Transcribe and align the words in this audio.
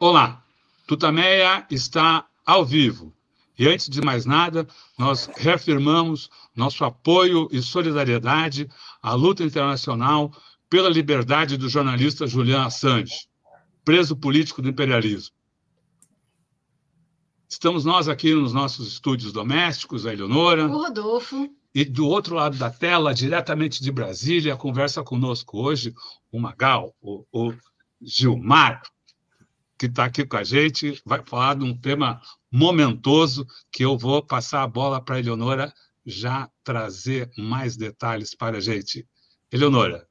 Olá, 0.00 0.42
Tutameia 0.86 1.66
está 1.70 2.26
ao 2.46 2.64
vivo. 2.64 3.14
E 3.58 3.68
antes 3.68 3.90
de 3.90 4.00
mais 4.00 4.24
nada, 4.24 4.66
nós 4.96 5.28
reafirmamos 5.36 6.30
nosso 6.56 6.84
apoio 6.86 7.46
e 7.52 7.60
solidariedade 7.60 8.66
à 9.02 9.12
luta 9.12 9.44
internacional 9.44 10.32
pela 10.70 10.88
liberdade 10.88 11.58
do 11.58 11.68
jornalista 11.68 12.26
Julian 12.26 12.64
Assange, 12.64 13.28
preso 13.84 14.16
político 14.16 14.62
do 14.62 14.70
imperialismo. 14.70 15.37
Estamos 17.48 17.82
nós 17.86 18.08
aqui 18.08 18.34
nos 18.34 18.52
nossos 18.52 18.88
estúdios 18.88 19.32
domésticos, 19.32 20.04
a 20.04 20.12
Eleonora. 20.12 20.66
O 20.66 20.82
Rodolfo. 20.82 21.48
E 21.74 21.82
do 21.82 22.06
outro 22.06 22.34
lado 22.34 22.58
da 22.58 22.70
tela, 22.70 23.14
diretamente 23.14 23.82
de 23.82 23.90
Brasília, 23.90 24.56
conversa 24.56 25.02
conosco 25.02 25.58
hoje 25.58 25.94
o 26.30 26.38
Magal, 26.38 26.94
o, 27.00 27.24
o 27.32 27.54
Gilmar, 28.02 28.82
que 29.78 29.86
está 29.86 30.04
aqui 30.04 30.26
com 30.26 30.36
a 30.36 30.44
gente, 30.44 31.00
vai 31.06 31.22
falar 31.24 31.56
de 31.56 31.64
um 31.64 31.74
tema 31.74 32.20
momentoso 32.52 33.46
que 33.72 33.82
eu 33.82 33.96
vou 33.96 34.22
passar 34.22 34.62
a 34.62 34.68
bola 34.68 35.00
para 35.00 35.16
a 35.16 35.18
Eleonora 35.20 35.72
já 36.04 36.50
trazer 36.62 37.30
mais 37.38 37.76
detalhes 37.78 38.34
para 38.34 38.58
a 38.58 38.60
gente. 38.60 39.06
Eleonora. 39.50 40.06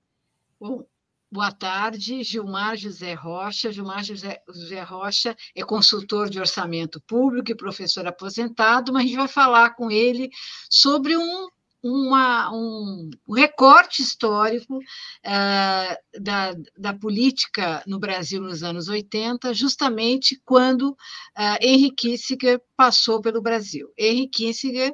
Bom, 0.59 0.83
boa 1.31 1.51
tarde, 1.51 2.23
Gilmar 2.23 2.75
José 2.77 3.13
Rocha. 3.13 3.71
Gilmar 3.71 4.03
José, 4.03 4.41
José 4.47 4.81
Rocha 4.81 5.35
é 5.55 5.63
consultor 5.63 6.29
de 6.29 6.39
orçamento 6.39 7.01
público 7.01 7.51
e 7.51 7.55
professor 7.55 8.07
aposentado, 8.07 8.93
mas 8.93 9.03
a 9.03 9.05
gente 9.05 9.17
vai 9.17 9.27
falar 9.27 9.71
com 9.75 9.91
ele 9.91 10.29
sobre 10.69 11.17
um 11.17 11.47
uma, 11.83 12.51
um, 12.51 13.09
recorte 13.35 14.01
histórico 14.01 14.77
uh, 14.77 16.21
da, 16.21 16.55
da, 16.77 16.93
política 16.93 17.83
no 17.85 17.99
Brasil 17.99 18.41
nos 18.41 18.63
anos 18.63 18.87
80, 18.87 19.53
justamente 19.53 20.41
quando 20.43 20.89
uh, 20.91 21.57
Henry 21.61 21.91
Kissinger 21.91 22.61
passou 22.75 23.21
pelo 23.21 23.41
Brasil. 23.41 23.91
Henry 23.97 24.27
Kissinger 24.27 24.91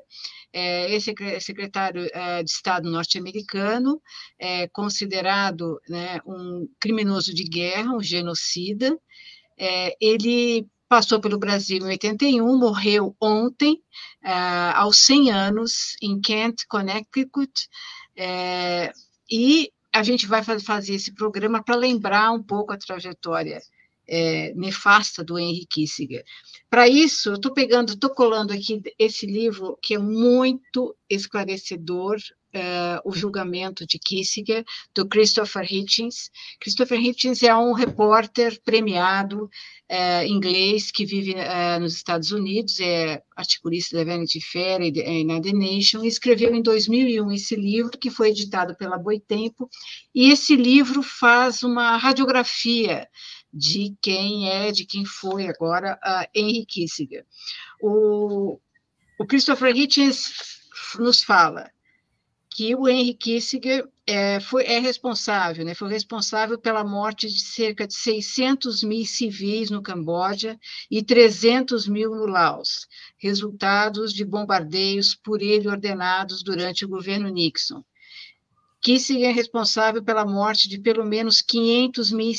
é 0.55 0.99
secretário 1.39 2.03
de 2.03 2.52
Estado 2.52 2.88
norte-americano, 2.88 4.00
é 4.38 4.67
considerado 4.67 5.81
né, 5.89 6.19
um 6.27 6.69
criminoso 6.79 7.33
de 7.33 7.44
guerra, 7.44 7.95
um 7.95 8.03
genocida. 8.03 8.95
É, 9.57 9.95
ele 10.00 10.67
passou 10.94 11.19
pelo 11.19 11.39
Brasil 11.39 11.80
em 11.80 11.89
81, 11.89 12.55
morreu 12.55 13.16
ontem, 13.19 13.81
uh, 14.23 14.75
aos 14.75 15.03
100 15.08 15.31
anos, 15.31 15.95
em 16.00 16.22
Kent, 16.22 16.67
Connecticut, 16.69 17.67
uh, 18.16 18.94
e 19.27 19.72
a 19.91 20.03
gente 20.03 20.27
vai 20.27 20.44
fazer 20.44 20.94
esse 20.94 21.11
programa 21.16 21.63
para 21.63 21.75
lembrar 21.75 22.31
um 22.31 22.44
pouco 22.44 22.73
a 22.73 22.77
trajetória 22.77 23.59
é, 24.08 24.53
nefasta 24.53 25.23
do 25.23 25.39
Henry 25.39 25.66
Kissinger. 25.66 26.23
Para 26.69 26.88
isso, 26.88 27.30
eu 27.30 27.35
estou 27.35 27.52
pegando, 27.52 27.94
estou 27.94 28.11
colando 28.11 28.53
aqui 28.53 28.80
esse 29.00 29.25
livro 29.25 29.75
que 29.81 29.95
é 29.95 29.97
muito 29.97 30.95
esclarecedor, 31.09 32.17
uh, 32.55 33.01
o 33.03 33.13
julgamento 33.13 33.85
de 33.85 33.97
Kissinger, 33.99 34.63
do 34.93 35.07
Christopher 35.07 35.65
Hitchens. 35.71 36.29
Christopher 36.59 36.99
Hitchens 36.99 37.43
é 37.43 37.55
um 37.55 37.73
repórter 37.73 38.61
premiado 38.63 39.45
uh, 39.45 40.25
inglês 40.25 40.91
que 40.91 41.05
vive 41.05 41.33
uh, 41.33 41.79
nos 41.79 41.95
Estados 41.95 42.31
Unidos, 42.31 42.79
é 42.79 43.21
articulista 43.35 43.97
da 43.97 44.03
Vanity 44.03 44.39
Fair 44.39 44.81
e 44.81 45.23
na 45.23 45.41
The 45.41 45.53
Nation, 45.53 46.03
e 46.03 46.07
escreveu 46.07 46.53
em 46.53 46.61
2001 46.61 47.31
esse 47.31 47.55
livro, 47.55 47.97
que 47.97 48.09
foi 48.09 48.29
editado 48.29 48.75
pela 48.75 48.97
Boitempo, 48.97 49.69
e 50.13 50.31
esse 50.31 50.55
livro 50.55 51.01
faz 51.01 51.63
uma 51.63 51.97
radiografia 51.97 53.07
de 53.51 53.95
quem 54.01 54.49
é, 54.49 54.72
de 54.72 54.85
quem 54.85 55.05
foi 55.05 55.47
agora 55.47 55.99
uh, 56.03 56.28
Henry 56.33 56.66
Kissinger. 56.66 57.25
O, 57.81 58.59
o 59.19 59.25
Christopher 59.28 59.75
Hitchens 59.75 60.31
nos 60.97 61.23
fala 61.23 61.69
que 62.53 62.75
o 62.75 62.88
Henry 62.88 63.16
Kissinger 63.16 63.88
é, 64.06 64.40
foi, 64.40 64.64
é 64.66 64.78
responsável, 64.78 65.66
né, 65.66 65.74
foi 65.74 65.90
responsável 65.90 66.59
pela 66.59 66.84
morte 66.84 67.28
de 67.28 67.41
cerca 67.41 67.88
de 67.88 67.96
600 67.96 68.84
mil 68.84 69.06
civis 69.06 69.72
no 69.72 69.81
Camboja 69.81 70.59
e 70.90 71.02
300 71.02 71.88
mil 71.88 72.12
no 72.12 72.28
Laos, 72.28 72.88
resultados 73.18 74.14
de 74.14 74.24
bombardeios 74.24 75.16
por 75.16 75.41
ele 75.41 75.68
ordenados 75.68 76.44
durante 76.44 76.86
o 76.86 76.90
governo 76.90 77.28
Nixon. 77.28 77.84
Kissinger 78.81 79.30
é 79.30 79.34
responsável 79.34 80.03
pela 80.03 80.25
morte 80.25 80.68
de 80.68 80.78
pelo 80.78 81.06
menos 81.06 81.41
500 81.41 82.12
mil, 82.12 82.34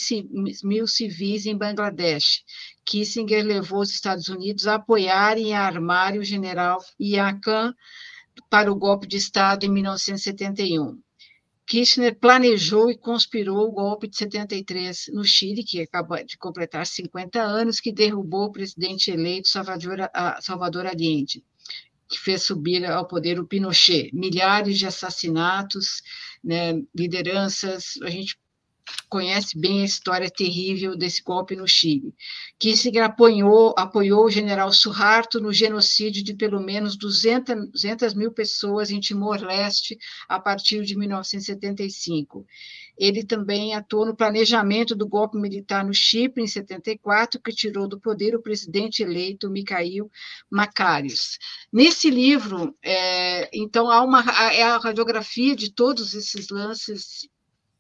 mil 0.62 0.86
civis 0.86 1.46
em 1.46 1.56
Bangladesh. 1.56 2.44
Kissinger 2.84 3.44
levou 3.44 3.80
os 3.80 3.90
Estados 3.90 4.28
Unidos 4.28 4.66
a 4.66 4.74
apoiarem 4.74 5.48
e 5.48 5.52
armarem 5.54 6.20
o 6.20 6.24
general 6.24 6.84
Ian 7.00 7.40
Khan 7.40 7.74
para 8.54 8.70
o 8.70 8.76
golpe 8.76 9.08
de 9.08 9.16
Estado 9.16 9.66
em 9.66 9.68
1971. 9.68 10.96
Kirchner 11.66 12.16
planejou 12.16 12.88
e 12.88 12.96
conspirou 12.96 13.66
o 13.66 13.72
golpe 13.72 14.06
de 14.06 14.16
73 14.16 15.06
no 15.12 15.24
Chile, 15.24 15.64
que 15.64 15.80
acaba 15.80 16.22
de 16.22 16.38
completar 16.38 16.86
50 16.86 17.42
anos, 17.42 17.80
que 17.80 17.90
derrubou 17.90 18.44
o 18.44 18.52
presidente 18.52 19.10
eleito 19.10 19.48
Salvador, 19.48 20.08
Salvador 20.40 20.86
Allende, 20.86 21.42
que 22.08 22.16
fez 22.16 22.44
subir 22.44 22.84
ao 22.84 23.08
poder 23.08 23.40
o 23.40 23.44
Pinochet. 23.44 24.12
Milhares 24.14 24.78
de 24.78 24.86
assassinatos, 24.86 26.00
né, 26.44 26.80
lideranças, 26.94 28.00
a 28.04 28.08
gente 28.08 28.38
conhece 29.08 29.58
bem 29.58 29.82
a 29.82 29.84
história 29.84 30.30
terrível 30.30 30.96
desse 30.96 31.22
golpe 31.22 31.54
no 31.54 31.68
Chile. 31.68 32.14
Kissinger 32.58 33.04
apoiou, 33.04 33.74
apoiou 33.76 34.24
o 34.26 34.30
general 34.30 34.72
Suharto 34.72 35.40
no 35.40 35.52
genocídio 35.52 36.22
de 36.22 36.34
pelo 36.34 36.60
menos 36.60 36.96
200, 36.96 37.70
200 37.70 38.14
mil 38.14 38.32
pessoas 38.32 38.90
em 38.90 39.00
Timor-Leste 39.00 39.96
a 40.28 40.40
partir 40.40 40.84
de 40.84 40.96
1975. 40.96 42.44
Ele 42.96 43.24
também 43.24 43.74
atuou 43.74 44.06
no 44.06 44.16
planejamento 44.16 44.94
do 44.94 45.06
golpe 45.06 45.36
militar 45.36 45.84
no 45.84 45.92
Chipre, 45.92 46.42
em 46.42 46.46
74, 46.46 47.40
que 47.40 47.52
tirou 47.52 47.88
do 47.88 48.00
poder 48.00 48.36
o 48.36 48.42
presidente 48.42 49.02
eleito 49.02 49.50
Mikhail 49.50 50.10
Makarios. 50.48 51.38
Nesse 51.72 52.08
livro, 52.08 52.76
é, 52.82 53.50
então, 53.52 53.90
há 53.90 54.02
uma, 54.02 54.20
é 54.52 54.62
a 54.62 54.78
radiografia 54.78 55.56
de 55.56 55.72
todos 55.72 56.14
esses 56.14 56.48
lances 56.50 57.28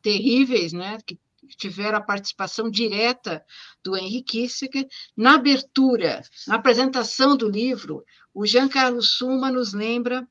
terríveis, 0.04 0.74
né, 0.74 0.98
que 1.06 1.18
tiveram 1.56 1.98
a 1.98 2.02
participação 2.02 2.70
direta 2.70 3.44
do 3.82 3.96
Henry 3.96 4.22
Kissinger. 4.22 4.86
Na 5.16 5.34
abertura, 5.34 6.22
na 6.46 6.56
apresentação 6.56 7.36
do 7.36 7.48
livro, 7.48 8.04
o 8.32 8.46
Jean 8.46 8.68
Carlos 8.68 9.16
Suma 9.16 9.50
nos 9.50 9.72
lembra 9.72 10.28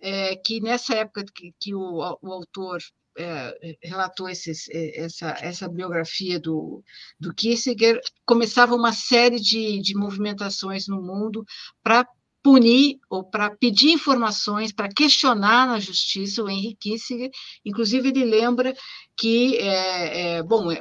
é, 0.00 0.36
que 0.36 0.60
nessa 0.60 0.94
época 0.94 1.24
que, 1.34 1.52
que 1.58 1.74
o, 1.74 1.98
o, 2.22 2.32
autor 2.32 2.78
é, 3.18 3.76
relatou 3.82 4.28
esses, 4.28 4.68
é, 4.68 5.04
essa, 5.04 5.30
essa 5.40 5.68
biografia 5.68 6.38
do, 6.38 6.84
do 7.18 7.34
Kissinger, 7.34 8.00
começava 8.24 8.74
uma 8.74 8.92
série 8.92 9.40
de, 9.40 9.80
de 9.80 9.96
movimentações 9.96 10.86
no 10.86 11.02
mundo 11.02 11.44
para 11.82 12.06
punir 12.46 13.00
ou 13.10 13.24
para 13.24 13.50
pedir 13.50 13.90
informações, 13.90 14.70
para 14.70 14.88
questionar 14.88 15.66
na 15.66 15.80
justiça 15.80 16.44
o 16.44 16.48
Henry 16.48 16.76
Kissinger. 16.78 17.28
Inclusive, 17.64 18.10
ele 18.10 18.24
lembra 18.24 18.72
que, 19.16 19.56
é, 19.56 20.36
é, 20.36 20.42
bom, 20.44 20.70
é, 20.70 20.80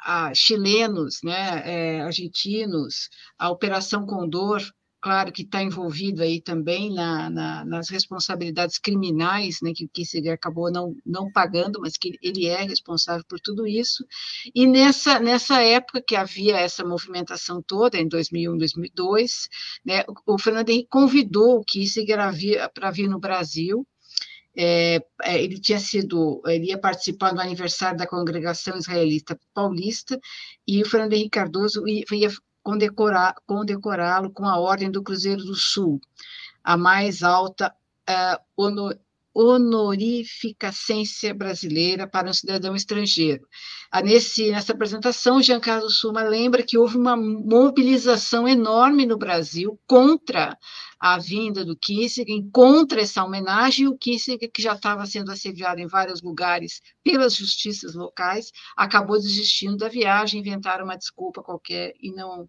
a, 0.00 0.32
chilenos, 0.32 1.20
né, 1.22 1.62
é, 1.66 2.00
argentinos, 2.00 3.10
a 3.38 3.50
Operação 3.50 4.06
Condor, 4.06 4.62
claro 5.04 5.30
que 5.30 5.42
está 5.42 5.62
envolvido 5.62 6.22
aí 6.22 6.40
também 6.40 6.90
na, 6.90 7.28
na, 7.28 7.62
nas 7.66 7.90
responsabilidades 7.90 8.78
criminais, 8.78 9.58
né, 9.62 9.70
que 9.76 9.84
o 9.84 9.88
Kissinger 9.90 10.32
acabou 10.32 10.72
não, 10.72 10.96
não 11.04 11.30
pagando, 11.30 11.78
mas 11.78 11.98
que 11.98 12.18
ele 12.22 12.46
é 12.46 12.62
responsável 12.62 13.22
por 13.28 13.38
tudo 13.38 13.66
isso. 13.66 14.02
E 14.54 14.66
nessa, 14.66 15.20
nessa 15.20 15.60
época 15.60 16.00
que 16.00 16.16
havia 16.16 16.56
essa 16.56 16.82
movimentação 16.82 17.60
toda, 17.60 17.98
em 17.98 18.08
2001, 18.08 18.56
2002, 18.56 19.48
né, 19.84 20.04
o 20.26 20.38
Fernando 20.38 20.70
Henrique 20.70 20.88
convidou 20.88 21.58
o 21.58 21.64
Kissinger 21.64 22.18
para 22.72 22.90
vir 22.90 23.06
no 23.06 23.20
Brasil, 23.20 23.86
é, 24.56 25.02
é, 25.22 25.42
ele 25.42 25.60
tinha 25.60 25.80
sido, 25.80 26.40
ele 26.46 26.68
ia 26.68 26.78
participar 26.78 27.32
do 27.32 27.42
aniversário 27.42 27.98
da 27.98 28.06
Congregação 28.06 28.78
Israelita 28.78 29.38
Paulista, 29.52 30.18
e 30.66 30.80
o 30.80 30.88
Fernando 30.88 31.12
Henrique 31.12 31.30
Cardoso 31.30 31.86
ia, 31.86 32.04
ia 32.10 32.30
condecorá-lo 32.64 34.30
com 34.32 34.46
a 34.46 34.58
Ordem 34.58 34.90
do 34.90 35.02
Cruzeiro 35.02 35.44
do 35.44 35.54
Sul, 35.54 36.00
a 36.64 36.76
mais 36.76 37.22
alta 37.22 37.72
uh, 38.08 38.42
honor, 38.56 38.98
honorificacência 39.34 41.34
brasileira 41.34 42.06
para 42.06 42.30
um 42.30 42.32
cidadão 42.32 42.76
estrangeiro. 42.76 43.46
Ah, 43.90 44.00
nesse, 44.00 44.50
nessa 44.50 44.72
apresentação, 44.72 45.42
Jean 45.42 45.58
Carlos 45.58 45.98
Suma 45.98 46.22
lembra 46.22 46.62
que 46.62 46.78
houve 46.78 46.96
uma 46.96 47.16
mobilização 47.16 48.46
enorme 48.46 49.04
no 49.04 49.18
Brasil 49.18 49.78
contra 49.86 50.56
a 51.04 51.18
vinda 51.18 51.66
do 51.66 51.76
Kissinger, 51.76 52.42
contra 52.50 53.02
essa 53.02 53.22
homenagem, 53.22 53.84
e 53.84 53.88
o 53.88 53.98
Kissinger, 53.98 54.50
que 54.50 54.62
já 54.62 54.72
estava 54.72 55.04
sendo 55.04 55.30
assediado 55.30 55.78
em 55.78 55.86
vários 55.86 56.22
lugares 56.22 56.80
pelas 57.02 57.34
justiças 57.34 57.94
locais, 57.94 58.50
acabou 58.74 59.20
desistindo 59.20 59.76
da 59.76 59.86
viagem, 59.86 60.40
inventaram 60.40 60.86
uma 60.86 60.96
desculpa 60.96 61.42
qualquer 61.42 61.92
e 62.00 62.10
não 62.10 62.48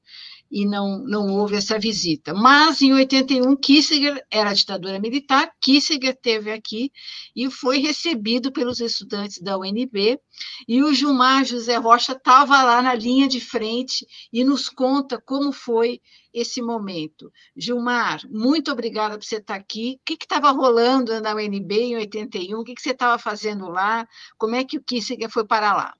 e 0.50 0.66
não, 0.66 1.00
não 1.00 1.34
houve 1.34 1.57
essa 1.57 1.78
visita. 1.78 2.34
Mas, 2.34 2.81
em 2.81 2.94
81, 2.94 3.57
Kissinger 3.57 4.25
era 4.31 4.54
ditadura 4.54 5.01
militar, 5.01 5.51
Kissinger 5.60 6.16
teve 6.16 6.50
aqui 6.50 6.94
e 7.36 7.51
foi 7.51 7.80
recebido 7.80 8.54
pelos 8.54 8.80
estudantes 8.80 9.42
da 9.42 9.58
UNB, 9.58 10.18
e 10.66 10.81
o 10.81 10.94
Gilmar 10.94 11.44
José 11.44 11.75
Rocha 11.75 12.13
estava 12.13 12.63
lá 12.63 12.81
na 12.81 12.96
linha 12.96 13.28
de 13.28 13.42
frente 13.42 14.08
e 14.31 14.46
nos 14.46 14.69
conta 14.69 15.22
como 15.22 15.51
foi 15.51 16.00
esse 16.36 16.62
momento. 16.62 17.32
Gilmar, 17.56 18.22
muito 18.30 18.70
obrigada 18.72 19.18
por 19.18 19.24
você 19.24 19.38
estar 19.38 19.56
aqui. 19.56 19.98
O 20.02 20.06
que 20.06 20.18
estava 20.22 20.52
rolando 20.52 21.20
na 21.22 21.34
UNB 21.34 21.74
em 21.74 21.96
81? 21.96 22.60
O 22.60 22.64
que, 22.64 22.76
que 22.76 22.82
você 22.82 22.92
estava 22.92 23.18
fazendo 23.18 23.70
lá? 23.70 24.06
Como 24.38 24.54
é 24.54 24.66
que 24.66 24.78
o 24.78 24.84
Kissinger 24.84 25.30
foi 25.30 25.46
para 25.46 25.74
lá? 25.74 25.94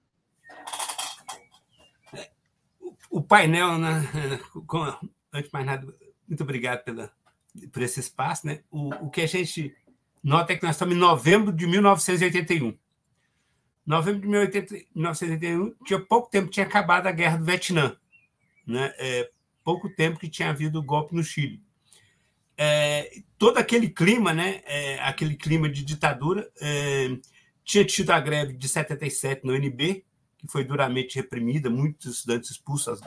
O 3.10 3.22
painel, 3.24 3.78
né? 3.78 4.02
antes 5.34 5.50
de 5.50 5.54
mais 5.54 5.66
nada, 5.66 5.96
muito 6.28 6.44
obrigado 6.44 6.84
pela, 6.84 7.10
por 7.72 7.82
esse 7.82 8.02
espaço. 8.02 8.46
Né? 8.46 8.62
O, 8.70 8.90
o 9.06 9.10
que 9.10 9.22
a 9.22 9.28
gente 9.28 9.74
nota 10.22 10.52
é 10.52 10.58
que 10.58 10.64
nós 10.64 10.76
estamos 10.76 10.96
em 10.96 11.00
novembro 11.00 11.54
de 11.54 11.66
1981. 11.66 12.78
Novembro 13.86 14.22
de 14.22 14.28
1981, 14.28 15.76
tinha 15.86 16.00
pouco 16.00 16.30
tempo 16.30 16.50
tinha 16.50 16.66
acabado 16.66 17.08
a 17.08 17.12
guerra 17.12 17.38
do 17.38 17.46
Vietnã. 17.46 17.96
Né? 18.68 18.94
É, 18.98 19.32
pouco 19.66 19.90
tempo 19.90 20.20
que 20.20 20.30
tinha 20.30 20.52
havido 20.52 20.80
o 20.80 20.84
golpe 20.84 21.16
no 21.16 21.24
Chile. 21.24 21.60
É, 22.56 23.22
todo 23.38 23.58
aquele 23.58 23.90
clima, 23.90 24.32
né, 24.32 24.62
é, 24.66 25.00
aquele 25.00 25.36
clima 25.36 25.68
de 25.68 25.84
ditadura, 25.84 26.50
é, 26.62 27.18
tinha 27.64 27.84
tido 27.84 28.12
a 28.12 28.20
greve 28.20 28.54
de 28.54 28.70
77 28.70 29.44
no 29.44 29.54
UNB, 29.54 30.06
que 30.38 30.48
foi 30.48 30.64
duramente 30.64 31.16
reprimida, 31.16 31.70
muitos 31.70 32.20
estudantes 32.20 32.52
expulsos, 32.52 32.88
as, 32.88 33.02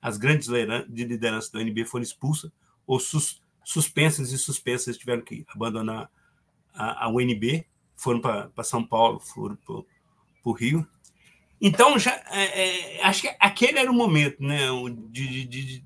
as 0.00 0.18
grandes 0.18 0.46
lideranças 0.88 1.50
do 1.50 1.58
UNB 1.58 1.86
foram 1.86 2.02
expulsas, 2.02 2.52
ou 2.86 3.00
sus, 3.00 3.42
suspensas 3.64 4.30
e 4.30 4.38
suspensas 4.38 4.98
tiveram 4.98 5.22
que 5.22 5.44
abandonar 5.48 6.10
a, 6.74 7.06
a 7.06 7.08
UNB, 7.08 7.66
foram 7.96 8.20
para 8.20 8.62
São 8.62 8.86
Paulo, 8.86 9.18
foram 9.18 9.56
para 9.56 9.82
o 10.44 10.52
Rio. 10.52 10.86
Então, 11.60 11.98
já, 11.98 12.12
é, 12.30 12.98
é, 12.98 13.04
acho 13.04 13.22
que 13.22 13.36
aquele 13.40 13.78
era 13.78 13.90
o 13.90 13.94
momento, 13.94 14.42
né? 14.42 14.66
De, 15.10 15.44
de, 15.44 15.64
de, 15.64 15.84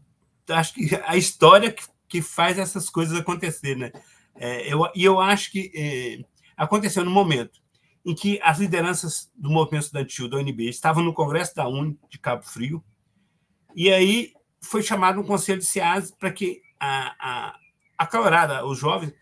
acho 0.48 0.74
que 0.74 0.94
a 1.04 1.16
história 1.16 1.72
que, 1.72 1.84
que 2.08 2.22
faz 2.22 2.58
essas 2.58 2.90
coisas 2.90 3.18
acontecer, 3.18 3.76
né? 3.76 3.90
É, 4.34 4.72
eu, 4.72 4.88
e 4.94 5.04
eu 5.04 5.20
acho 5.20 5.50
que 5.50 5.70
é, 5.74 6.24
aconteceu 6.56 7.04
no 7.04 7.10
momento 7.10 7.60
em 8.04 8.14
que 8.14 8.40
as 8.42 8.58
lideranças 8.58 9.30
do 9.34 9.50
movimento 9.50 9.84
estudantil 9.84 10.28
da 10.28 10.38
UNB 10.38 10.68
estavam 10.68 11.04
no 11.04 11.14
Congresso 11.14 11.54
da 11.54 11.68
UNE 11.68 11.98
de 12.10 12.18
Cabo 12.18 12.42
Frio, 12.42 12.82
e 13.74 13.92
aí 13.92 14.32
foi 14.60 14.82
chamado 14.82 15.20
um 15.20 15.24
conselho 15.24 15.60
de 15.60 15.66
SEAS 15.66 16.10
para 16.10 16.30
que 16.32 16.60
a, 16.78 17.14
a, 17.18 17.56
a 17.96 18.06
calorada, 18.06 18.66
os 18.66 18.78
jovens, 18.78 19.12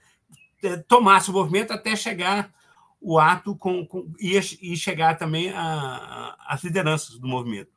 é, 0.63 0.77
tomassem 0.77 1.33
o 1.33 1.37
movimento 1.37 1.73
até 1.73 1.95
chegar 1.95 2.53
o 3.01 3.19
ato 3.19 3.57
com, 3.57 3.87
com 3.87 4.13
e, 4.21 4.77
chegar 4.77 5.17
também 5.17 5.53
às 5.55 6.63
lideranças 6.63 7.19
do 7.19 7.27
movimento. 7.27 7.71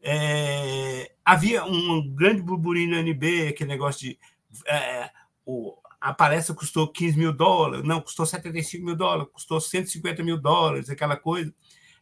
É, 0.00 1.12
havia 1.24 1.64
um 1.64 2.08
grande 2.14 2.40
burburinho 2.40 2.90
no 2.90 2.96
NB, 2.96 3.48
aquele 3.48 3.68
negócio 3.68 4.08
de. 4.08 4.18
É, 4.66 5.10
o, 5.44 5.76
a 6.00 6.14
palestra 6.14 6.54
custou 6.54 6.88
15 6.88 7.18
mil 7.18 7.32
dólares, 7.32 7.84
não, 7.84 8.00
custou 8.00 8.24
75 8.24 8.84
mil 8.84 8.96
dólares, 8.96 9.32
custou 9.32 9.60
150 9.60 10.22
mil 10.22 10.38
dólares, 10.38 10.88
aquela 10.88 11.16
coisa. 11.16 11.52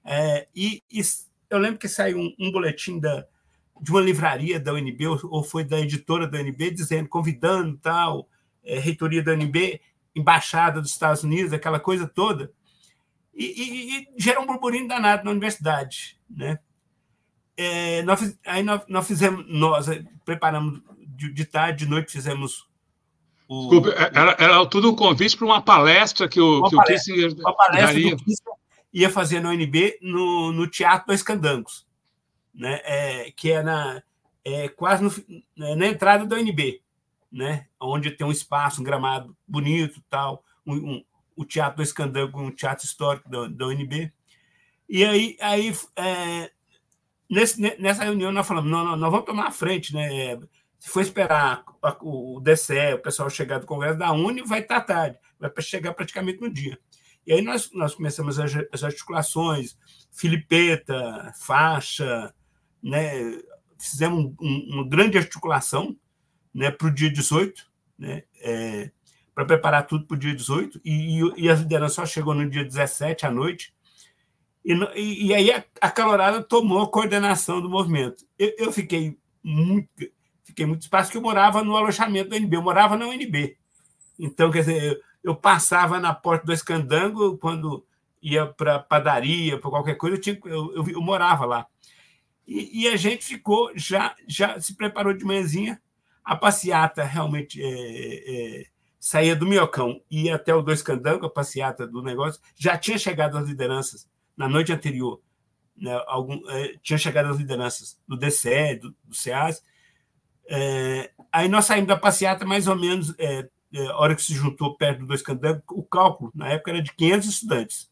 É, 0.05 0.47
e, 0.55 0.83
e, 0.91 1.01
eu 1.51 1.59
lembro 1.59 1.79
que 1.79 1.89
saiu 1.89 2.19
um, 2.19 2.35
um, 2.39 2.53
boletim 2.53 3.01
da, 3.01 3.27
de 3.81 3.91
uma 3.91 4.01
livraria 4.01 4.61
da 4.61 4.73
UNB, 4.73 5.07
ou, 5.07 5.19
ou 5.25 5.43
foi 5.43 5.65
da 5.65 5.81
editora 5.81 6.27
da 6.29 6.39
UNB, 6.39 6.71
dizendo, 6.71 7.09
convidando 7.09 7.77
tal, 7.79 8.29
é, 8.63 8.79
reitoria 8.79 9.23
da 9.23 9.33
UNB, 9.33 9.81
embaixada 10.17 10.81
dos 10.81 10.91
Estados 10.91 11.23
Unidos, 11.23 11.53
aquela 11.53 11.79
coisa 11.79 12.09
toda, 12.09 12.51
e, 13.35 13.45
e, 13.45 13.99
e 13.99 14.09
gera 14.17 14.41
um 14.41 14.47
burburinho 14.47 14.89
danado 14.89 15.25
na 15.25 15.31
universidade. 15.31 16.19
Né? 16.29 16.59
É, 17.57 18.03
nós, 18.03 18.37
aí 18.47 18.63
nós, 18.63 18.83
nós, 18.89 19.07
fizemos, 19.07 19.45
nós 19.49 19.89
eh, 19.89 20.03
preparamos 20.25 20.81
de, 21.07 21.33
de 21.33 21.45
tarde, 21.45 21.85
de 21.85 21.91
noite, 21.91 22.13
fizemos 22.13 22.67
o. 23.47 23.69
Desculpe, 23.69 23.91
é, 23.91 24.11
era, 24.15 24.37
era 24.39 24.67
tudo 24.67 24.91
um 24.91 24.97
convite 24.97 25.37
para 25.37 25.47
uma 25.47 25.63
palestra 25.63 26.29
que 26.29 26.41
o, 26.41 26.63
que 26.65 26.77
palestra, 26.77 26.95
o 26.95 27.17
Kissinger. 27.17 27.35
Uma 27.39 27.55
palestra 27.55 27.87
daria. 27.87 28.17
Kissinger 28.17 28.57
ia 28.97 29.11
fazer 29.11 29.41
no 29.41 29.51
UNB 29.51 29.99
no, 30.01 30.53
no 30.53 30.67
Teatro 30.67 31.09
Dois 31.09 31.23
Candangos, 31.23 31.87
né? 32.55 32.81
É, 32.83 33.31
que 33.37 33.53
é, 33.53 33.63
na, 33.63 34.03
é 34.43 34.71
quase 34.71 35.05
no, 35.05 35.11
né, 35.55 35.75
na 35.75 35.87
entrada 35.89 36.25
do 36.25 36.35
UNB 36.35 36.81
né? 37.37 37.67
onde 37.81 38.11
tem 38.11 38.27
um 38.27 38.33
espaço, 38.33 38.81
um 38.81 38.85
gramado 38.85 39.37
bonito 39.47 40.03
tal, 40.09 40.43
um, 40.67 40.75
um, 40.75 41.05
o 41.37 41.45
Teatro 41.45 41.77
do 41.77 41.83
Escandango, 41.83 42.41
um 42.41 42.51
teatro 42.51 42.85
histórico 42.85 43.29
da, 43.29 43.47
da 43.47 43.67
UNB. 43.67 44.13
E 44.89 45.05
aí, 45.05 45.37
aí 45.41 45.77
é, 45.97 46.51
nesse, 47.29 47.61
nessa 47.61 48.05
reunião 48.05 48.33
nós 48.33 48.47
falamos, 48.47 48.71
não, 48.71 48.85
não, 48.85 48.97
nós 48.97 49.11
vamos 49.11 49.27
tomar 49.27 49.49
a 49.49 49.53
frente, 49.53 49.93
né? 49.93 50.39
Se 50.79 50.91
for 50.91 51.01
esperar 51.01 51.65
o 52.01 52.41
DCE, 52.41 52.95
o 52.95 53.03
pessoal 53.03 53.29
chegar 53.29 53.59
do 53.59 53.67
Congresso 53.67 53.99
da 53.99 54.13
Uni, 54.13 54.43
vai 54.43 54.61
estar 54.61 54.81
tarde, 54.83 55.19
vai 55.39 55.51
chegar 55.61 55.93
praticamente 55.95 56.41
no 56.41 56.53
dia. 56.53 56.79
E 57.27 57.33
aí 57.33 57.43
nós, 57.43 57.71
nós 57.73 57.95
começamos 57.95 58.39
as, 58.39 58.53
as 58.73 58.85
articulações, 58.85 59.77
filipeta, 60.13 61.33
faixa, 61.41 62.33
né? 62.83 63.41
fizemos 63.79 64.33
um, 64.41 64.69
uma 64.71 64.89
grande 64.89 65.19
articulação 65.19 65.97
né, 66.57 66.71
para 66.71 66.87
o 66.87 66.91
dia 66.91 67.11
18, 67.11 67.67
né, 67.99 68.23
é, 68.41 68.91
para 69.35 69.45
preparar 69.45 69.87
tudo 69.87 70.07
para 70.07 70.15
o 70.15 70.19
dia 70.19 70.35
18, 70.35 70.81
e, 70.83 71.21
e, 71.21 71.45
e 71.45 71.51
a 71.51 71.55
liderança 71.55 71.97
só 71.97 72.07
chegou 72.07 72.35
no 72.35 72.49
dia 72.49 72.65
17 72.65 73.27
à 73.27 73.31
noite, 73.31 73.75
e, 74.65 74.73
e, 74.73 75.27
e 75.27 75.35
aí 75.35 75.53
a, 75.53 75.63
a, 75.83 75.91
calorada 75.91 76.43
tomou 76.43 76.81
a 76.81 76.91
coordenação 76.91 77.61
do 77.61 77.69
movimento. 77.69 78.25
Eu, 78.39 78.55
eu, 78.59 78.73
fiquei 78.73 79.17
muito 79.45 79.89
fiquei 80.43 80.65
muito 80.65 80.83
espaço 80.83 81.11
que 81.11 81.19
eu 81.19 81.23
morava 81.23 81.63
no 81.63 81.77
alojamento 81.77 82.31
da 82.31 82.37
UNB, 82.37 82.57
eu 82.57 82.63
morava 82.63 82.97
na 82.97 83.07
UNB. 83.07 83.57
Então, 84.19 84.51
quer 84.51 84.61
dizer, 84.61 84.83
eu, 84.83 84.97
eu 85.23 85.37
passava 85.37 86.01
na 86.01 86.15
porta 86.15 86.47
do 86.47 86.53
Escandango 86.53 87.37
quando 87.37 87.87
ia 88.23 88.47
para 88.47 88.79
padaria, 88.79 89.59
para 89.59 89.71
qualquer 89.71 89.97
coisa, 89.97 90.17
eu, 90.17 90.21
tinha, 90.21 90.41
eu, 90.47 90.75
eu, 90.75 90.89
eu 90.89 91.01
morava 91.03 91.45
lá. 91.45 91.67
E, 92.47 92.85
e, 92.85 92.89
a 92.89 92.97
gente 92.97 93.25
ficou, 93.25 93.71
já, 93.75 94.17
já 94.27 94.59
se 94.59 94.75
preparou 94.75 95.13
de 95.13 95.25
manhãzinha 95.25 95.81
a 96.27 96.35
passeata 96.35 97.05
realmente 97.05 97.63
é, 97.63 97.69
é, 97.69 98.67
saía 98.99 99.37
do 99.37 99.47
Miocão 99.47 100.03
e 100.11 100.25
ia 100.25 100.35
até 100.35 100.53
o 100.53 100.61
Dois 100.61 100.83
Candango, 100.83 101.25
a 101.25 101.31
passeata 101.31 101.87
do 101.87 102.03
negócio, 102.03 102.41
já 102.57 102.77
tinha 102.77 102.99
chegado 102.99 103.39
às 103.39 103.47
lideranças 103.47 104.11
na 104.37 104.49
noite 104.49 104.73
anterior. 104.73 105.23
Né, 105.77 105.93
algum, 106.09 106.41
é, 106.51 106.75
tinha 106.83 106.99
chegado 106.99 107.27
às 107.27 107.37
lideranças 107.37 107.97
do 108.09 108.17
DCE, 108.17 108.75
do, 108.75 108.97
do 109.05 109.15
CEAS. 109.15 109.63
É, 110.49 111.13
aí 111.31 111.49
nós 111.49 111.65
saímos 111.65 111.87
da 111.87 111.97
passeata 111.97 112.45
mais 112.45 112.67
ou 112.67 112.75
menos, 112.75 113.15
é, 113.19 113.49
é, 113.73 113.87
a 113.87 113.97
hora 113.97 114.17
que 114.17 114.23
se 114.23 114.35
juntou 114.35 114.77
perto 114.77 115.01
do 115.01 115.07
Dois 115.07 115.23
Candangos, 115.23 115.63
o 115.71 115.85
cálculo 115.85 116.33
na 116.35 116.49
época 116.49 116.73
era 116.73 116.83
de 116.83 116.93
500 116.93 117.29
estudantes. 117.29 117.91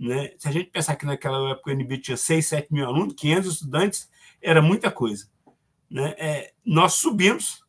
Né? 0.00 0.32
Se 0.38 0.48
a 0.48 0.52
gente 0.52 0.70
pensar 0.70 0.96
que 0.96 1.04
naquela 1.04 1.50
época 1.50 1.70
o 1.70 1.74
NB 1.74 1.98
tinha 1.98 2.16
6, 2.16 2.46
7 2.46 2.72
mil 2.72 2.86
alunos, 2.86 3.12
500 3.12 3.52
estudantes 3.52 4.10
era 4.40 4.62
muita 4.62 4.90
coisa. 4.90 5.28
Né? 5.90 6.14
É, 6.18 6.52
nós 6.64 6.94
subimos. 6.94 7.64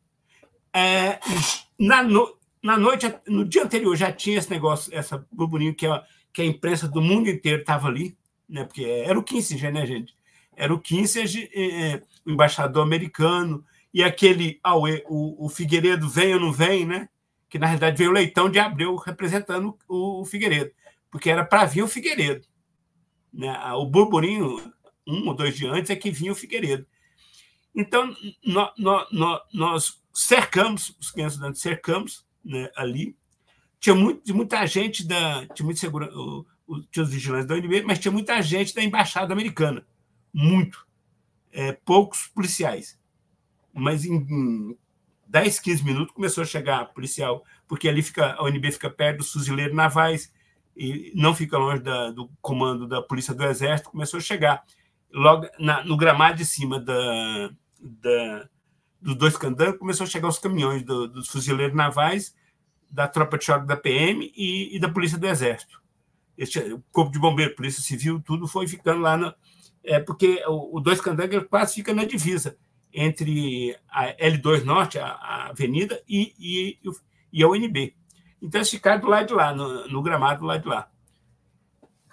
É, 0.72 1.18
na, 1.78 2.02
no, 2.02 2.36
na 2.62 2.76
noite, 2.76 3.12
no 3.26 3.44
dia 3.44 3.64
anterior, 3.64 3.96
já 3.96 4.12
tinha 4.12 4.38
esse 4.38 4.50
negócio, 4.50 4.94
essa 4.94 5.26
burburinho 5.32 5.74
que 5.74 5.86
a, 5.86 6.04
que 6.32 6.42
a 6.42 6.46
imprensa 6.46 6.86
do 6.86 7.00
mundo 7.00 7.28
inteiro 7.28 7.60
estava 7.60 7.88
ali, 7.88 8.16
né? 8.48 8.64
porque 8.64 8.84
era 8.84 9.18
o 9.18 9.22
Kissinger, 9.22 9.72
né, 9.72 9.86
gente? 9.86 10.14
Era 10.56 10.72
o 10.74 10.80
Kissinger, 10.80 11.50
é, 11.54 11.92
é, 11.92 12.02
o 12.26 12.30
embaixador 12.30 12.82
americano, 12.82 13.64
e 13.92 14.04
aquele 14.04 14.60
ah, 14.62 14.76
o, 14.76 15.46
o 15.46 15.48
Figueiredo 15.48 16.08
vem 16.08 16.34
ou 16.34 16.40
não 16.40 16.52
vem, 16.52 16.86
né? 16.86 17.08
Que 17.48 17.58
na 17.58 17.66
realidade 17.66 17.96
veio 17.96 18.10
o 18.10 18.12
Leitão 18.14 18.48
de 18.48 18.60
Abreu 18.60 18.94
representando 18.94 19.76
o, 19.88 20.20
o 20.20 20.24
Figueiredo, 20.24 20.70
porque 21.10 21.30
era 21.30 21.44
para 21.44 21.64
vir 21.64 21.82
o 21.82 21.88
Figueiredo. 21.88 22.46
Né? 23.32 23.52
O 23.74 23.86
burburinho, 23.86 24.72
um 25.06 25.26
ou 25.26 25.34
dois 25.34 25.56
dias 25.56 25.72
antes, 25.72 25.90
é 25.90 25.96
que 25.96 26.10
vinha 26.10 26.30
o 26.30 26.36
Figueiredo. 26.36 26.86
Então, 27.74 28.14
nós, 29.52 30.00
cercamos, 30.12 30.96
os 31.00 31.10
500 31.10 31.34
estudantes 31.34 31.62
cercamos 31.62 32.26
né, 32.44 32.70
ali. 32.76 33.16
Tinha 33.78 33.94
muito, 33.94 34.34
muita 34.34 34.66
gente 34.66 35.06
da. 35.06 35.46
Tinha, 35.48 35.64
muito 35.64 35.80
segura, 35.80 36.10
tinha 36.90 37.02
os 37.02 37.10
vigilantes 37.10 37.46
da 37.46 37.54
UNB, 37.54 37.82
mas 37.82 37.98
tinha 37.98 38.12
muita 38.12 38.40
gente 38.42 38.74
da 38.74 38.82
embaixada 38.82 39.32
americana. 39.32 39.86
Muito. 40.32 40.86
É, 41.52 41.72
poucos 41.72 42.26
policiais. 42.26 42.98
Mas 43.72 44.04
em, 44.04 44.16
em 44.16 44.78
10, 45.26 45.60
15 45.60 45.84
minutos, 45.84 46.14
começou 46.14 46.42
a 46.42 46.46
chegar 46.46 46.92
policial, 46.92 47.44
porque 47.68 47.88
ali 47.88 48.02
fica, 48.02 48.34
a 48.34 48.44
UNB 48.44 48.72
fica 48.72 48.90
perto 48.90 49.18
dos 49.18 49.32
fuzileiros 49.32 49.74
navais, 49.74 50.32
e 50.76 51.12
não 51.14 51.34
fica 51.34 51.58
longe 51.58 51.82
da, 51.82 52.10
do 52.10 52.30
comando 52.40 52.86
da 52.86 53.02
Polícia 53.02 53.34
do 53.34 53.44
Exército, 53.44 53.90
começou 53.90 54.18
a 54.18 54.22
chegar. 54.22 54.64
Logo 55.12 55.46
na, 55.58 55.84
no 55.84 55.96
gramado 55.96 56.38
de 56.38 56.44
cima 56.44 56.78
da, 56.78 57.50
da, 57.80 58.48
dos 59.00 59.14
dois 59.16 59.36
candangos, 59.36 59.78
começou 59.78 60.04
a 60.04 60.10
chegar 60.10 60.28
os 60.28 60.38
caminhões 60.38 60.82
do, 60.82 61.08
dos 61.08 61.28
fuzileiros 61.28 61.76
navais, 61.76 62.34
da 62.90 63.06
tropa 63.06 63.38
de 63.38 63.44
choque 63.44 63.66
da 63.66 63.76
PM 63.76 64.32
e, 64.36 64.76
e 64.76 64.80
da 64.80 64.88
Polícia 64.88 65.18
do 65.18 65.26
Exército. 65.26 65.80
Este, 66.36 66.58
o 66.58 66.82
Corpo 66.90 67.12
de 67.12 67.18
Bombeiro, 67.18 67.54
Polícia 67.54 67.82
Civil, 67.82 68.20
tudo 68.20 68.48
foi 68.48 68.66
ficando 68.66 69.00
lá. 69.00 69.16
No, 69.16 69.34
é, 69.84 70.00
porque 70.00 70.42
o, 70.46 70.78
o 70.78 70.80
Dois 70.80 71.00
Candangos 71.00 71.46
quase 71.48 71.74
fica 71.74 71.94
na 71.94 72.04
divisa 72.04 72.56
entre 72.92 73.76
a 73.88 74.14
L2 74.16 74.64
Norte, 74.64 74.98
a, 74.98 75.06
a 75.06 75.48
avenida, 75.50 76.02
e, 76.08 76.34
e, 76.38 76.78
e 77.32 77.42
a 77.42 77.48
UNB. 77.48 77.94
Então, 78.42 78.58
eles 78.58 78.70
ficaram 78.70 79.00
do 79.00 79.08
lado 79.08 79.28
de 79.28 79.34
lá, 79.34 79.54
no, 79.54 79.86
no 79.88 80.02
gramado 80.02 80.40
do 80.40 80.46
lado 80.46 80.62
de 80.62 80.68
lá. 80.68 80.90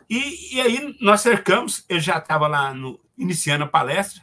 E, 0.10 0.56
e 0.56 0.62
aí 0.62 0.96
nós 1.02 1.22
cercamos, 1.22 1.84
ele 1.90 2.00
já 2.00 2.18
estava 2.18 2.48
lá 2.48 2.74
no, 2.74 3.00
iniciando 3.18 3.64
a 3.64 3.68
palestra, 3.68 4.22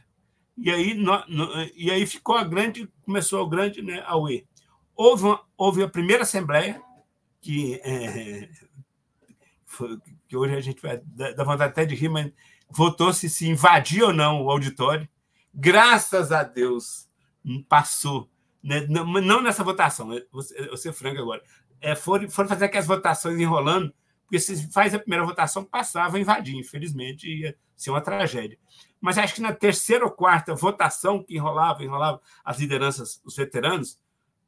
e 0.57 0.71
aí, 0.71 0.95
no, 0.95 1.25
no, 1.29 1.49
e 1.75 1.91
aí 1.91 2.07
ficou 2.07 2.37
a 2.37 2.45
grande, 2.45 2.89
começou 3.05 3.43
o 3.43 3.49
grande 3.49 3.83
né, 3.83 4.03
AUE. 4.07 4.47
Houve, 4.95 5.25
uma, 5.25 5.41
houve 5.57 5.83
a 5.83 5.89
primeira 5.89 6.23
assembleia, 6.23 6.81
que, 7.41 7.81
é, 7.85 8.49
foi, 9.67 9.99
que 10.29 10.37
hoje 10.37 10.55
a 10.55 10.61
gente 10.61 10.81
vai 10.81 10.99
dar 10.99 11.45
vontade 11.45 11.65
até 11.65 11.85
de 11.85 11.95
rir, 11.95 12.09
mas 12.09 12.33
votou-se 12.71 13.29
se 13.29 13.49
invadir 13.49 14.03
ou 14.03 14.13
não 14.13 14.43
o 14.43 14.51
auditório. 14.51 15.09
Graças 15.53 16.33
a 16.33 16.43
Deus, 16.43 17.09
passou. 17.69 18.31
Né? 18.63 18.87
Não, 18.89 19.05
não 19.05 19.43
nessa 19.43 19.63
votação, 19.65 20.09
vou 20.33 20.77
ser 20.77 20.93
franco 20.93 21.21
agora. 21.21 21.43
É, 21.81 21.95
foram, 21.95 22.31
foram 22.31 22.49
fazer 22.49 22.65
aquelas 22.65 22.87
votações 22.87 23.39
enrolando, 23.39 23.93
porque 24.23 24.39
se 24.39 24.73
faz 24.73 24.95
a 24.95 24.99
primeira 24.99 25.27
votação, 25.27 25.65
passava 25.65 26.17
a 26.17 26.21
invadir, 26.21 26.57
infelizmente, 26.57 27.29
ia 27.29 27.57
ser 27.77 27.91
uma 27.91 28.01
tragédia. 28.01 28.59
Mas 29.05 29.19
acho 29.19 29.35
que 29.35 29.43
na 29.43 29.53
terceira 29.53 30.03
ou 30.03 30.11
quarta 30.11 30.55
votação 30.55 31.23
que 31.23 31.37
enrolava, 31.37 31.85
enrolava 31.85 32.23
as 32.43 32.59
lideranças, 32.59 33.21
os 33.23 33.37
veteranos 33.37 33.99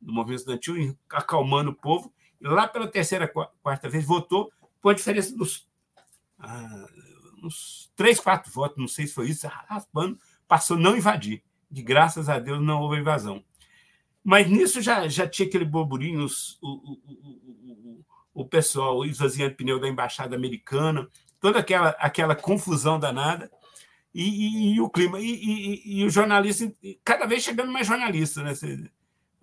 do 0.01 0.11
movimento 0.11 0.39
estudantil, 0.39 0.97
acalmando 1.11 1.73
o 1.73 1.75
povo, 1.75 2.11
e 2.41 2.49
lá 2.49 2.67
pela 2.67 2.89
terceira, 2.89 3.31
quarta 3.63 3.87
vez 3.87 4.03
votou 4.03 4.51
por 4.81 4.93
a 4.93 4.95
diferença 4.95 5.37
dos 5.37 5.69
ah, 6.39 6.87
uns 7.45 7.93
três, 7.95 8.19
quatro 8.19 8.51
votos, 8.51 8.79
não 8.79 8.89
sei 8.89 9.07
se 9.07 9.13
foi 9.13 9.29
isso, 9.29 9.47
raspando, 9.47 10.19
passou 10.49 10.79
não 10.79 10.97
invadir. 10.97 11.43
De 11.71 11.83
graças 11.83 12.27
a 12.31 12.39
Deus 12.39 12.59
não 12.59 12.81
houve 12.81 12.97
invasão. 12.97 13.45
Mas 14.25 14.49
nisso 14.49 14.81
já, 14.81 15.07
já 15.07 15.29
tinha 15.29 15.47
aquele 15.47 15.67
burburinho, 15.67 16.25
os, 16.25 16.57
o, 16.63 16.69
o, 16.69 16.93
o, 17.13 18.05
o, 18.33 18.49
pessoal 18.49 19.05
esvaziando 19.05 19.55
pneu 19.55 19.79
da 19.79 19.87
embaixada 19.87 20.35
americana, 20.35 21.07
toda 21.43 21.59
aquela, 21.59 21.91
aquela 21.99 22.35
confusão 22.35 22.99
danada, 22.99 23.51
e, 24.17 24.23
e, 24.23 24.75
e 24.75 24.81
o 24.81 24.89
clima, 24.89 25.21
e, 25.21 25.83
e, 25.85 26.03
o 26.03 26.09
jornalista, 26.09 26.73
cada 27.05 27.27
vez 27.27 27.43
chegando 27.43 27.71
mais 27.71 27.87
jornalista, 27.87 28.43
né? 28.43 28.55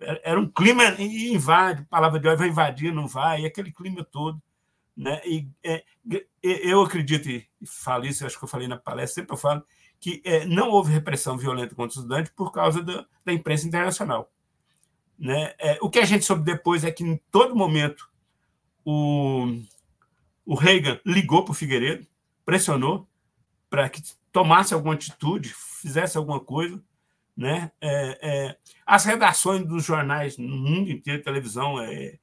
Era 0.00 0.40
um 0.40 0.50
clima, 0.50 0.82
e 0.98 1.32
invade, 1.32 1.84
palavra 1.84 2.18
de 2.18 2.26
ordem 2.26 2.40
vai 2.40 2.48
invadir, 2.48 2.92
não 2.92 3.06
vai, 3.06 3.46
aquele 3.46 3.70
clima 3.70 4.02
todo. 4.02 4.42
Né? 4.96 5.20
E, 5.24 5.48
é, 5.62 5.84
eu 6.42 6.82
acredito, 6.82 7.30
e 7.30 7.46
falo 7.64 8.04
isso, 8.04 8.26
acho 8.26 8.36
que 8.36 8.42
eu 8.42 8.48
falei 8.48 8.66
na 8.66 8.76
palestra, 8.76 9.22
sempre 9.22 9.34
eu 9.34 9.38
falo, 9.38 9.64
que 10.00 10.20
é, 10.24 10.44
não 10.44 10.70
houve 10.70 10.92
repressão 10.92 11.38
violenta 11.38 11.76
contra 11.76 11.90
os 11.90 11.96
estudantes 11.96 12.32
por 12.34 12.50
causa 12.50 12.82
da, 12.82 13.06
da 13.24 13.32
imprensa 13.32 13.68
internacional. 13.68 14.28
Né? 15.16 15.54
É, 15.56 15.78
o 15.80 15.88
que 15.88 16.00
a 16.00 16.04
gente 16.04 16.24
soube 16.24 16.42
depois 16.42 16.82
é 16.82 16.90
que, 16.90 17.04
em 17.04 17.16
todo 17.30 17.54
momento, 17.54 18.10
o, 18.84 19.56
o 20.44 20.56
Reagan 20.56 20.98
ligou 21.06 21.44
para 21.44 21.52
o 21.52 21.54
Figueiredo, 21.54 22.04
pressionou 22.44 23.08
para 23.70 23.88
que 23.88 24.02
tomasse 24.34 24.74
alguma 24.74 24.94
atitude, 24.94 25.54
fizesse 25.80 26.18
alguma 26.18 26.40
coisa. 26.40 26.82
Né? 27.36 27.70
É, 27.80 28.18
é, 28.20 28.56
as 28.84 29.04
redações 29.04 29.64
dos 29.64 29.84
jornais 29.84 30.36
no 30.36 30.56
mundo 30.56 30.90
inteiro, 30.90 31.22
televisão, 31.22 31.80
é, 31.80 32.18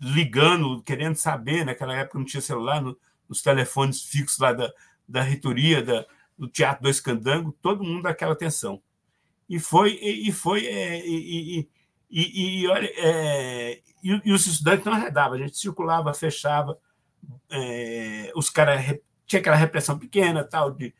ligando, 0.00 0.80
querendo 0.82 1.16
saber, 1.16 1.64
naquela 1.64 1.94
época 1.96 2.18
não 2.18 2.24
tinha 2.24 2.40
celular, 2.40 2.80
no, 2.80 2.96
nos 3.28 3.42
telefones 3.42 4.04
fixos 4.04 4.38
lá 4.38 4.52
da, 4.52 4.72
da 5.08 5.22
reitoria, 5.22 5.82
da, 5.82 6.06
do 6.38 6.46
Teatro 6.46 6.84
do 6.84 6.88
Escandango, 6.88 7.56
todo 7.60 7.82
mundo 7.82 8.04
daquela 8.04 8.32
atenção. 8.32 8.80
E 9.48 9.58
foi, 9.58 9.98
e, 10.00 10.30
foi, 10.30 10.66
é, 10.66 11.04
e, 11.04 11.68
e, 12.08 12.62
e, 12.62 12.68
olha, 12.68 12.88
é, 12.96 13.80
e, 14.02 14.32
os 14.32 14.46
estudantes 14.46 14.84
não 14.84 14.92
arredavam, 14.92 15.34
a 15.34 15.38
gente 15.38 15.58
circulava, 15.58 16.14
fechava, 16.14 16.78
é, 17.50 18.30
os 18.36 18.48
caras 18.48 18.84
tinha 19.26 19.40
aquela 19.40 19.56
repressão 19.56 19.98
pequena, 19.98 20.44
tal, 20.44 20.70
de 20.70 20.94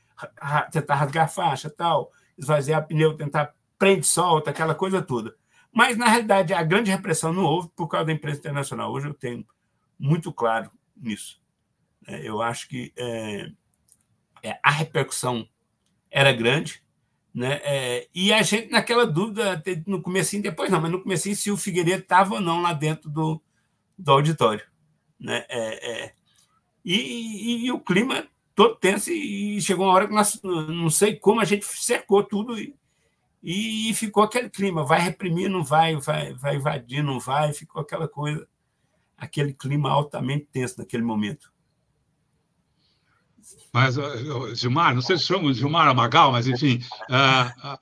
tentar 0.70 0.94
rasgar 0.94 1.24
a 1.24 1.28
faixa, 1.28 1.70
tal, 1.70 2.10
esvaziar 2.36 2.86
pneu, 2.86 3.16
tentar 3.16 3.54
prende 3.78 4.06
solta, 4.06 4.50
aquela 4.50 4.74
coisa 4.74 5.00
toda. 5.00 5.34
Mas, 5.72 5.96
na 5.96 6.08
realidade, 6.08 6.52
a 6.52 6.62
grande 6.62 6.90
repressão 6.90 7.32
não 7.32 7.44
houve 7.44 7.68
por 7.76 7.88
causa 7.88 8.06
da 8.06 8.12
imprensa 8.12 8.40
internacional. 8.40 8.92
Hoje 8.92 9.08
eu 9.08 9.14
tenho 9.14 9.46
muito 9.98 10.32
claro 10.32 10.70
nisso. 10.96 11.40
É, 12.06 12.26
eu 12.26 12.42
acho 12.42 12.68
que 12.68 12.92
é, 12.96 13.50
é, 14.42 14.58
a 14.62 14.70
repercussão 14.70 15.48
era 16.10 16.32
grande, 16.32 16.82
né? 17.32 17.60
É, 17.62 18.08
e 18.12 18.32
a 18.32 18.42
gente, 18.42 18.70
naquela 18.70 19.06
dúvida, 19.06 19.62
no 19.86 20.02
começo 20.02 20.40
depois 20.42 20.70
não, 20.70 20.80
mas 20.80 20.90
no 20.90 21.02
começo 21.02 21.32
se 21.34 21.50
o 21.50 21.56
Figueiredo 21.56 22.02
estava 22.02 22.34
ou 22.34 22.40
não 22.40 22.60
lá 22.60 22.72
dentro 22.72 23.08
do, 23.08 23.40
do 23.96 24.10
auditório. 24.10 24.64
Né? 25.18 25.44
É, 25.48 25.90
é, 25.90 26.12
e, 26.84 26.94
e, 26.94 27.66
e, 27.66 27.72
o 27.72 27.78
clima 27.78 28.26
todo 28.60 28.76
tenso, 28.76 29.10
e 29.10 29.58
chegou 29.62 29.86
uma 29.86 29.94
hora 29.94 30.06
que 30.06 30.12
nós, 30.12 30.38
não 30.42 30.90
sei 30.90 31.16
como, 31.16 31.40
a 31.40 31.46
gente 31.46 31.64
cercou 31.64 32.22
tudo 32.22 32.58
e, 32.58 32.76
e 33.42 33.94
ficou 33.94 34.22
aquele 34.22 34.50
clima, 34.50 34.84
vai 34.84 35.00
reprimir, 35.00 35.48
não 35.48 35.64
vai, 35.64 35.96
vai, 35.96 36.34
vai 36.34 36.56
invadir, 36.56 37.02
não 37.02 37.18
vai, 37.18 37.54
ficou 37.54 37.80
aquela 37.80 38.06
coisa, 38.06 38.46
aquele 39.16 39.54
clima 39.54 39.90
altamente 39.90 40.46
tenso 40.52 40.74
naquele 40.76 41.02
momento. 41.02 41.50
Mas, 43.72 43.96
Gilmar, 44.52 44.94
não 44.94 45.00
sei 45.00 45.16
se 45.16 45.24
chama 45.24 45.54
Gilmar 45.54 45.88
Amagal, 45.88 46.30
mas 46.30 46.46
enfim, 46.46 46.82
uh, 47.08 47.78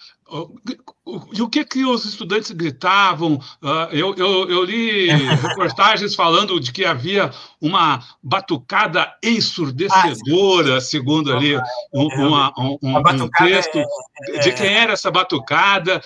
e 1.33 1.41
o 1.41 1.49
que 1.49 1.65
que 1.65 1.85
os 1.87 2.05
estudantes 2.05 2.51
gritavam? 2.51 3.41
Ah, 3.63 3.89
eu, 3.91 4.15
eu, 4.15 4.49
eu, 4.49 4.65
li 4.65 5.09
reportagens 5.41 6.15
falando 6.15 6.61
de 6.61 6.71
que 6.71 6.85
havia 6.85 7.31
uma 7.61 8.03
batucada 8.23 9.11
ensurdecedora, 9.25 10.77
ah, 10.77 10.81
segundo 10.81 11.33
ali 11.33 11.57
um, 11.95 12.09
uma, 12.27 12.53
um, 12.59 12.79
um, 12.83 13.29
texto 13.31 13.79
é, 13.79 14.39
de 14.41 14.53
quem 14.53 14.67
era 14.67 14.93
essa 14.93 15.11
batucada. 15.11 16.03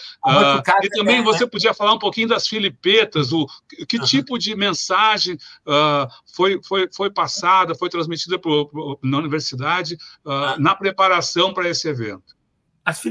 E 0.83 0.89
também 0.91 1.19
é, 1.19 1.23
você 1.23 1.47
podia 1.47 1.75
falar 1.75 1.95
um 1.95 1.99
pouquinho 1.99 2.29
das 2.29 2.47
filipetas, 2.47 3.33
o, 3.33 3.47
que 3.89 3.99
tipo 3.99 4.39
de 4.39 4.55
mensagem 4.55 5.37
foi, 6.33 6.61
foi, 6.63 6.89
foi 6.95 7.11
passada, 7.11 7.75
foi 7.75 7.89
transmitida 7.89 8.39
pro, 8.39 8.99
na 9.03 9.19
universidade 9.19 9.97
na 10.59 10.75
preparação 10.77 11.53
para 11.53 11.69
esse 11.69 11.89
evento 11.89 12.42
as, 12.85 13.03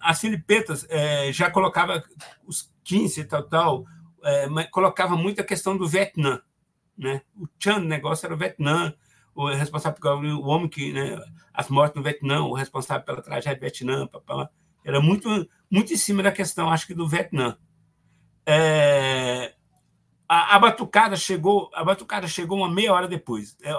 as 0.00 0.20
filipetas 0.20 0.86
é, 0.88 1.32
já 1.32 1.50
colocava 1.50 2.02
os 2.46 2.72
15 2.82 3.20
e 3.20 3.24
tal, 3.24 3.42
tal, 3.44 3.84
é, 4.24 4.64
colocava 4.70 5.16
muito 5.16 5.40
a 5.40 5.44
questão 5.44 5.76
do 5.76 5.88
Vietnã. 5.88 6.40
Né? 6.96 7.22
O 7.36 7.46
Chan 7.58 7.80
negócio 7.80 8.26
era 8.26 8.34
o 8.34 8.38
Vietnã, 8.38 8.94
o 9.34 9.48
responsável 9.48 10.00
pelo 10.00 10.40
o 10.40 10.46
homem 10.46 10.68
que, 10.68 10.92
né, 10.92 11.18
as 11.52 11.68
mortes 11.68 11.96
no 11.96 12.02
Vietnã, 12.02 12.42
o 12.42 12.54
responsável 12.54 13.04
pela 13.04 13.22
tragédia 13.22 13.56
do 13.56 13.60
Vietnã, 13.60 14.06
papá, 14.06 14.48
era 14.84 15.00
muito, 15.00 15.28
muito 15.70 15.92
em 15.92 15.96
cima 15.96 16.22
da 16.22 16.30
questão, 16.30 16.70
acho 16.70 16.86
que 16.86 16.94
do 16.94 17.08
Vietnã. 17.08 17.56
É, 18.46 19.54
a, 20.28 20.56
a, 20.56 20.58
batucada 20.58 21.16
chegou, 21.16 21.70
a 21.74 21.82
batucada 21.82 22.28
chegou 22.28 22.58
uma 22.58 22.70
meia 22.70 22.92
hora 22.92 23.08
depois. 23.08 23.56
É, 23.62 23.72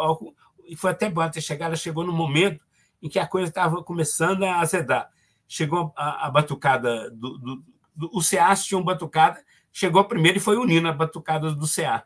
foi 0.75 0.92
até 0.92 1.10
bom 1.10 1.30
ter 1.30 1.42
chegado, 1.42 1.77
chegou 1.77 2.04
no 2.04 2.12
momento 2.12 2.60
em 3.01 3.08
que 3.08 3.20
a 3.20 3.27
coisa 3.27 3.48
estava 3.48 3.84
começando 3.84 4.44
a 4.44 4.60
azedar 4.60 5.10
chegou 5.48 5.94
a, 5.96 6.28
a 6.28 6.32
batucada 6.32 7.10
do, 7.12 7.38
do, 7.38 7.64
do, 7.96 8.10
o 8.14 8.22
CA 8.22 8.56
tinha 8.56 8.78
uma 8.78 8.86
batucada, 8.86 9.44
chegou 9.72 10.04
primeiro 10.06 10.38
e 10.38 10.42
foi 10.42 10.58
unindo 10.58 10.88
a 10.88 10.94
batucada 10.94 11.52
do 11.54 11.68
CA. 11.68 12.06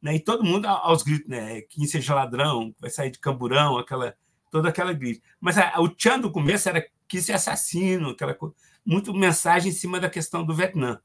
Né? 0.00 0.16
E 0.16 0.20
todo 0.20 0.44
mundo 0.44 0.66
aos 0.66 1.02
gritos, 1.02 1.28
né? 1.28 1.62
Quem 1.62 1.86
seja 1.86 2.14
ladrão, 2.14 2.74
vai 2.78 2.90
sair 2.90 3.10
de 3.10 3.18
camburão, 3.18 3.78
aquela, 3.78 4.14
toda 4.50 4.68
aquela 4.68 4.92
grita. 4.92 5.22
Mas 5.40 5.58
a, 5.58 5.80
o 5.80 5.88
tchan 5.88 6.20
do 6.20 6.30
começo 6.30 6.68
era 6.68 6.86
que 7.08 7.20
se 7.20 7.32
assassino, 7.32 8.10
aquela 8.10 8.36
muito 8.84 9.12
mensagem 9.12 9.70
em 9.70 9.74
cima 9.74 9.98
da 9.98 10.08
questão 10.08 10.44
do 10.44 10.54
Vietnã. 10.54 11.00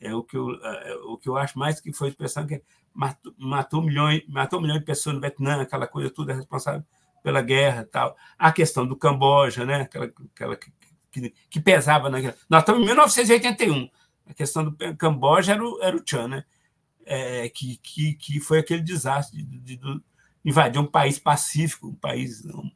É 0.00 0.14
o 0.14 0.22
que 0.22 0.36
eu, 0.36 0.50
é, 0.62 0.94
o 1.06 1.16
que 1.16 1.28
eu 1.28 1.36
acho 1.36 1.58
mais 1.58 1.80
que 1.80 1.92
foi 1.92 2.08
expressão 2.08 2.46
que 2.46 2.62
matou, 2.92 3.32
matou 3.38 3.82
milhões, 3.82 4.22
matou 4.28 4.60
milhões 4.60 4.80
de 4.80 4.84
pessoas 4.84 5.14
no 5.14 5.20
Vietnã, 5.20 5.62
aquela 5.62 5.86
coisa 5.86 6.10
tudo 6.10 6.32
é 6.32 6.34
responsável 6.34 6.84
pela 7.22 7.40
guerra, 7.40 7.88
tal. 7.90 8.16
A 8.36 8.50
questão 8.50 8.86
do 8.86 8.96
Camboja, 8.96 9.64
né? 9.64 9.82
Aquela, 9.82 10.12
aquela 10.34 10.58
que, 11.12 11.34
que 11.50 11.60
pesava 11.60 12.08
naquela. 12.10 12.34
Nós 12.48 12.62
estamos 12.62 12.82
em 12.82 12.86
1981. 12.86 13.88
A 14.26 14.34
questão 14.34 14.64
do 14.64 14.96
Camboja 14.96 15.52
era 15.52 15.64
o, 15.64 15.82
era 15.82 15.96
o 15.96 16.28
né? 16.28 16.44
É, 17.04 17.48
que, 17.48 17.76
que, 17.76 18.14
que 18.14 18.40
foi 18.40 18.58
aquele 18.58 18.80
desastre 18.80 19.42
de, 19.42 19.58
de, 19.58 19.76
de, 19.76 20.00
invadir 20.44 20.80
um 20.80 20.86
país 20.86 21.18
pacífico, 21.18 21.88
um 21.88 21.94
país 21.94 22.44
um, 22.46 22.70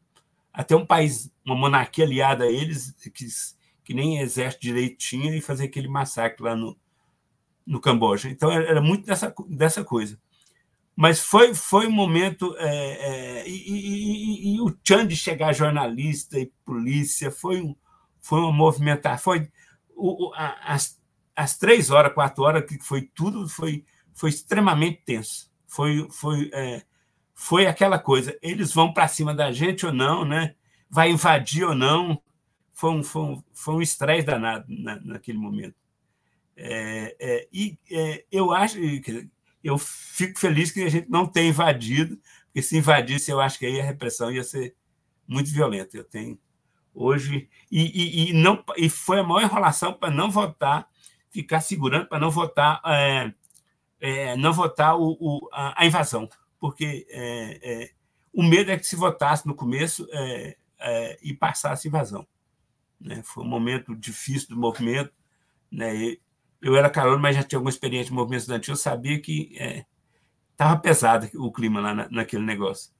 até 0.53 0.75
um 0.75 0.85
país, 0.85 1.33
uma 1.45 1.55
monarquia 1.55 2.05
aliada 2.05 2.45
a 2.45 2.51
eles, 2.51 2.93
que, 3.15 3.27
que 3.85 3.95
nem 3.95 4.21
exército 4.21 4.63
direito 4.63 4.99
tinha, 4.99 5.35
e 5.35 5.41
fazer 5.41 5.65
aquele 5.65 5.89
massacre 5.89 6.43
lá 6.43 6.57
no, 6.57 6.77
no 7.67 7.81
Camboja. 7.81 8.29
Então 8.29 8.51
era 8.51 8.81
muito 8.81 9.07
dessa, 9.07 9.35
dessa 9.49 9.85
coisa. 9.85 10.19
Mas 10.97 11.21
foi, 11.21 11.55
foi 11.55 11.87
um 11.87 11.93
momento. 11.93 12.57
É, 12.59 13.43
é, 13.43 13.49
e, 13.49 13.53
e, 13.53 14.55
e, 14.55 14.61
o 14.61 14.75
Chan 14.83 15.07
de 15.07 15.15
chegar 15.15 15.53
jornalista 15.53 16.39
e 16.39 16.51
polícia 16.65 17.31
foi, 17.31 17.61
um, 17.61 17.77
foi 18.27 18.41
uma 18.41 18.53
movimentação. 18.53 19.23
Foi, 19.23 19.49
o, 19.95 20.33
as, 20.35 21.01
as 21.35 21.57
três 21.57 21.91
horas, 21.91 22.13
quatro 22.13 22.43
horas, 22.43 22.65
que 22.67 22.77
foi 22.83 23.03
tudo, 23.03 23.49
foi, 23.49 23.85
foi 24.13 24.31
extremamente 24.31 25.03
tenso. 25.05 25.49
Foi, 25.69 26.09
foi, 26.11 26.51
é, 26.53 26.83
foi 27.33 27.67
aquela 27.67 28.01
coisa: 28.01 28.37
eles 28.43 28.73
vão 28.75 28.93
para 28.93 29.07
cima 29.07 29.33
da 29.33 29.53
gente 29.53 29.87
ou 29.87 29.93
não, 29.93 30.25
né? 30.25 30.57
vai 30.91 31.11
invadir 31.11 31.65
ou 31.65 31.75
não. 31.75 32.21
Foi 32.73 32.91
um, 32.91 33.05
foi 33.05 33.23
um, 33.23 33.43
foi 33.55 33.75
um 33.75 33.83
estresse 33.83 34.27
danado 34.27 34.65
na, 34.69 35.01
naquele 35.01 35.39
momento. 35.39 35.77
É, 36.57 37.17
é, 37.21 37.49
e 37.53 37.79
é, 37.89 38.25
eu 38.33 38.53
acho, 38.53 38.77
eu 39.63 39.79
fico 39.79 40.39
feliz 40.39 40.73
que 40.73 40.83
a 40.83 40.89
gente 40.89 41.09
não 41.09 41.27
tenha 41.27 41.51
invadido, 41.51 42.19
porque 42.47 42.61
se 42.61 42.77
invadisse, 42.77 43.31
eu 43.31 43.41
acho 43.41 43.59
que 43.59 43.67
aí 43.67 43.81
a 43.81 43.85
repressão 43.85 44.33
ia 44.33 44.43
ser 44.43 44.75
muito 45.29 45.53
violenta. 45.53 45.97
Eu 45.97 46.05
tenho 46.05 46.37
hoje 46.97 47.49
e, 47.71 47.83
e, 47.83 48.31
e 48.31 48.33
não 48.33 48.65
e 48.77 48.89
foi 48.89 49.21
a 49.21 49.23
maior 49.23 49.43
enrolação 49.43 49.93
para 49.93 50.11
não 50.11 50.31
votar, 50.31 50.89
ficar 51.31 51.61
segurando 51.61 52.07
para 52.07 52.19
não 52.19 52.31
votar, 52.31 52.81
é, 52.87 53.33
é, 54.01 54.37
não 54.37 54.53
votar 54.53 54.99
o, 54.99 55.17
o 55.21 55.49
a, 55.53 55.83
a, 55.83 55.87
invasão, 55.87 56.29
porque 56.59 57.07
é, 57.11 57.61
é 57.63 57.91
o 58.33 58.43
medo 58.43 58.71
é 58.71 58.79
que 58.79 58.87
se 58.87 58.97
votasse 58.97 59.47
no 59.47 59.55
começo 59.55 60.09
é, 60.11 60.57
é, 60.79 61.19
e 61.23 61.33
passasse 61.33 61.89
invasão. 61.89 62.27
Né? 63.01 63.23
Foi 63.23 63.45
um 63.45 63.49
momento 63.49 63.95
difícil 63.95 64.49
do 64.49 64.57
movimento, 64.57 65.13
né? 65.71 66.17
eu 66.61 66.77
era 66.77 66.91
calor, 66.91 67.19
mas 67.19 67.37
já 67.37 67.43
tinha 67.43 67.59
alguma 67.59 67.71
experiência 67.71 68.11
de 68.11 68.15
movimento 68.15 68.41
estudantil, 68.41 68.73
eu 68.73 68.79
sabia 68.79 69.21
que 69.21 69.57
estava 70.51 70.79
pesado 70.79 71.29
o 71.35 71.51
clima 71.51 71.81
lá 71.81 71.95
na, 71.95 72.09
naquele 72.11 72.45
negócio. 72.45 72.93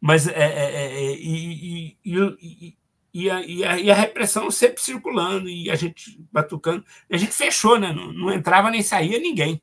Mas 0.00 0.28
é 0.28 1.12
e, 1.14 1.96
e, 2.04 2.76
e, 3.16 3.24
e, 3.24 3.30
a, 3.30 3.40
e, 3.40 3.64
a, 3.64 3.80
e, 3.80 3.90
a, 3.90 3.94
repressão 3.94 4.50
sempre 4.50 4.82
circulando 4.82 5.48
e 5.48 5.70
a 5.70 5.74
gente 5.74 6.20
batucando. 6.30 6.84
A 7.10 7.16
gente 7.16 7.32
fechou, 7.32 7.78
né? 7.78 7.90
não, 7.90 8.12
não 8.12 8.30
entrava 8.30 8.70
nem 8.70 8.82
saía 8.82 9.18
ninguém. 9.18 9.62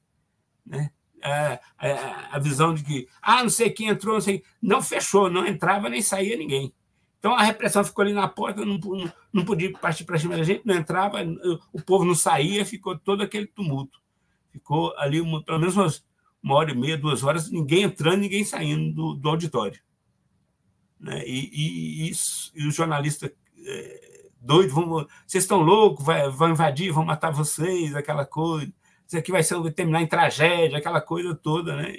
Né? 0.65 0.89
A, 1.21 1.59
a, 1.77 2.35
a, 2.35 2.39
visão 2.39 2.73
de 2.73 2.83
que, 2.83 3.07
ah, 3.21 3.43
não 3.43 3.49
sei 3.49 3.69
quem 3.69 3.89
entrou, 3.89 4.15
não 4.15 4.21
sei. 4.21 4.43
Não 4.59 4.81
fechou, 4.81 5.29
não 5.29 5.45
entrava 5.45 5.87
nem 5.87 6.01
saía 6.01 6.35
ninguém. 6.35 6.73
Então 7.19 7.35
a 7.35 7.43
repressão 7.43 7.83
ficou 7.83 8.03
ali 8.03 8.11
na 8.11 8.27
porta, 8.27 8.65
não, 8.65 8.79
não 9.31 9.45
podia 9.45 9.71
partir 9.73 10.03
para 10.03 10.17
cima 10.17 10.35
da 10.35 10.43
gente, 10.43 10.65
não 10.65 10.75
entrava, 10.75 11.19
o 11.71 11.81
povo 11.81 12.03
não 12.03 12.15
saía, 12.15 12.65
ficou 12.65 12.97
todo 12.97 13.21
aquele 13.21 13.45
tumulto. 13.45 14.01
Ficou 14.51 14.93
ali 14.97 15.21
uma, 15.21 15.43
pelo 15.43 15.59
menos 15.59 15.77
umas, 15.77 16.03
uma 16.41 16.55
hora 16.55 16.71
e 16.71 16.75
meia, 16.75 16.97
duas 16.97 17.23
horas, 17.23 17.51
ninguém 17.51 17.83
entrando, 17.83 18.21
ninguém 18.21 18.43
saindo 18.43 18.93
do, 18.93 19.13
do 19.13 19.29
auditório. 19.29 19.79
Né? 20.99 21.23
E, 21.25 21.49
e, 21.53 22.09
isso, 22.09 22.51
e 22.55 22.67
os 22.67 22.75
jornalistas 22.75 23.31
é, 23.65 24.13
doidos, 24.39 24.73
vão, 24.73 25.07
vocês 25.25 25.43
estão 25.43 25.61
loucos, 25.61 26.05
vai, 26.05 26.29
vão 26.29 26.51
invadir, 26.51 26.91
vão 26.91 27.05
matar 27.05 27.31
vocês, 27.31 27.95
aquela 27.95 28.25
coisa. 28.25 28.71
Isso 29.07 29.17
aqui 29.17 29.31
vai, 29.31 29.43
ser, 29.43 29.59
vai 29.59 29.71
terminar 29.71 30.01
em 30.01 30.07
tragédia, 30.07 30.77
aquela 30.77 31.01
coisa 31.01 31.33
toda, 31.35 31.75
né? 31.75 31.93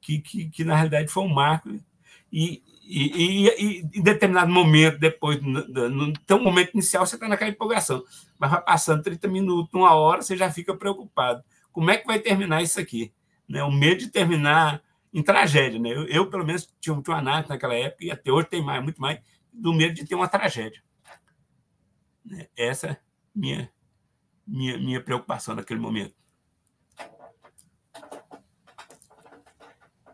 Que, 0.00 0.18
que, 0.18 0.50
que 0.50 0.64
na 0.64 0.74
realidade 0.74 1.08
foi 1.08 1.22
um 1.22 1.32
marco. 1.32 1.70
E, 2.32 2.62
e, 2.82 3.46
e, 3.46 3.48
e, 3.48 3.80
em 3.94 4.02
determinado 4.02 4.52
momento, 4.52 4.98
depois, 4.98 5.40
no, 5.40 5.66
no, 5.66 6.12
no 6.28 6.38
momento 6.40 6.74
inicial, 6.74 7.06
você 7.06 7.16
está 7.16 7.28
naquela 7.28 7.50
empolgação. 7.50 8.02
Mas 8.38 8.50
vai 8.50 8.62
passando 8.62 9.02
30 9.02 9.28
minutos, 9.28 9.72
uma 9.72 9.94
hora, 9.94 10.22
você 10.22 10.36
já 10.36 10.50
fica 10.50 10.76
preocupado. 10.76 11.42
Como 11.72 11.90
é 11.90 11.96
que 11.96 12.06
vai 12.06 12.18
terminar 12.18 12.62
isso 12.62 12.78
aqui? 12.78 13.12
Né? 13.48 13.62
O 13.62 13.70
medo 13.70 14.00
de 14.00 14.08
terminar 14.08 14.82
em 15.12 15.22
tragédia. 15.22 15.78
Né? 15.78 15.90
Eu, 15.90 16.06
eu 16.06 16.26
pelo 16.30 16.44
menos, 16.44 16.68
tinha, 16.80 17.00
tinha 17.00 17.14
uma 17.14 17.18
análise 17.18 17.48
naquela 17.48 17.74
época, 17.74 18.04
e 18.04 18.10
até 18.10 18.30
hoje 18.30 18.48
tem 18.48 18.62
mais, 18.62 18.82
muito 18.82 19.00
mais, 19.00 19.20
do 19.54 19.72
medo 19.72 19.94
de 19.94 20.04
ter 20.04 20.14
uma 20.14 20.28
tragédia. 20.28 20.82
Né? 22.24 22.48
Essa 22.56 22.88
é 22.88 22.96
minha 23.34 23.72
minha, 24.46 24.78
minha 24.78 25.00
preocupação 25.00 25.54
naquele 25.54 25.80
momento. 25.80 26.14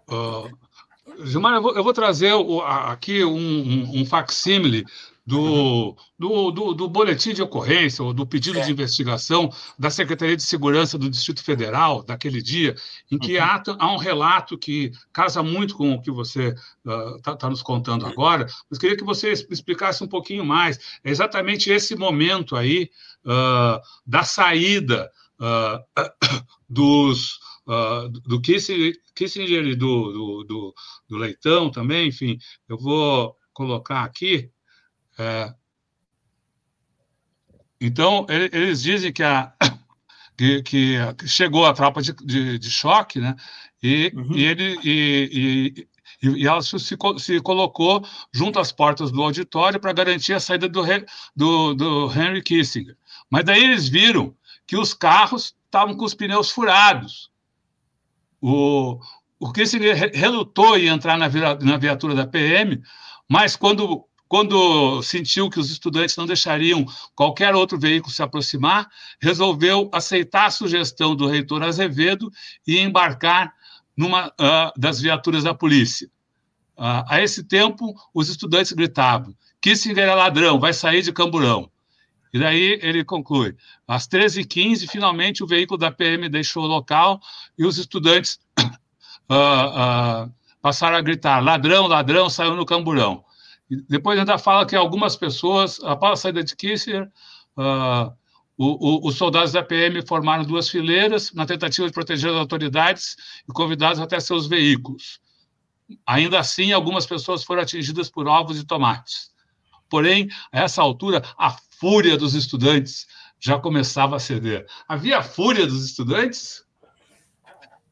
Uh, 0.08 1.24
Gilmar, 1.24 1.54
eu 1.54 1.62
vou, 1.62 1.76
eu 1.76 1.84
vou 1.84 1.92
trazer 1.92 2.32
o, 2.32 2.62
aqui 2.62 3.24
um, 3.24 3.36
um, 3.36 4.00
um 4.00 4.06
facsímile 4.06 4.84
do, 5.26 5.96
do, 6.18 6.50
do, 6.50 6.74
do, 6.74 6.88
boletim 6.88 7.32
de 7.32 7.42
ocorrência, 7.42 8.04
ou 8.04 8.12
do 8.12 8.26
pedido 8.26 8.58
é. 8.58 8.62
de 8.62 8.72
investigação 8.72 9.50
da 9.78 9.90
Secretaria 9.90 10.36
de 10.36 10.42
Segurança 10.42 10.98
do 10.98 11.10
Distrito 11.10 11.42
Federal, 11.42 12.02
daquele 12.02 12.42
dia, 12.42 12.74
em 13.10 13.18
que 13.18 13.36
uhum. 13.36 13.44
há, 13.44 13.62
há, 13.78 13.92
um 13.92 13.96
relato 13.96 14.58
que 14.58 14.92
casa 15.12 15.42
muito 15.42 15.76
com 15.76 15.92
o 15.92 16.02
que 16.02 16.10
você 16.10 16.54
está 16.86 17.32
uh, 17.32 17.36
tá 17.36 17.50
nos 17.50 17.62
contando 17.62 18.04
uhum. 18.04 18.10
agora, 18.10 18.46
mas 18.68 18.78
queria 18.78 18.96
que 18.96 19.04
você 19.04 19.30
explicasse 19.32 20.02
um 20.02 20.08
pouquinho 20.08 20.44
mais. 20.44 20.78
É 21.04 21.10
exatamente 21.10 21.70
esse 21.70 21.94
momento 21.94 22.56
aí 22.56 22.90
uh, 23.24 23.80
da 24.06 24.22
saída 24.22 25.10
uh, 25.38 25.84
dos 26.68 27.38
uh, 27.66 28.08
do 28.08 28.40
Kissinger, 28.40 28.94
Kissinger 29.14 29.64
e 29.64 29.76
do, 29.76 30.12
do, 30.12 30.44
do, 30.44 30.74
do, 31.08 31.16
Leitão 31.16 31.70
também, 31.70 32.08
enfim, 32.08 32.38
eu 32.68 32.76
vou 32.76 33.36
colocar 33.52 34.04
aqui. 34.04 34.50
É, 35.20 35.54
então, 37.78 38.26
eles 38.28 38.82
dizem 38.82 39.12
que, 39.12 39.22
a, 39.22 39.52
que, 40.36 40.62
que 40.62 40.98
chegou 41.26 41.66
a 41.66 41.74
tropa 41.74 42.00
de, 42.00 42.14
de, 42.14 42.58
de 42.58 42.70
choque, 42.70 43.20
né? 43.20 43.36
E, 43.82 44.12
uhum. 44.14 44.34
e 44.34 44.44
ele 44.44 44.78
e, 44.82 45.86
e, 46.22 46.28
e 46.28 46.46
ela 46.46 46.62
se, 46.62 46.78
se, 46.78 47.40
colocou 47.40 48.02
junto 48.32 48.58
às 48.58 48.72
portas 48.72 49.10
do 49.10 49.22
auditório 49.22 49.78
para 49.78 49.92
garantir 49.92 50.32
a 50.32 50.40
saída 50.40 50.68
do, 50.68 50.82
do, 51.36 51.74
do 51.74 52.12
Henry 52.12 52.42
Kissinger. 52.42 52.96
Mas 53.30 53.44
daí 53.44 53.62
eles 53.62 53.88
viram 53.88 54.34
que 54.66 54.76
os 54.76 54.94
carros 54.94 55.54
estavam 55.66 55.96
com 55.96 56.04
os 56.04 56.14
pneus 56.14 56.50
furados. 56.50 57.30
O, 58.40 58.98
o 59.38 59.52
Kissinger 59.52 60.12
relutou 60.14 60.78
em 60.78 60.88
entrar 60.88 61.18
na, 61.18 61.28
na 61.28 61.76
viatura 61.76 62.14
da 62.14 62.26
PM, 62.26 62.82
mas 63.28 63.56
quando, 63.56 64.04
quando 64.30 65.02
sentiu 65.02 65.50
que 65.50 65.58
os 65.58 65.72
estudantes 65.72 66.16
não 66.16 66.24
deixariam 66.24 66.86
qualquer 67.16 67.52
outro 67.52 67.76
veículo 67.76 68.12
se 68.12 68.22
aproximar, 68.22 68.88
resolveu 69.20 69.90
aceitar 69.92 70.46
a 70.46 70.50
sugestão 70.52 71.16
do 71.16 71.26
reitor 71.26 71.64
Azevedo 71.64 72.30
e 72.64 72.78
embarcar 72.78 73.52
numa 73.96 74.28
uh, 74.28 74.72
das 74.78 75.00
viaturas 75.00 75.42
da 75.42 75.52
polícia. 75.52 76.06
Uh, 76.78 77.02
a 77.08 77.20
esse 77.20 77.42
tempo, 77.42 77.92
os 78.14 78.28
estudantes 78.28 78.70
gritavam: 78.70 79.34
Kissinger 79.60 80.08
é 80.08 80.14
ladrão, 80.14 80.60
vai 80.60 80.72
sair 80.72 81.02
de 81.02 81.12
Camburão. 81.12 81.68
E 82.32 82.38
daí 82.38 82.78
ele 82.82 83.02
conclui: 83.02 83.56
às 83.84 84.06
13h15, 84.06 84.88
finalmente 84.88 85.42
o 85.42 85.46
veículo 85.46 85.76
da 85.76 85.90
PM 85.90 86.28
deixou 86.28 86.62
o 86.62 86.68
local 86.68 87.20
e 87.58 87.66
os 87.66 87.78
estudantes 87.78 88.38
uh, 89.28 90.30
passaram 90.62 90.98
a 90.98 91.00
gritar: 91.00 91.40
ladrão, 91.40 91.88
ladrão, 91.88 92.30
saiu 92.30 92.54
no 92.54 92.64
camburão. 92.64 93.24
Depois 93.88 94.18
ainda 94.18 94.38
fala 94.38 94.66
que 94.66 94.74
algumas 94.74 95.16
pessoas, 95.16 95.80
após 95.84 96.12
a 96.12 96.22
saída 96.22 96.42
de 96.42 96.56
Kissinger, 96.56 97.10
uh, 97.56 98.12
o, 98.56 99.06
o, 99.06 99.08
os 99.08 99.16
soldados 99.16 99.52
da 99.52 99.62
PM 99.62 100.04
formaram 100.06 100.44
duas 100.44 100.68
fileiras 100.68 101.32
na 101.32 101.46
tentativa 101.46 101.86
de 101.86 101.92
proteger 101.92 102.30
as 102.30 102.36
autoridades 102.36 103.16
e 103.48 103.52
convidados 103.52 104.00
até 104.00 104.18
seus 104.20 104.46
veículos. 104.46 105.20
Ainda 106.06 106.38
assim, 106.38 106.72
algumas 106.72 107.06
pessoas 107.06 107.42
foram 107.42 107.62
atingidas 107.62 108.10
por 108.10 108.28
ovos 108.28 108.58
e 108.58 108.66
tomates. 108.66 109.30
Porém, 109.88 110.28
a 110.52 110.60
essa 110.60 110.82
altura, 110.82 111.22
a 111.38 111.56
fúria 111.80 112.16
dos 112.16 112.34
estudantes 112.34 113.06
já 113.40 113.58
começava 113.58 114.16
a 114.16 114.20
ceder. 114.20 114.66
Havia 114.86 115.22
fúria 115.22 115.66
dos 115.66 115.84
estudantes? 115.84 116.62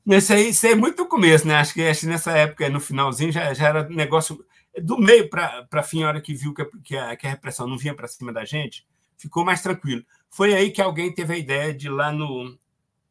Isso 0.06 0.32
aí, 0.32 0.50
isso 0.50 0.66
é 0.66 0.74
muito 0.74 1.06
começo, 1.06 1.46
né? 1.46 1.56
Acho 1.56 1.74
que, 1.74 1.82
acho 1.82 2.00
que 2.00 2.06
nessa 2.06 2.32
época, 2.32 2.68
no 2.68 2.80
finalzinho, 2.80 3.32
já, 3.32 3.52
já 3.52 3.68
era 3.68 3.88
negócio. 3.88 4.44
Do 4.82 4.98
meio 4.98 5.28
para 5.28 5.82
fim, 5.82 6.02
a 6.02 6.08
hora 6.08 6.20
que 6.20 6.34
viu 6.34 6.54
que 6.54 6.62
a, 6.62 6.66
que 6.84 6.96
a, 6.96 7.16
que 7.16 7.26
a 7.26 7.30
repressão 7.30 7.66
não 7.66 7.78
vinha 7.78 7.94
para 7.94 8.06
cima 8.06 8.32
da 8.32 8.44
gente, 8.44 8.86
ficou 9.16 9.44
mais 9.44 9.62
tranquilo. 9.62 10.04
Foi 10.30 10.54
aí 10.54 10.70
que 10.70 10.80
alguém 10.80 11.12
teve 11.12 11.34
a 11.34 11.38
ideia 11.38 11.74
de 11.74 11.86
ir 11.86 11.90
lá 11.90 12.12
no, 12.12 12.56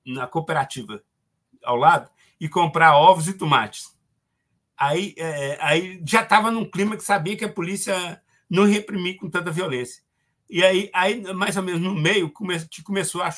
na 0.06 0.28
cooperativa 0.28 1.04
ao 1.64 1.76
lado 1.76 2.10
e 2.40 2.48
comprar 2.48 2.98
ovos 2.98 3.28
e 3.28 3.34
tomates. 3.34 3.96
Aí, 4.78 5.16
é, 5.18 5.58
aí 5.60 6.02
já 6.06 6.22
estava 6.22 6.52
num 6.52 6.70
clima 6.70 6.96
que 6.96 7.04
sabia 7.04 7.36
que 7.36 7.46
a 7.46 7.52
polícia 7.52 8.22
não 8.50 8.66
reprimir 8.66 9.18
com 9.18 9.30
tanta 9.30 9.52
violência. 9.52 10.04
E 10.50 10.64
aí, 10.64 10.90
aí 10.94 11.22
mais 11.34 11.58
ou 11.58 11.64
menos 11.64 11.82
no 11.82 11.94
meio, 11.94 12.32
come, 12.32 12.56
começou 12.86 13.22
a, 13.22 13.30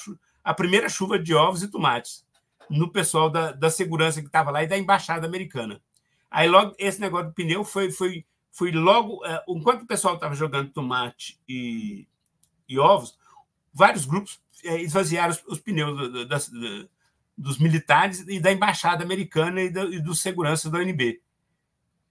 a 0.44 0.54
primeira 0.54 0.90
chuva 0.90 1.18
de 1.18 1.34
ovos 1.34 1.64
e 1.64 1.68
tomates 1.68 2.26
no 2.70 2.92
pessoal 2.92 3.30
da, 3.30 3.52
da 3.52 3.70
segurança 3.70 4.22
que 4.22 4.28
estava 4.28 4.52
lá 4.52 4.64
e 4.64 4.68
da 4.68 4.78
embaixada 4.78 5.26
americana. 5.26 5.82
Aí 6.30 6.48
logo 6.48 6.76
esse 6.78 7.02
negócio 7.02 7.28
do 7.28 7.34
pneu 7.34 7.64
foi, 7.64 7.92
foi, 7.92 8.26
foi 8.52 8.72
logo. 8.72 9.26
É, 9.26 9.44
enquanto 9.48 9.84
o 9.84 9.88
pessoal 9.88 10.16
estava 10.16 10.36
jogando 10.36 10.72
tomate 10.72 11.40
e, 11.48 12.08
e, 12.68 12.78
ovos, 12.78 13.18
vários 13.74 14.06
grupos 14.06 14.42
é, 14.64 14.82
esvaziaram 14.82 15.32
os, 15.32 15.44
os 15.48 15.60
pneus 15.60 15.98
do, 15.98 16.12
do, 16.12 16.26
do, 16.26 16.90
dos 17.38 17.58
militares 17.58 18.20
e 18.28 18.40
da 18.40 18.52
embaixada 18.52 19.04
americana 19.04 19.62
e, 19.62 19.70
do, 19.70 19.94
e 19.94 20.00
dos 20.00 20.22
seguranças 20.22 20.72
da 20.72 20.78
UNB. 20.78 21.22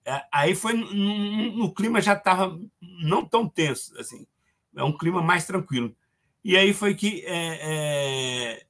É, 0.04 0.24
aí 0.32 0.54
foi 0.54 0.72
no, 0.72 1.72
clima 1.74 2.00
já 2.00 2.14
estava 2.14 2.58
não 2.80 3.24
tão 3.26 3.46
tenso, 3.46 3.94
assim, 3.98 4.26
é 4.74 4.82
um 4.82 4.96
clima 4.96 5.20
mais 5.20 5.46
tranquilo. 5.46 5.94
E 6.42 6.56
aí 6.56 6.72
foi 6.72 6.94
que. 6.94 7.24
É, 7.26 7.58
é, 7.60 8.66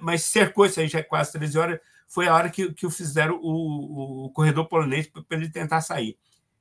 mas, 0.00 0.22
cercou 0.24 0.64
isso 0.64 0.78
aí 0.78 0.86
já 0.86 1.02
quase 1.02 1.32
13 1.32 1.58
horas 1.58 1.80
foi 2.06 2.28
a 2.28 2.34
hora 2.34 2.50
que, 2.50 2.72
que 2.72 2.88
fizeram 2.90 3.38
o, 3.42 4.26
o 4.26 4.30
corredor 4.30 4.66
polonês 4.66 5.06
para 5.06 5.38
ele 5.38 5.50
tentar 5.50 5.80
sair. 5.80 6.16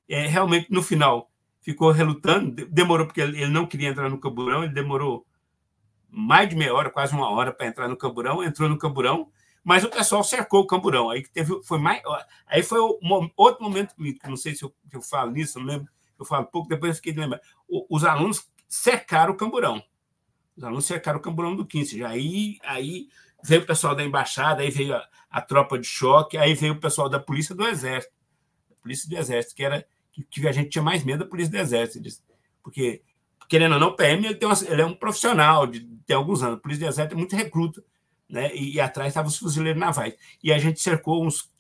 É, 0.08 0.28
realmente, 0.28 0.72
no 0.72 0.84
final, 0.84 1.32
ficou 1.62 1.92
relutando, 1.92 2.66
demorou, 2.68 3.08
porque 3.08 3.22
ele 3.22 3.48
não 3.48 3.66
queria 3.66 3.90
entrar 3.90 4.10
no 4.10 4.20
camburão, 4.20 4.64
ele 4.64 4.74
demorou 4.74 5.26
mais 6.10 6.48
de 6.48 6.56
meia 6.56 6.74
hora, 6.74 6.90
quase 6.90 7.14
uma 7.14 7.30
hora 7.30 7.52
para 7.52 7.68
entrar 7.68 7.88
no 7.88 7.98
camburão, 7.98 8.44
entrou 8.44 8.70
no 8.70 8.78
camburão, 8.78 9.30
mas 9.64 9.84
o 9.84 9.90
pessoal 9.90 10.24
cercou 10.24 10.62
o 10.62 10.68
camburão. 10.68 11.10
Aí 11.10 11.28
teve, 11.28 11.62
foi 11.64 11.80
mais, 11.80 12.02
aí 12.48 12.62
foi 12.62 12.80
outro 13.36 13.64
momento 13.64 13.96
não 14.28 14.38
sei 14.38 14.56
se 14.56 14.64
eu, 14.64 14.74
eu 14.92 15.02
falo 15.02 15.32
nisso, 15.32 15.60
não 15.60 15.66
lembro, 15.66 15.92
eu 16.20 16.26
falo 16.26 16.46
pouco, 16.46 16.70
depois 16.70 16.92
eu 16.92 16.96
fiquei 16.96 17.14
de 17.14 17.20
lembrar. 17.20 17.42
Os 17.90 18.06
alunos 18.06 18.48
cercaram 18.70 19.34
o 19.34 19.38
camburão. 19.38 19.84
Os 20.56 20.64
alunos 20.64 20.86
cercaram 20.86 21.20
o 21.20 21.22
camburão 21.22 21.56
do 21.56 21.66
15. 21.66 22.04
Aí, 22.06 22.58
aí 22.64 23.10
veio 23.46 23.62
o 23.62 23.66
pessoal 23.66 23.96
da 23.96 24.04
embaixada, 24.04 24.64
aí 24.64 24.72
veio 24.72 24.96
a, 24.96 25.08
a, 25.30 25.42
tropa 25.42 25.78
de 25.78 25.86
choque, 25.86 26.38
aí 26.38 26.56
veio 26.56 26.74
o 26.74 26.80
pessoal 26.80 27.08
da 27.08 27.20
polícia 27.20 27.54
do 27.54 27.66
exército, 27.66 28.14
polícia 28.82 29.08
do 29.08 29.18
exército, 29.18 29.56
que 29.56 29.64
era 29.64 29.86
que, 30.12 30.24
que, 30.24 30.48
a 30.48 30.52
gente 30.52 30.70
tinha 30.70 30.84
mais 30.84 31.04
medo 31.04 31.20
da 31.24 31.30
polícia 31.30 31.52
do 31.52 31.58
exército, 31.58 32.24
porque 32.64 33.04
querendo 33.48 33.74
ou 33.74 33.80
não, 33.80 33.90
o 33.90 33.96
PM 33.96 34.26
ele, 34.26 34.44
uma, 34.44 34.56
ele 34.68 34.82
é 34.82 34.86
um 34.86 34.96
profissional 34.96 35.68
de 35.68 35.82
tem 36.06 36.16
alguns 36.16 36.42
anos, 36.42 36.58
a 36.58 36.60
polícia 36.60 36.86
do 36.86 36.90
exército 36.90 37.16
é 37.16 37.18
muito 37.18 37.36
recruta, 37.36 37.84
né? 38.28 38.56
E, 38.56 38.76
e 38.76 38.80
atrás 38.80 39.10
estavam 39.10 39.30
os 39.30 39.38
fuzileiros 39.38 39.80
navais. 39.80 40.16
E 40.44 40.52
a 40.52 40.58
gente 40.58 40.80
cercou 40.80 41.26
uns 41.26 41.52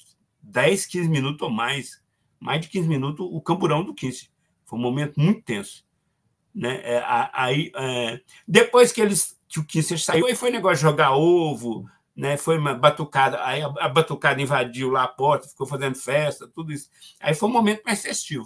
10, 0.41 0.85
15 0.85 1.09
minutos 1.09 1.41
ou 1.41 1.49
mais, 1.49 2.01
mais 2.39 2.61
de 2.61 2.67
15 2.69 2.87
minutos, 2.87 3.27
o 3.29 3.41
camburão 3.41 3.83
do 3.83 3.93
15. 3.93 4.29
Foi 4.65 4.79
um 4.79 4.81
momento 4.81 5.19
muito 5.19 5.41
tenso. 5.41 5.85
Né? 6.53 6.79
É, 6.83 7.03
aí, 7.33 7.71
é, 7.75 8.21
depois 8.47 8.91
que 8.91 9.01
eles 9.01 9.39
que 9.47 9.59
o 9.59 9.65
Kisser 9.65 9.99
saiu, 9.99 10.25
aí 10.25 10.35
foi 10.35 10.49
negócio 10.49 10.77
de 10.77 10.81
jogar 10.81 11.15
ovo, 11.15 11.89
né? 12.15 12.37
Foi 12.37 12.57
uma 12.57 12.73
batucada, 12.73 13.43
aí 13.43 13.61
a, 13.61 13.89
batucada 13.89 14.41
invadiu 14.41 14.89
lá 14.89 15.03
a 15.03 15.07
porta, 15.07 15.47
ficou 15.47 15.67
fazendo 15.67 15.95
festa, 15.95 16.47
tudo 16.47 16.71
isso. 16.71 16.89
Aí 17.19 17.33
foi 17.33 17.49
um 17.49 17.51
momento 17.51 17.83
mais 17.85 18.01
festivo. 18.01 18.45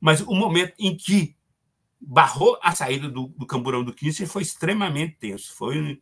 Mas 0.00 0.20
o 0.20 0.34
momento 0.34 0.74
em 0.78 0.96
que 0.96 1.34
barrou 2.00 2.58
a 2.62 2.72
saída 2.74 3.08
do, 3.08 3.28
do 3.28 3.46
camburão 3.46 3.82
do 3.82 3.92
Kisser 3.92 4.28
foi 4.28 4.42
extremamente 4.42 5.16
tenso. 5.18 5.52
Foi 5.54 6.00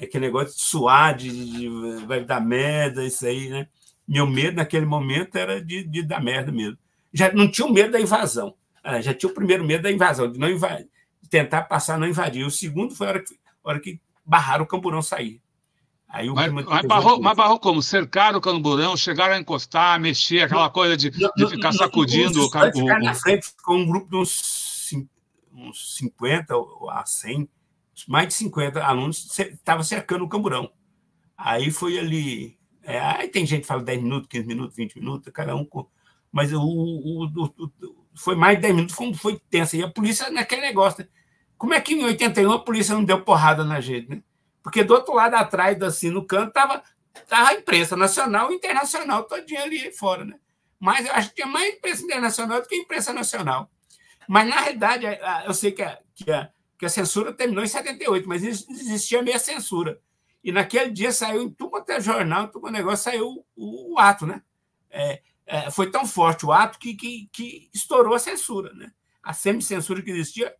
aquele 0.00 0.26
negócio 0.26 0.56
de 0.56 0.62
suar, 0.62 1.14
de, 1.14 1.30
de, 1.30 1.58
de, 1.58 2.06
vai 2.06 2.24
dar 2.24 2.40
merda, 2.40 3.04
isso 3.04 3.26
aí, 3.26 3.48
né? 3.48 3.68
Meu 4.06 4.26
medo 4.26 4.56
naquele 4.56 4.86
momento 4.86 5.36
era 5.36 5.62
de, 5.62 5.84
de 5.84 6.02
dar 6.02 6.22
merda 6.22 6.52
mesmo. 6.52 6.78
Já 7.12 7.32
não 7.32 7.50
tinha 7.50 7.66
o 7.66 7.72
medo 7.72 7.92
da 7.92 8.00
invasão. 8.00 8.54
Ah, 8.82 9.00
já 9.00 9.14
tinha 9.14 9.30
o 9.30 9.34
primeiro 9.34 9.64
medo 9.64 9.82
da 9.82 9.90
invasão, 9.90 10.30
de 10.30 10.38
não 10.38 10.50
invadir, 10.50 10.88
tentar 11.30 11.62
passar, 11.62 11.98
não 11.98 12.06
invadir. 12.06 12.44
O 12.44 12.50
segundo 12.50 12.94
foi 12.94 13.06
a 13.06 13.10
hora 13.10 13.20
que 13.20 13.34
hora 13.70 13.80
que 13.80 14.00
barraram 14.24 14.64
o 14.64 14.68
camburão 14.68 15.02
sair. 15.02 15.42
Aí 16.08 16.30
o 16.30 16.34
mas, 16.34 16.52
mas, 16.52 16.86
barrou, 16.86 17.20
mas 17.20 17.36
barrou 17.36 17.58
como? 17.58 17.82
Cercaram 17.82 18.38
o 18.38 18.40
camburão, 18.40 18.96
chegaram 18.96 19.34
a 19.34 19.38
encostar, 19.38 19.98
mexer, 19.98 20.42
aquela 20.42 20.70
coisa 20.70 20.96
de, 20.96 21.10
de 21.10 21.48
ficar 21.48 21.72
sacudindo 21.72 22.44
o 22.44 22.50
camburão. 22.50 23.00
na 23.00 23.14
frente, 23.14 23.46
ficou 23.46 23.76
um 23.76 23.86
grupo 23.86 24.08
de 24.08 24.16
uns, 24.16 24.92
uns 25.52 25.96
50 25.96 26.54
a 26.90 27.04
100, 27.04 27.48
mais 28.06 28.28
de 28.28 28.34
50 28.34 28.82
alunos 28.84 29.38
estavam 29.38 29.82
cercando 29.82 30.24
o 30.24 30.28
camburão. 30.28 30.70
Aí 31.36 31.70
foi 31.70 31.98
ali. 31.98 32.58
É, 32.82 33.00
aí 33.00 33.28
tem 33.28 33.46
gente 33.46 33.62
que 33.62 33.66
fala 33.66 33.82
10 33.82 34.02
minutos, 34.02 34.28
15 34.28 34.46
minutos, 34.46 34.76
20 34.76 34.94
minutos, 34.96 35.32
cada 35.32 35.56
um. 35.56 35.64
Com, 35.64 35.88
mas 36.30 36.52
o, 36.52 36.60
o, 36.60 37.24
o, 37.24 37.44
o, 37.44 37.72
foi 38.14 38.36
mais 38.36 38.56
de 38.56 38.62
10 38.62 38.74
minutos, 38.74 38.96
foi, 38.96 39.14
foi 39.14 39.40
tenso. 39.50 39.74
E 39.74 39.82
a 39.82 39.90
polícia 39.90 40.30
naquele 40.30 40.62
negócio. 40.62 41.02
Né? 41.02 41.08
Como 41.56 41.74
é 41.74 41.80
que 41.80 41.94
em 41.94 42.04
81 42.04 42.52
a 42.52 42.58
polícia 42.58 42.94
não 42.94 43.04
deu 43.04 43.22
porrada 43.22 43.64
na 43.64 43.80
gente, 43.80 44.10
né? 44.10 44.22
Porque 44.62 44.82
do 44.82 44.94
outro 44.94 45.14
lado, 45.14 45.34
atrás, 45.34 45.80
assim, 45.82 46.10
no 46.10 46.26
canto, 46.26 46.48
estava 46.48 46.82
tava 47.28 47.50
a 47.50 47.54
imprensa 47.54 47.96
nacional 47.96 48.50
e 48.50 48.56
internacional 48.56 49.24
todinha 49.24 49.62
ali 49.62 49.92
fora, 49.92 50.24
né? 50.24 50.36
Mas 50.80 51.06
eu 51.06 51.12
acho 51.12 51.28
que 51.30 51.36
tinha 51.36 51.46
mais 51.46 51.74
imprensa 51.74 52.02
internacional 52.02 52.60
do 52.60 52.68
que 52.68 52.76
imprensa 52.76 53.12
nacional. 53.12 53.70
Mas, 54.28 54.48
na 54.48 54.60
realidade, 54.60 55.06
eu 55.46 55.54
sei 55.54 55.72
que 55.72 55.82
a, 55.82 55.98
que 56.14 56.30
a, 56.30 56.50
que 56.78 56.86
a 56.86 56.88
censura 56.88 57.32
terminou 57.32 57.62
em 57.62 57.68
78, 57.68 58.28
mas 58.28 58.42
existia 58.42 59.22
meia 59.22 59.38
censura. 59.38 60.00
E 60.42 60.52
naquele 60.52 60.90
dia 60.90 61.12
saiu 61.12 61.42
em 61.42 61.50
tudo 61.50 61.70
quanto 61.70 61.90
é 61.90 62.00
jornal, 62.00 62.48
tudo 62.48 62.62
quanto 62.62 62.74
é 62.74 62.78
negócio, 62.78 63.04
saiu 63.04 63.44
o, 63.56 63.94
o 63.94 63.98
ato, 63.98 64.26
né? 64.26 64.42
É, 64.90 65.22
é, 65.46 65.70
foi 65.70 65.90
tão 65.90 66.06
forte 66.06 66.44
o 66.44 66.52
ato 66.52 66.78
que, 66.78 66.94
que, 66.94 67.28
que 67.32 67.70
estourou 67.72 68.14
a 68.14 68.18
censura, 68.18 68.72
né? 68.74 68.92
A 69.22 69.32
semi-censura 69.32 70.02
que 70.02 70.10
existia 70.10 70.54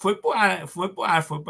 foi 0.00 0.16
para 0.16 0.40
ar, 0.40 0.66
foi 0.66 0.88
para 0.88 1.12
ar, 1.12 1.22
foi 1.22 1.42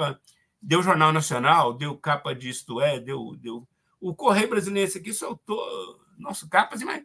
deu 0.60 0.82
Jornal 0.82 1.12
Nacional, 1.12 1.72
deu 1.72 1.96
capa 1.96 2.34
de 2.34 2.48
Isto 2.48 2.80
É, 2.80 2.98
deu, 2.98 3.36
deu 3.36 3.66
o 4.00 4.14
Correio 4.14 4.48
Brasileiro 4.48 4.90
aqui 4.96 5.12
soltou, 5.12 6.04
nossa, 6.18 6.48
capas 6.48 6.80
e 6.80 6.84
mais 6.84 7.04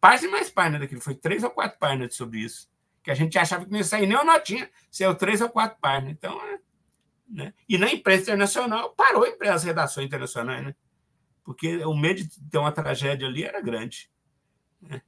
páginas 0.00 0.30
e 0.30 0.32
mais 0.32 0.50
páginas 0.50 0.80
daquilo, 0.82 1.00
foi 1.00 1.14
três 1.14 1.42
ou 1.42 1.50
quatro 1.50 1.78
páginas 1.78 2.14
sobre 2.14 2.38
isso, 2.40 2.70
que 3.02 3.10
a 3.10 3.14
gente 3.14 3.38
achava 3.38 3.64
que 3.64 3.70
não 3.70 3.78
ia 3.78 3.84
sair 3.84 4.06
nem 4.06 4.16
uma 4.16 4.24
notinha, 4.24 4.70
saiu 4.90 5.14
três 5.14 5.40
ou 5.40 5.48
quatro 5.48 5.78
páginas, 5.80 6.12
então, 6.12 6.40
é, 6.42 6.58
né? 7.28 7.54
E 7.68 7.76
na 7.76 7.90
imprensa 7.90 8.22
internacional 8.22 8.90
parou 8.94 9.24
as 9.40 9.64
redações 9.64 10.06
internacionais, 10.06 10.64
né? 10.64 10.74
Porque 11.42 11.84
o 11.84 11.94
medo 11.94 12.22
de 12.22 12.40
ter 12.48 12.58
uma 12.58 12.72
tragédia 12.72 13.26
ali 13.26 13.42
era 13.42 13.60
grande. 13.60 14.10
Né? 14.80 15.02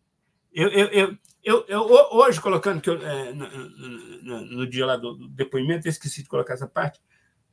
Eu, 0.52 0.68
eu, 0.68 0.86
eu, 0.88 1.18
eu, 1.46 1.64
eu, 1.68 1.80
hoje, 2.10 2.40
colocando 2.40 2.80
que 2.80 2.90
eu, 2.90 3.00
é, 3.06 3.32
no, 3.32 3.48
no, 3.48 4.40
no, 4.46 4.66
dia 4.66 4.84
lá 4.84 4.96
do, 4.96 5.28
depoimento, 5.28 5.86
eu 5.86 5.90
esqueci 5.90 6.24
de 6.24 6.28
colocar 6.28 6.54
essa 6.54 6.66
parte. 6.66 7.00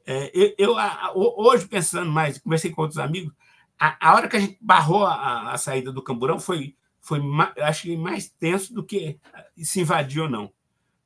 É, 0.03 0.31
eu, 0.33 0.55
eu 0.57 0.77
a, 0.79 1.11
hoje, 1.15 1.67
pensando 1.67 2.09
mais, 2.09 2.39
conversei 2.39 2.71
com 2.71 2.81
outros 2.81 2.97
amigos, 2.97 3.31
a, 3.79 4.09
a 4.09 4.15
hora 4.15 4.27
que 4.27 4.35
a 4.35 4.39
gente 4.39 4.57
barrou 4.59 5.05
a, 5.05 5.51
a 5.51 5.57
saída 5.59 5.91
do 5.91 6.01
Camburão 6.01 6.39
foi, 6.39 6.75
foi 6.99 7.21
acho 7.61 7.83
que 7.83 7.95
mais 7.95 8.27
tenso 8.27 8.73
do 8.73 8.83
que 8.83 9.19
se 9.57 9.81
invadiu 9.81 10.23
ou 10.23 10.29
não. 10.29 10.51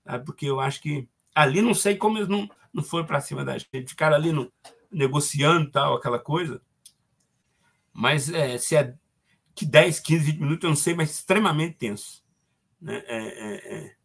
Tá? 0.05 0.17
Porque 0.17 0.45
eu 0.45 0.61
acho 0.61 0.81
que 0.81 1.09
ali 1.35 1.61
não 1.61 1.73
sei 1.73 1.97
como 1.97 2.17
eles 2.17 2.29
não, 2.29 2.49
não 2.73 2.81
foram 2.81 3.05
para 3.05 3.19
cima 3.19 3.43
da 3.43 3.57
gente, 3.57 3.85
ficaram 3.85 4.15
ali 4.15 4.31
no, 4.31 4.49
negociando 4.89 5.69
tal, 5.69 5.95
aquela 5.95 6.19
coisa. 6.19 6.61
Mas 7.91 8.29
é, 8.29 8.57
se 8.57 8.77
é 8.77 8.95
que 9.53 9.65
10, 9.65 9.99
15, 9.99 10.23
20 10.23 10.39
minutos, 10.39 10.63
eu 10.63 10.69
não 10.69 10.77
sei, 10.77 10.93
mas 10.93 11.11
extremamente 11.11 11.75
tenso. 11.75 12.25
Né? 12.81 13.03
É, 13.07 13.17
é, 13.17 13.75
é, 13.75 13.95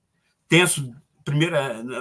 tenso, 0.49 0.95
primeiro, 1.25 1.57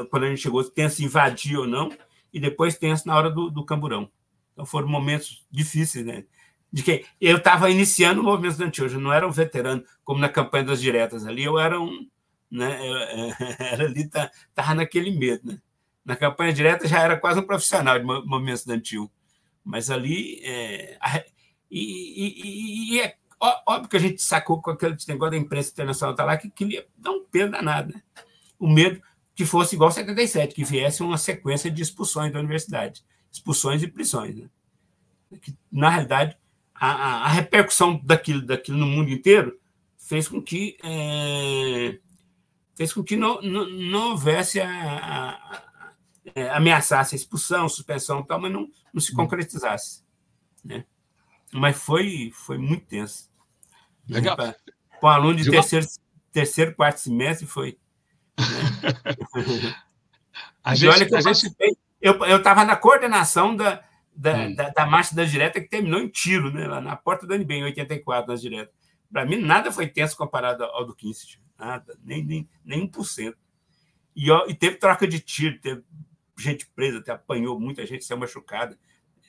quando 0.09 0.23
a 0.23 0.29
gente 0.29 0.41
chegou, 0.41 0.63
tenso 0.63 1.03
invadir 1.03 1.57
ou 1.57 1.67
não, 1.67 1.91
e 2.33 2.39
depois 2.39 2.77
tenso 2.77 3.07
na 3.07 3.15
hora 3.15 3.29
do, 3.29 3.49
do 3.49 3.65
camburão. 3.65 4.09
Então 4.53 4.65
foram 4.65 4.87
momentos 4.87 5.45
difíceis, 5.51 6.05
né? 6.05 6.25
De 6.71 6.83
que 6.83 7.05
eu 7.19 7.37
estava 7.37 7.69
iniciando 7.69 8.21
o 8.21 8.23
movimento 8.23 8.51
estudantil, 8.51 8.87
eu 8.87 8.99
não 8.99 9.11
era 9.11 9.27
um 9.27 9.31
veterano, 9.31 9.83
como 10.03 10.21
na 10.21 10.29
campanha 10.29 10.63
das 10.63 10.81
diretas 10.81 11.25
ali, 11.25 11.43
eu 11.43 11.59
era 11.59 11.79
um. 11.79 12.07
Né, 12.49 12.79
era 13.59 13.85
ali, 13.85 14.01
estava 14.01 14.31
tá, 14.53 14.75
naquele 14.75 15.11
medo. 15.11 15.51
Né? 15.51 15.61
Na 16.03 16.15
campanha 16.15 16.53
direta 16.53 16.87
já 16.87 16.99
era 16.99 17.17
quase 17.17 17.39
um 17.39 17.45
profissional 17.45 17.99
de 17.99 18.05
movimento 18.05 18.57
estudantil. 18.57 19.11
Mas 19.63 19.89
ali. 19.89 20.41
É, 20.43 20.97
e, 21.69 22.93
e, 22.93 22.95
e, 22.95 23.01
é 23.01 23.15
Óbvio 23.41 23.89
que 23.89 23.97
a 23.97 23.99
gente 23.99 24.21
sacou 24.21 24.61
com 24.61 24.69
aquele 24.69 24.95
negócio 25.07 25.31
da 25.31 25.37
imprensa 25.37 25.71
internacional 25.71 26.15
tá 26.15 26.23
lá 26.23 26.37
que 26.37 26.47
queria 26.47 26.85
dar 26.95 27.09
um 27.09 27.25
peso 27.25 27.51
danado, 27.51 27.91
né? 27.91 28.03
O 28.59 28.69
medo 28.69 29.01
que 29.33 29.43
fosse 29.43 29.73
igual 29.73 29.91
77, 29.91 30.53
que 30.53 30.63
viesse 30.63 31.01
uma 31.01 31.17
sequência 31.17 31.71
de 31.71 31.81
expulsões 31.81 32.31
da 32.31 32.37
universidade, 32.37 33.03
expulsões 33.31 33.81
e 33.81 33.87
prisões, 33.87 34.35
né? 34.35 34.47
Que, 35.41 35.57
na 35.71 35.89
realidade, 35.89 36.37
a, 36.75 36.91
a, 36.91 37.25
a, 37.25 37.27
repercussão 37.29 37.99
daquilo, 38.03 38.45
daquilo 38.45 38.77
no 38.77 38.85
mundo 38.85 39.09
inteiro 39.09 39.59
fez 39.97 40.27
com 40.27 40.39
que 40.39 40.77
é, 40.83 41.97
fez 42.75 42.93
com 42.93 43.03
que 43.03 43.15
não, 43.15 43.41
não, 43.41 43.67
não 43.67 44.09
houvesse 44.11 44.59
a, 44.59 44.67
a, 44.69 45.63
é, 46.35 46.49
ameaçasse 46.51 47.15
a 47.15 47.17
expulsão, 47.17 47.67
suspensão, 47.67 48.21
tal, 48.21 48.39
mas 48.39 48.51
não, 48.51 48.69
não 48.93 49.01
se 49.01 49.13
hum. 49.13 49.15
concretizasse, 49.15 50.03
né? 50.63 50.85
Mas 51.51 51.81
foi 51.81 52.29
foi 52.33 52.59
muito 52.59 52.85
tenso. 52.85 53.30
Legal. 54.07 54.35
Para 54.35 54.55
um 55.03 55.07
aluno 55.07 55.35
de, 55.35 55.43
de 55.43 55.51
terceiro, 55.51 55.85
uma... 55.85 56.21
terceiro, 56.31 56.75
quarto 56.75 56.99
semestre 56.99 57.47
foi. 57.47 57.77
Né? 58.39 58.45
a 60.63 60.75
gente, 60.75 60.89
olha 60.89 61.05
que 61.05 61.15
eu, 61.15 61.21
gente... 61.21 61.55
eu 62.01 62.37
estava 62.37 62.63
na 62.63 62.75
coordenação 62.75 63.55
da, 63.55 63.83
da, 64.15 64.35
hum. 64.35 64.55
da, 64.55 64.69
da, 64.69 64.85
marcha 64.85 65.15
das 65.15 65.31
diretas 65.31 65.63
que 65.63 65.69
terminou 65.69 65.99
em 65.99 66.09
tiro, 66.09 66.51
né? 66.51 66.67
lá 66.67 66.81
na 66.81 66.95
porta 66.95 67.25
do 67.25 67.33
NB, 67.33 67.53
em 67.53 67.63
84, 67.63 68.31
nas 68.31 68.41
diretas. 68.41 68.73
Para 69.11 69.25
mim, 69.25 69.37
nada 69.37 69.71
foi 69.71 69.87
tenso 69.87 70.15
comparado 70.15 70.63
ao 70.63 70.85
do 70.85 70.95
Kinsey. 70.95 71.39
Nada, 71.57 71.97
nem, 72.03 72.23
nem, 72.23 72.49
nem 72.63 72.89
1%. 72.89 73.35
E, 74.15 74.31
ó, 74.31 74.45
e 74.47 74.53
teve 74.53 74.77
troca 74.77 75.07
de 75.07 75.19
tiro, 75.19 75.59
teve 75.59 75.83
gente 76.37 76.65
presa, 76.67 76.99
até 76.99 77.11
apanhou 77.11 77.59
muita 77.59 77.85
gente, 77.85 78.05
saiu 78.05 78.19
machucada. 78.19 78.77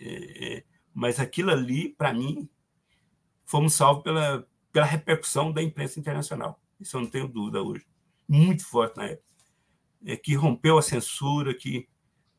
É, 0.00 0.56
é 0.56 0.64
mas 0.94 1.18
aquilo 1.18 1.50
ali, 1.50 1.88
para 1.88 2.12
mim, 2.12 2.48
fomos 3.44 3.74
salvos 3.74 4.02
pela, 4.02 4.46
pela 4.72 4.87
repercussão 4.87 5.52
da 5.52 5.62
imprensa 5.62 6.00
internacional. 6.00 6.61
Isso 6.80 6.96
eu 6.96 7.02
não 7.02 7.08
tenho 7.08 7.28
dúvida 7.28 7.62
hoje. 7.62 7.87
Muito 8.28 8.66
forte 8.66 8.96
na 8.96 9.04
época. 9.04 9.28
É, 10.04 10.16
que 10.16 10.35
rompeu 10.35 10.78
a 10.78 10.82
censura, 10.82 11.54
que. 11.54 11.88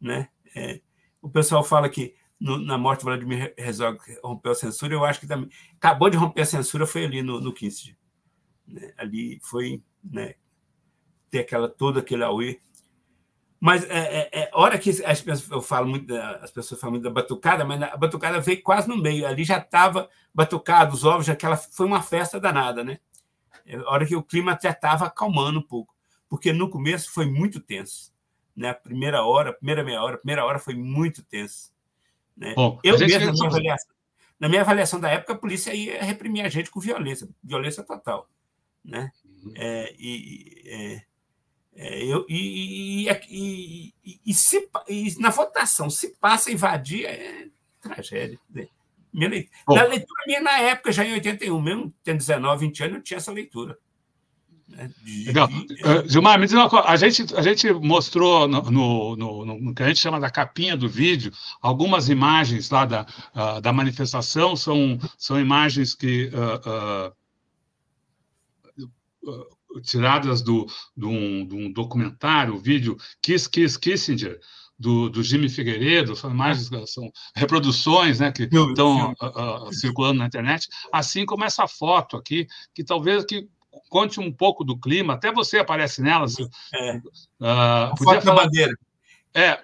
Né, 0.01 0.27
é, 0.55 0.81
o 1.21 1.29
pessoal 1.29 1.63
fala 1.63 1.87
que 1.87 2.13
no, 2.39 2.57
na 2.57 2.77
morte 2.77 2.99
de 2.99 3.05
Vladimir 3.05 3.53
Herzog 3.57 3.99
rompeu 4.21 4.51
a 4.51 4.55
censura, 4.55 4.93
eu 4.93 5.05
acho 5.05 5.19
que 5.19 5.27
também. 5.27 5.49
Acabou 5.75 6.09
de 6.09 6.17
romper 6.17 6.41
a 6.41 6.45
censura, 6.45 6.85
foi 6.85 7.05
ali 7.05 7.21
no, 7.21 7.39
no 7.39 7.53
Kissinger. 7.53 7.95
Né, 8.67 8.93
ali 8.97 9.39
foi. 9.41 9.81
Né, 10.03 10.35
ter 11.29 11.39
aquela, 11.39 11.67
todo 11.67 11.97
aquele 11.97 12.23
auê 12.23 12.59
mas 13.63 13.89
é, 13.89 14.29
é, 14.33 14.41
é, 14.41 14.49
hora 14.51 14.77
que 14.77 14.89
as 14.89 15.21
pessoas, 15.21 15.49
eu 15.49 15.61
falo 15.61 15.87
muito 15.87 16.07
da, 16.07 16.31
as 16.35 16.51
pessoas 16.51 16.81
falam 16.81 16.95
muito 16.95 17.03
da 17.05 17.09
batucada, 17.09 17.63
mas 17.63 17.81
a 17.81 17.95
batucada 17.95 18.41
veio 18.41 18.61
quase 18.61 18.89
no 18.89 18.97
meio. 18.97 19.25
Ali 19.25 19.45
já 19.45 19.57
estava 19.57 20.09
batucado, 20.33 20.93
os 20.93 21.05
ovos, 21.05 21.29
aquela 21.29 21.55
foi 21.55 21.85
uma 21.85 22.01
festa 22.01 22.41
danada, 22.41 22.83
né? 22.83 22.99
É, 23.65 23.77
a 23.77 23.89
hora 23.89 24.05
que 24.05 24.17
o 24.17 24.21
clima 24.21 24.59
já 24.61 24.71
estava 24.71 25.05
acalmando 25.05 25.59
um 25.59 25.63
pouco, 25.63 25.95
porque 26.27 26.51
no 26.51 26.69
começo 26.69 27.09
foi 27.09 27.25
muito 27.25 27.61
tenso, 27.61 28.13
né? 28.53 28.71
A 28.71 28.73
primeira 28.73 29.23
hora, 29.23 29.51
a 29.51 29.53
primeira 29.53 29.81
meia 29.81 30.03
hora, 30.03 30.15
a 30.15 30.17
primeira 30.17 30.43
hora 30.43 30.59
foi 30.59 30.75
muito 30.75 31.23
tenso. 31.23 31.71
Né? 32.35 32.53
Bom, 32.55 32.81
eu 32.83 32.99
mesmo, 32.99 33.27
na 33.27 33.31
minha, 33.31 33.47
avaliação, 33.47 33.95
na 34.41 34.49
minha 34.49 34.61
avaliação 34.61 34.99
da 34.99 35.09
época, 35.09 35.31
a 35.31 35.37
polícia 35.37 35.73
ia 35.73 36.03
reprimir 36.03 36.43
a 36.43 36.49
gente 36.49 36.69
com 36.69 36.81
violência, 36.81 37.29
violência 37.41 37.81
total, 37.81 38.29
né? 38.83 39.09
Uhum. 39.23 39.53
É, 39.55 39.95
e 39.97 40.63
é, 40.65 41.12
é, 41.75 42.03
eu, 42.05 42.25
e, 42.29 43.07
e, 43.07 43.93
e, 44.05 44.19
e, 44.25 44.33
se, 44.33 44.69
e 44.87 45.15
na 45.19 45.29
votação, 45.29 45.89
se 45.89 46.15
passa 46.19 46.49
a 46.49 46.53
invadir, 46.53 47.05
é 47.05 47.47
tragédia. 47.81 48.39
Né? 48.49 48.67
Minha 49.11 49.29
leitura, 49.29 49.81
na 49.81 49.83
leitura 49.83 50.23
minha, 50.25 50.41
na 50.41 50.59
época, 50.59 50.91
já 50.91 51.05
em 51.05 51.13
81, 51.13 51.61
mesmo 51.61 51.93
tendo 52.03 52.17
19, 52.17 52.67
20 52.67 52.83
anos, 52.83 52.95
eu 52.97 53.03
tinha 53.03 53.17
essa 53.17 53.31
leitura. 53.31 53.77
Né? 54.67 54.91
De, 55.03 55.25
Legal. 55.25 55.47
De, 55.47 55.73
uh, 55.83 56.09
Gilmar, 56.09 56.39
me 56.39 56.45
diz 56.45 56.55
uma 56.55 56.69
coisa. 56.69 56.87
A 56.87 56.95
gente, 56.95 57.35
a 57.35 57.41
gente 57.41 57.71
mostrou 57.73 58.47
no, 58.47 58.61
no, 58.71 59.15
no, 59.15 59.45
no, 59.45 59.75
que 59.75 59.83
a 59.83 59.87
gente 59.87 59.99
chama 59.99 60.19
da 60.19 60.29
capinha 60.29 60.77
do 60.77 60.89
vídeo 60.89 61.31
algumas 61.61 62.09
imagens 62.09 62.69
lá 62.69 62.85
da, 62.85 63.05
uh, 63.35 63.61
da 63.61 63.73
manifestação, 63.73 64.55
são, 64.55 64.99
são 65.17 65.39
imagens 65.39 65.93
que. 65.93 66.31
Uh, 66.33 67.13
tiradas 69.81 70.41
do, 70.41 70.65
de, 70.95 71.05
um, 71.05 71.47
de 71.47 71.55
um 71.55 71.71
documentário, 71.71 72.57
vídeo 72.57 72.97
Kiss 73.21 73.49
Kiss 73.49 73.79
Kissinger, 73.79 74.39
do, 74.77 75.09
do 75.09 75.23
Jimmy 75.23 75.49
Figueiredo, 75.49 76.15
são 76.15 76.31
imagens, 76.31 76.69
são 76.91 77.11
reproduções 77.35 78.19
né, 78.19 78.31
que 78.31 78.43
estão 78.43 79.13
uh, 79.13 79.67
uh, 79.67 79.73
circulando 79.73 80.19
na 80.19 80.25
internet, 80.25 80.67
assim 80.91 81.25
como 81.25 81.45
essa 81.45 81.67
foto 81.67 82.17
aqui, 82.17 82.47
que 82.73 82.83
talvez 82.83 83.23
que 83.25 83.47
conte 83.89 84.19
um 84.19 84.31
pouco 84.31 84.63
do 84.63 84.79
clima, 84.79 85.13
até 85.13 85.31
você 85.31 85.59
aparece 85.59 86.01
nela. 86.01 86.25
É. 86.73 86.97
Uh, 86.97 87.97
foto 87.97 88.03
falar, 88.03 88.19
da 88.21 88.35
bandeira. 88.35 88.73
É, 89.33 89.59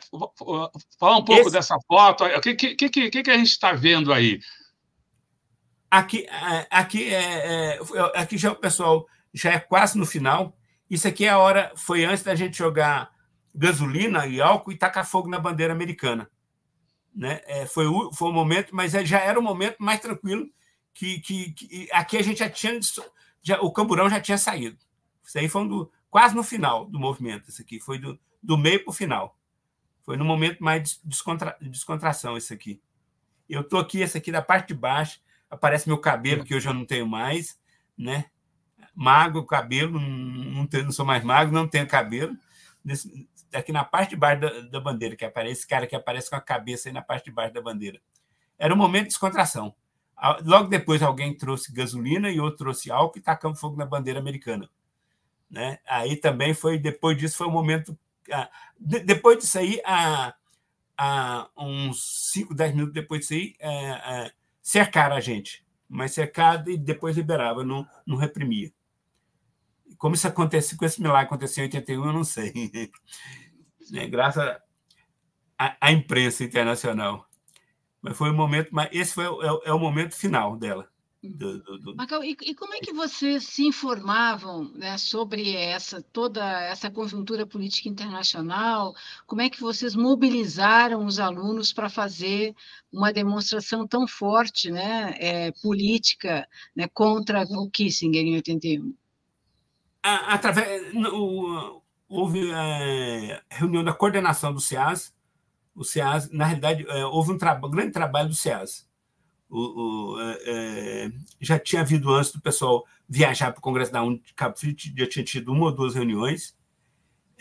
falar 1.00 1.18
um 1.18 1.24
pouco 1.24 1.42
Esse... 1.42 1.52
dessa 1.52 1.78
foto. 1.88 2.24
O 2.24 2.42
que, 2.42 2.56
que, 2.56 2.76
que, 2.76 3.24
que 3.24 3.32
a 3.32 3.38
gente 3.38 3.52
está 3.52 3.74
vendo 3.74 4.12
aí? 4.12 4.40
Aqui, 5.92 6.26
é, 6.28 6.68
aqui, 6.70 7.14
é, 7.14 7.76
é, 7.76 7.80
aqui 8.16 8.38
já 8.38 8.52
o 8.52 8.56
pessoal 8.56 9.06
já 9.34 9.52
é 9.52 9.60
quase 9.60 9.98
no 9.98 10.06
final. 10.06 10.58
Isso 10.90 11.08
aqui 11.08 11.26
é 11.26 11.30
a 11.30 11.38
hora, 11.38 11.72
foi 11.76 12.04
antes 12.04 12.24
da 12.24 12.36
gente 12.36 12.58
jogar 12.58 13.12
gasolina 13.54 14.26
e 14.28 14.42
álcool 14.42 14.72
e 14.72 14.78
tacar 14.78 15.06
fogo 15.06 15.30
na 15.30 15.40
bandeira 15.40 15.74
americana. 15.74 16.30
Né? 17.14 17.42
É, 17.46 17.66
foi, 17.66 17.88
o, 17.88 18.14
foi 18.14 18.30
o 18.30 18.34
momento, 18.34 18.76
mas 18.76 18.96
é, 18.96 19.06
já 19.06 19.20
era 19.20 19.40
o 19.40 19.44
momento 19.44 19.78
mais 19.80 20.00
tranquilo 20.00 20.48
que, 20.94 21.20
que, 21.20 21.52
que 21.52 21.90
aqui 21.92 22.18
a 22.18 22.22
gente 22.22 22.40
já 22.40 22.50
tinha 22.50 22.80
já, 23.42 23.60
o 23.62 23.72
camburão 23.72 24.10
já 24.10 24.20
tinha 24.20 24.38
saído. 24.38 24.78
Isso 25.24 25.38
aí 25.38 25.48
foi 25.48 25.68
do, 25.68 25.92
quase 26.10 26.36
no 26.36 26.44
final 26.44 26.86
do 26.86 27.00
movimento. 27.00 27.50
Isso 27.50 27.62
aqui 27.62 27.80
foi 27.80 28.00
do, 28.00 28.20
do 28.42 28.58
meio 28.58 28.84
para 28.84 28.92
o 28.92 28.94
final. 28.94 29.38
Foi 30.02 30.18
no 30.18 30.26
momento 30.26 30.64
mais 30.64 30.84
de 30.84 31.00
descontra, 31.04 31.56
descontração 31.62 32.38
isso 32.38 32.54
aqui. 32.54 32.82
Eu 33.48 33.62
estou 33.62 33.80
aqui, 33.80 34.02
esse 34.02 34.18
aqui 34.18 34.32
da 34.32 34.42
parte 34.42 34.70
de 34.70 34.74
baixo, 34.74 35.20
aparece 35.50 35.88
meu 35.88 35.98
cabelo 35.98 36.44
que 36.44 36.54
hoje 36.54 36.68
eu 36.68 36.74
não 36.74 36.86
tenho 36.86 37.08
mais, 37.08 37.60
né? 37.98 38.26
Magro, 39.00 39.46
cabelo, 39.46 39.98
não, 39.98 40.68
tenho, 40.68 40.84
não 40.84 40.92
sou 40.92 41.06
mais 41.06 41.24
magro, 41.24 41.54
não 41.54 41.66
tenho 41.66 41.88
cabelo. 41.88 42.36
Aqui 43.54 43.72
na 43.72 43.86
parte 43.86 44.10
de 44.10 44.18
baixo 44.18 44.42
da, 44.42 44.60
da, 44.60 44.80
bandeira, 44.82 45.16
que 45.16 45.24
aparece, 45.24 45.62
esse 45.62 45.68
cara 45.68 45.88
que 45.88 45.96
aparece 45.96 46.30
com 46.30 46.36
a 46.36 46.42
cabeça 46.42 46.90
aí 46.90 46.94
na 46.94 47.02
parte 47.02 47.26
de 47.26 47.32
baixo 47.32 47.54
da 47.54 47.62
bandeira. 47.62 48.02
Era 48.58 48.74
um 48.74 48.78
momento 48.78 49.04
de 49.04 49.10
descontração. 49.10 49.74
Logo 50.44 50.68
depois, 50.68 51.02
alguém 51.02 51.34
trouxe 51.34 51.72
gasolina 51.72 52.30
e 52.30 52.42
outro 52.42 52.58
trouxe 52.58 52.92
álcool 52.92 53.18
e 53.18 53.22
tacamos 53.22 53.58
fogo 53.58 53.78
na 53.78 53.86
bandeira 53.86 54.20
americana. 54.20 54.70
Né? 55.50 55.80
Aí 55.88 56.18
também 56.18 56.54
foi, 56.54 56.78
depois 56.78 57.18
disso, 57.18 57.38
foi 57.38 57.48
um 57.48 57.52
momento. 57.52 57.98
De, 58.78 59.00
depois 59.00 59.38
disso 59.38 59.58
aí, 59.58 59.82
a, 59.86 60.34
a, 60.98 61.50
uns 61.58 62.32
5, 62.34 62.54
10 62.54 62.74
minutos 62.74 62.94
depois 62.94 63.22
disso 63.22 63.34
aí, 63.34 63.56
é, 63.60 63.72
é, 63.72 64.32
cercaram 64.62 65.16
a 65.16 65.22
gente. 65.22 65.66
Mas 65.88 66.12
cercado 66.12 66.70
e 66.70 66.78
depois 66.78 67.16
liberava, 67.16 67.64
não, 67.64 67.88
não 68.06 68.18
reprimia. 68.18 68.74
Como 70.00 70.16
isso 70.16 70.28
aconteceu, 70.28 70.78
com 70.78 70.86
esse 70.86 71.02
milagre 71.02 71.26
aconteceu 71.26 71.64
em 71.64 71.68
81, 71.68 72.06
eu 72.06 72.14
não 72.14 72.24
sei. 72.24 72.52
É, 73.92 74.08
graças 74.08 74.44
à, 75.58 75.92
imprensa 75.92 76.44
internacional. 76.44 77.28
Mas 78.00 78.16
foi 78.16 78.30
o 78.30 78.36
momento, 78.36 78.70
mas 78.72 78.88
esse 78.92 79.16
foi 79.16 79.26
é, 79.26 79.70
é 79.70 79.74
o 79.74 79.80
momento 79.80 80.14
final 80.14 80.56
dela. 80.56 80.88
Do, 81.24 81.64
do, 81.64 81.78
do... 81.80 82.24
E, 82.24 82.38
e, 82.44 82.54
como 82.54 82.76
é 82.76 82.80
que 82.80 82.94
vocês 82.94 83.46
se 83.46 83.66
informavam 83.66 84.72
né, 84.76 84.96
sobre 85.00 85.56
essa 85.56 86.04
toda 86.04 86.44
essa 86.62 86.92
conjuntura 86.92 87.48
política 87.48 87.90
internacional? 87.90 88.94
Como 89.26 89.42
é 89.42 89.50
que 89.50 89.60
vocês 89.60 89.96
mobilizaram 89.96 91.04
os 91.04 91.18
alunos 91.18 91.74
para 91.74 91.90
fazer 91.90 92.56
uma 92.92 93.12
demonstração 93.12 93.88
tão 93.88 94.08
forte, 94.08 94.70
né, 94.70 95.16
é, 95.18 95.52
política, 95.64 96.48
né, 96.76 96.88
contra 96.88 97.42
o 97.42 97.70
Kissinger 97.72 98.24
em 98.24 98.36
81? 98.36 98.94
Através 100.04 100.94
no, 100.94 101.82
houve 102.10 102.52
é, 102.52 103.42
reunião 103.52 103.84
da 103.84 103.94
coordenação 103.94 104.52
do 104.52 104.60
SEAS. 104.60 105.14
O 105.76 105.84
SEAS, 105.84 106.30
na 106.32 106.46
realidade, 106.46 106.86
é, 106.90 107.06
houve 107.06 107.32
um 107.32 107.38
tra 107.38 107.54
grande 107.56 107.92
trabalho 107.92 108.30
do 108.30 108.36
SEAS. 108.36 108.88
O, 109.48 109.60
o, 110.16 110.22
é, 110.22 110.40
é, 110.46 111.12
já 111.40 111.58
tinha 111.60 111.82
havido 111.82 112.14
antes 112.14 112.32
do 112.32 112.42
pessoal 112.42 112.86
viajar 113.08 113.52
para 113.52 113.60
o 113.60 113.64
Congresso 113.64 113.92
da 113.92 114.04
UNE 114.04 114.20
de 114.20 114.34
Cabo 114.34 114.58
Frio, 114.58 114.76
já 114.78 115.08
tinha 115.08 115.26
tido 115.26 115.52
uma 115.52 115.66
ou 115.66 115.72
duas 115.72 115.96
reuniões. 115.96 116.56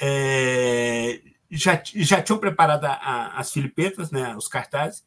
É, 0.01 1.21
já, 1.51 1.83
já 1.85 2.23
tinham 2.23 2.39
preparado 2.39 2.85
a, 2.85 2.93
a, 2.93 3.39
as 3.39 3.53
filipetas, 3.53 4.11
né, 4.11 4.37
os 4.37 4.49
cartazes. 4.49 5.05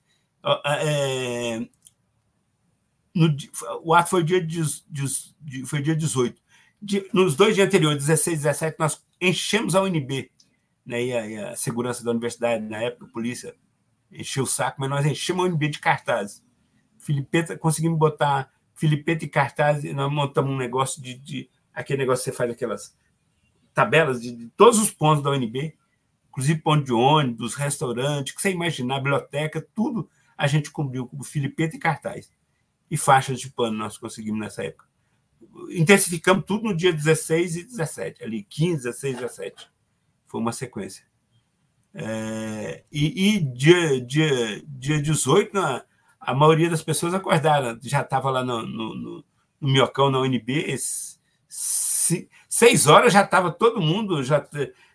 É, 0.65 1.67
no, 3.13 3.35
o 3.83 3.93
ato 3.93 4.09
foi 4.09 4.23
dia, 4.23 4.43
de, 4.43 4.61
de, 4.89 5.65
foi 5.65 5.81
dia 5.81 5.95
18 5.95 6.40
de, 6.81 7.07
nos 7.13 7.35
dois 7.35 7.53
dias 7.53 7.67
anteriores, 7.67 8.05
16 8.05 8.39
e 8.39 8.43
17, 8.43 8.79
nós 8.79 9.05
enchemos 9.19 9.75
a 9.75 9.81
UNB, 9.81 10.31
né, 10.85 11.03
e 11.03 11.13
a, 11.13 11.27
e 11.27 11.37
a, 11.37 11.55
segurança 11.55 12.03
da 12.03 12.11
universidade, 12.11 12.65
na 12.65 12.81
época, 12.81 13.05
a 13.05 13.09
polícia 13.09 13.55
encheu 14.11 14.43
o 14.43 14.47
saco, 14.47 14.81
mas 14.81 14.89
nós 14.89 15.05
enchemos 15.05 15.45
a 15.45 15.47
UNB 15.47 15.69
de 15.69 15.79
cartazes. 15.79 16.43
Filipeta, 16.97 17.57
conseguimos 17.57 17.99
botar 17.99 18.51
Filipeta 18.73 19.23
e 19.23 19.27
cartazes, 19.27 19.93
nós 19.93 20.11
montamos 20.11 20.51
um 20.51 20.57
negócio 20.57 21.01
de, 21.01 21.13
de 21.13 21.49
aquele 21.73 21.99
negócio 21.99 22.23
que 22.23 22.31
você 22.31 22.35
faz 22.35 22.49
aquelas 22.49 22.97
tabelas 23.73 24.19
de, 24.19 24.35
de, 24.35 24.47
todos 24.49 24.79
os 24.79 24.89
pontos 24.89 25.23
da 25.23 25.29
UNB, 25.29 25.77
inclusive 26.29 26.61
ponto 26.61 26.83
de 26.83 26.93
ônibus, 26.93 27.53
restaurante, 27.53 28.33
que 28.33 28.41
você 28.41 28.51
imaginar, 28.51 28.99
biblioteca, 28.99 29.65
tudo 29.75 30.09
a 30.35 30.47
gente 30.47 30.71
cobriu 30.71 31.05
com 31.05 31.23
Filipeta 31.23 31.75
e 31.75 31.79
cartaz. 31.79 32.31
E 32.89 32.97
faixas 32.97 33.39
de 33.39 33.49
pano 33.49 33.77
nós 33.77 33.97
conseguimos 33.97 34.39
nessa 34.39 34.63
época 34.63 34.90
intensificamos 35.69 36.45
tudo 36.45 36.65
no 36.65 36.75
dia 36.75 36.93
16 36.93 37.55
e 37.55 37.63
17, 37.63 38.23
ali 38.23 38.43
15, 38.43 38.83
16 38.83 39.13
e 39.13 39.21
17. 39.21 39.71
Foi 40.27 40.41
uma 40.41 40.51
sequência. 40.51 41.05
É, 41.93 42.83
e, 42.91 43.35
e 43.35 43.39
dia, 43.39 44.01
dia, 44.01 44.63
dia 44.65 45.01
18, 45.01 45.53
na, 45.53 45.83
a 46.19 46.33
maioria 46.33 46.69
das 46.69 46.83
pessoas 46.83 47.13
acordaram, 47.13 47.77
já 47.81 48.01
estava 48.01 48.29
lá 48.29 48.43
no, 48.43 48.65
no, 48.65 48.95
no, 48.95 49.25
no 49.59 49.69
Miocão, 49.69 50.09
na 50.09 50.19
UNB, 50.19 50.75
seis 51.47 52.87
horas 52.87 53.11
já 53.11 53.23
estava 53.23 53.51
todo 53.51 53.81
mundo, 53.81 54.23
já, 54.23 54.47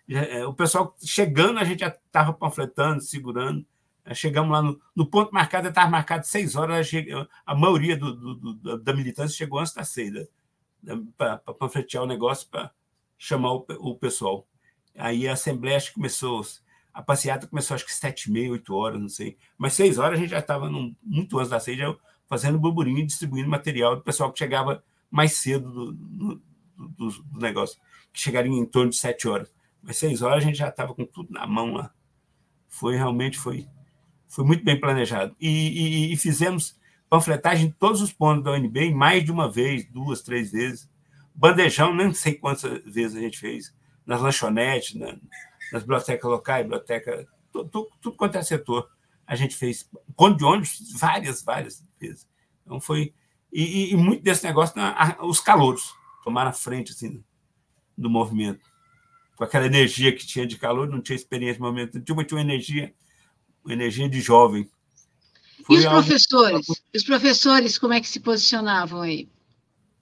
já, 0.08 0.20
é, 0.20 0.46
o 0.46 0.54
pessoal 0.54 0.96
chegando, 1.04 1.58
a 1.58 1.64
gente 1.64 1.80
já 1.80 1.88
estava 1.88 2.32
panfletando, 2.32 3.02
segurando. 3.02 3.66
Chegamos 4.14 4.52
lá 4.52 4.62
no, 4.62 4.80
no 4.94 5.06
ponto 5.06 5.32
marcado, 5.32 5.68
estava 5.68 5.90
marcado 5.90 6.26
seis 6.26 6.54
horas, 6.54 6.90
a 7.44 7.54
maioria 7.54 7.96
do, 7.96 8.14
do, 8.14 8.54
do, 8.54 8.78
da 8.78 8.92
militância 8.92 9.36
chegou 9.36 9.58
antes 9.58 9.74
das 9.74 9.88
seis, 9.88 10.12
né? 10.12 10.26
para 11.16 11.38
panfletear 11.38 12.04
o 12.04 12.06
negócio, 12.06 12.48
para 12.48 12.70
chamar 13.18 13.52
o, 13.52 13.66
o, 13.80 13.96
pessoal. 13.96 14.46
Aí 14.96 15.26
a 15.26 15.32
assembleia 15.32 15.76
acho 15.76 15.88
que 15.88 15.94
começou, 15.94 16.42
a 16.92 17.02
passeata 17.02 17.46
começou 17.46 17.74
acho 17.74 17.84
que 17.84 17.92
sete 17.92 18.26
e 18.26 18.32
meia, 18.32 18.50
oito 18.50 18.74
horas, 18.74 19.00
não 19.00 19.08
sei. 19.08 19.36
Mas 19.58 19.74
seis 19.74 19.98
horas 19.98 20.18
a 20.18 20.22
gente 20.22 20.30
já 20.30 20.38
estava 20.38 20.70
muito 21.02 21.38
antes 21.38 21.62
seis, 21.62 21.78
já 21.78 21.94
fazendo 22.28 22.58
burburinho 22.58 22.98
e 22.98 23.06
distribuindo 23.06 23.48
material 23.48 23.96
do 23.96 24.02
pessoal 24.02 24.32
que 24.32 24.38
chegava 24.38 24.82
mais 25.10 25.34
cedo 25.34 25.92
do, 25.92 26.42
do, 26.76 27.08
do 27.10 27.40
negócio, 27.40 27.78
que 28.12 28.20
chegaria 28.20 28.52
em 28.52 28.66
torno 28.66 28.90
de 28.90 28.96
sete 28.96 29.28
horas. 29.28 29.52
Mas 29.82 29.96
seis 29.96 30.22
horas 30.22 30.38
a 30.38 30.46
gente 30.46 30.58
já 30.58 30.68
estava 30.68 30.94
com 30.94 31.04
tudo 31.04 31.32
na 31.32 31.46
mão 31.46 31.74
lá. 31.74 31.92
Foi 32.68 32.96
realmente 32.96 33.38
foi, 33.38 33.66
foi 34.28 34.44
muito 34.44 34.64
bem 34.64 34.78
planejado. 34.78 35.34
E, 35.40 35.48
e, 35.48 36.12
e 36.12 36.16
fizemos 36.16 36.78
panfletagem 37.08 37.68
em 37.68 37.70
todos 37.70 38.00
os 38.00 38.12
pontos 38.12 38.44
da 38.44 38.52
UNB, 38.52 38.92
mais 38.92 39.24
de 39.24 39.32
uma 39.32 39.50
vez, 39.50 39.84
duas, 39.86 40.22
três 40.22 40.52
vezes. 40.52 40.88
Bandejão, 41.34 41.94
nem 41.94 42.12
sei 42.12 42.34
quantas 42.34 42.82
vezes 42.84 43.16
a 43.16 43.20
gente 43.20 43.38
fez, 43.38 43.74
nas 44.04 44.20
lanchonetes, 44.20 44.94
na, 44.94 45.16
nas 45.72 45.82
bibliotecas 45.82 46.30
locais, 46.30 46.64
biblioteca, 46.64 47.26
tudo, 47.52 47.68
tudo, 47.68 47.88
tudo 48.00 48.16
quanto 48.16 48.38
é 48.38 48.42
setor. 48.42 48.88
A 49.26 49.34
gente 49.34 49.56
fez 49.56 49.88
ponto 50.16 50.36
de 50.36 50.44
ônibus 50.44 50.92
várias, 50.98 51.42
várias 51.42 51.82
vezes. 52.00 52.26
Então 52.64 52.80
foi. 52.80 53.12
E, 53.52 53.92
e 53.92 53.96
muito 53.96 54.22
desse 54.22 54.44
negócio, 54.44 54.74
os 55.22 55.40
calouros 55.40 55.94
tomaram 56.22 56.50
a 56.50 56.52
frente 56.52 56.92
assim, 56.92 57.22
do 57.96 58.10
movimento 58.10 58.60
com 59.36 59.44
aquela 59.44 59.66
energia 59.66 60.12
que 60.12 60.26
tinha 60.26 60.46
de 60.46 60.56
calor, 60.56 60.88
não 60.88 61.00
tinha 61.00 61.14
experiência 61.14 61.60
no 61.60 61.66
momento, 61.66 62.00
tinha 62.00 62.16
uma 62.16 62.40
energia, 62.40 62.92
uma 63.66 63.74
energia 63.74 64.08
de 64.08 64.20
jovem. 64.20 64.68
Foi 65.64 65.76
e 65.76 65.78
os 65.78 65.84
professores? 65.84 66.68
Algo... 66.68 66.80
Os 66.94 67.04
professores, 67.04 67.78
como 67.78 67.92
é 67.92 68.00
que 68.00 68.08
se 68.08 68.20
posicionavam 68.20 69.02
aí? 69.02 69.28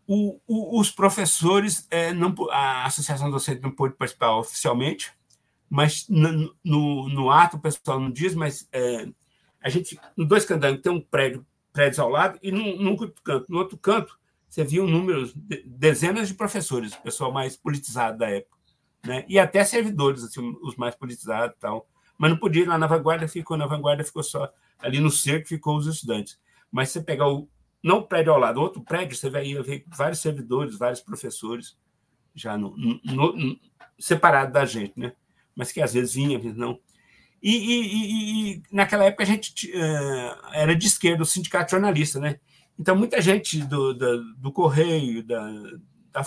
O, 0.07 0.39
o, 0.47 0.81
os 0.81 0.91
professores, 0.91 1.87
é, 1.91 2.13
não, 2.13 2.35
a 2.51 2.85
Associação 2.85 3.31
Docente 3.31 3.63
não 3.63 3.71
pôde 3.71 3.95
participar 3.95 4.37
oficialmente, 4.37 5.13
mas 5.69 6.07
no, 6.09 6.55
no, 6.63 7.09
no 7.09 7.31
ato 7.31 7.57
o 7.57 7.61
pessoal 7.61 7.99
não 7.99 8.11
diz, 8.11 8.35
mas 8.35 8.69
é, 8.71 9.09
a 9.61 9.69
gente, 9.71 9.99
no 10.17 10.27
dois 10.27 10.45
candangos, 10.45 10.83
tem 10.83 10.93
um 10.93 11.01
prédio, 11.01 11.45
prédios 11.73 11.99
ao 11.99 12.11
lado, 12.11 12.39
e 12.43 12.53
num, 12.53 12.77
num 12.77 12.91
outro 12.91 13.15
canto, 13.25 13.47
no 13.49 13.59
outro 13.59 13.79
canto, 13.79 14.19
você 14.49 14.63
via 14.63 14.85
um 14.85 14.87
número, 14.87 15.33
dezenas 15.65 16.29
de 16.29 16.35
professores, 16.35 16.93
o 16.93 17.03
pessoal 17.03 17.33
mais 17.33 17.57
politizado 17.57 18.19
da 18.19 18.29
época 18.29 18.55
né? 19.05 19.25
e 19.29 19.39
até 19.39 19.65
servidores, 19.65 20.25
assim, 20.25 20.57
os 20.63 20.77
mais 20.77 20.95
politizados 20.95 21.57
e 21.57 21.61
tal. 21.61 21.87
Mas 22.17 22.31
não 22.31 22.39
podia 22.39 22.63
ir 22.63 22.69
lá 22.69 22.79
na 22.79 22.87
vanguarda, 22.87 23.27
ficou 23.27 23.57
na 23.57 23.67
vanguarda, 23.67 24.05
ficou 24.05 24.23
só 24.23 24.53
ali 24.79 25.01
no 25.01 25.11
cerco, 25.11 25.49
ficou 25.49 25.77
os 25.77 25.87
estudantes. 25.87 26.39
Mas 26.71 26.91
você 26.91 27.03
pegar 27.03 27.29
o, 27.29 27.49
não 27.83 27.99
o 27.99 28.03
prédio 28.03 28.33
ao 28.33 28.39
lado, 28.39 28.61
outro 28.61 28.83
prédio, 28.83 29.17
você 29.17 29.29
vai 29.29 29.53
ver 29.63 29.85
vários 29.89 30.21
servidores, 30.21 30.79
vários 30.79 31.01
professores, 31.01 31.77
já 32.35 32.57
no, 32.59 32.77
no, 32.77 33.01
no, 33.37 33.61
separado 33.99 34.53
da 34.53 34.65
gente, 34.65 34.99
né? 34.99 35.13
Mas 35.55 35.71
que 35.71 35.81
às 35.81 35.95
vezes 35.95 36.15
vinha, 36.15 36.37
às 36.37 36.43
vezes 36.43 36.59
não. 36.59 36.79
E, 37.43 37.57
e, 37.57 38.55
e, 38.55 38.63
naquela 38.73 39.05
época 39.05 39.23
a 39.23 39.27
gente 39.27 39.71
uh, 39.71 40.47
era 40.53 40.75
de 40.75 40.87
esquerda, 40.87 41.23
o 41.23 41.27
sindicato 41.27 41.73
jornalista, 41.73 42.19
né? 42.19 42.41
Então 42.79 42.97
muita 42.97 43.21
gente 43.21 43.59
do, 43.59 43.95
do, 43.95 44.35
do 44.35 44.53
Correio, 44.53 45.23
da, 45.23 45.47
da, 46.11 46.27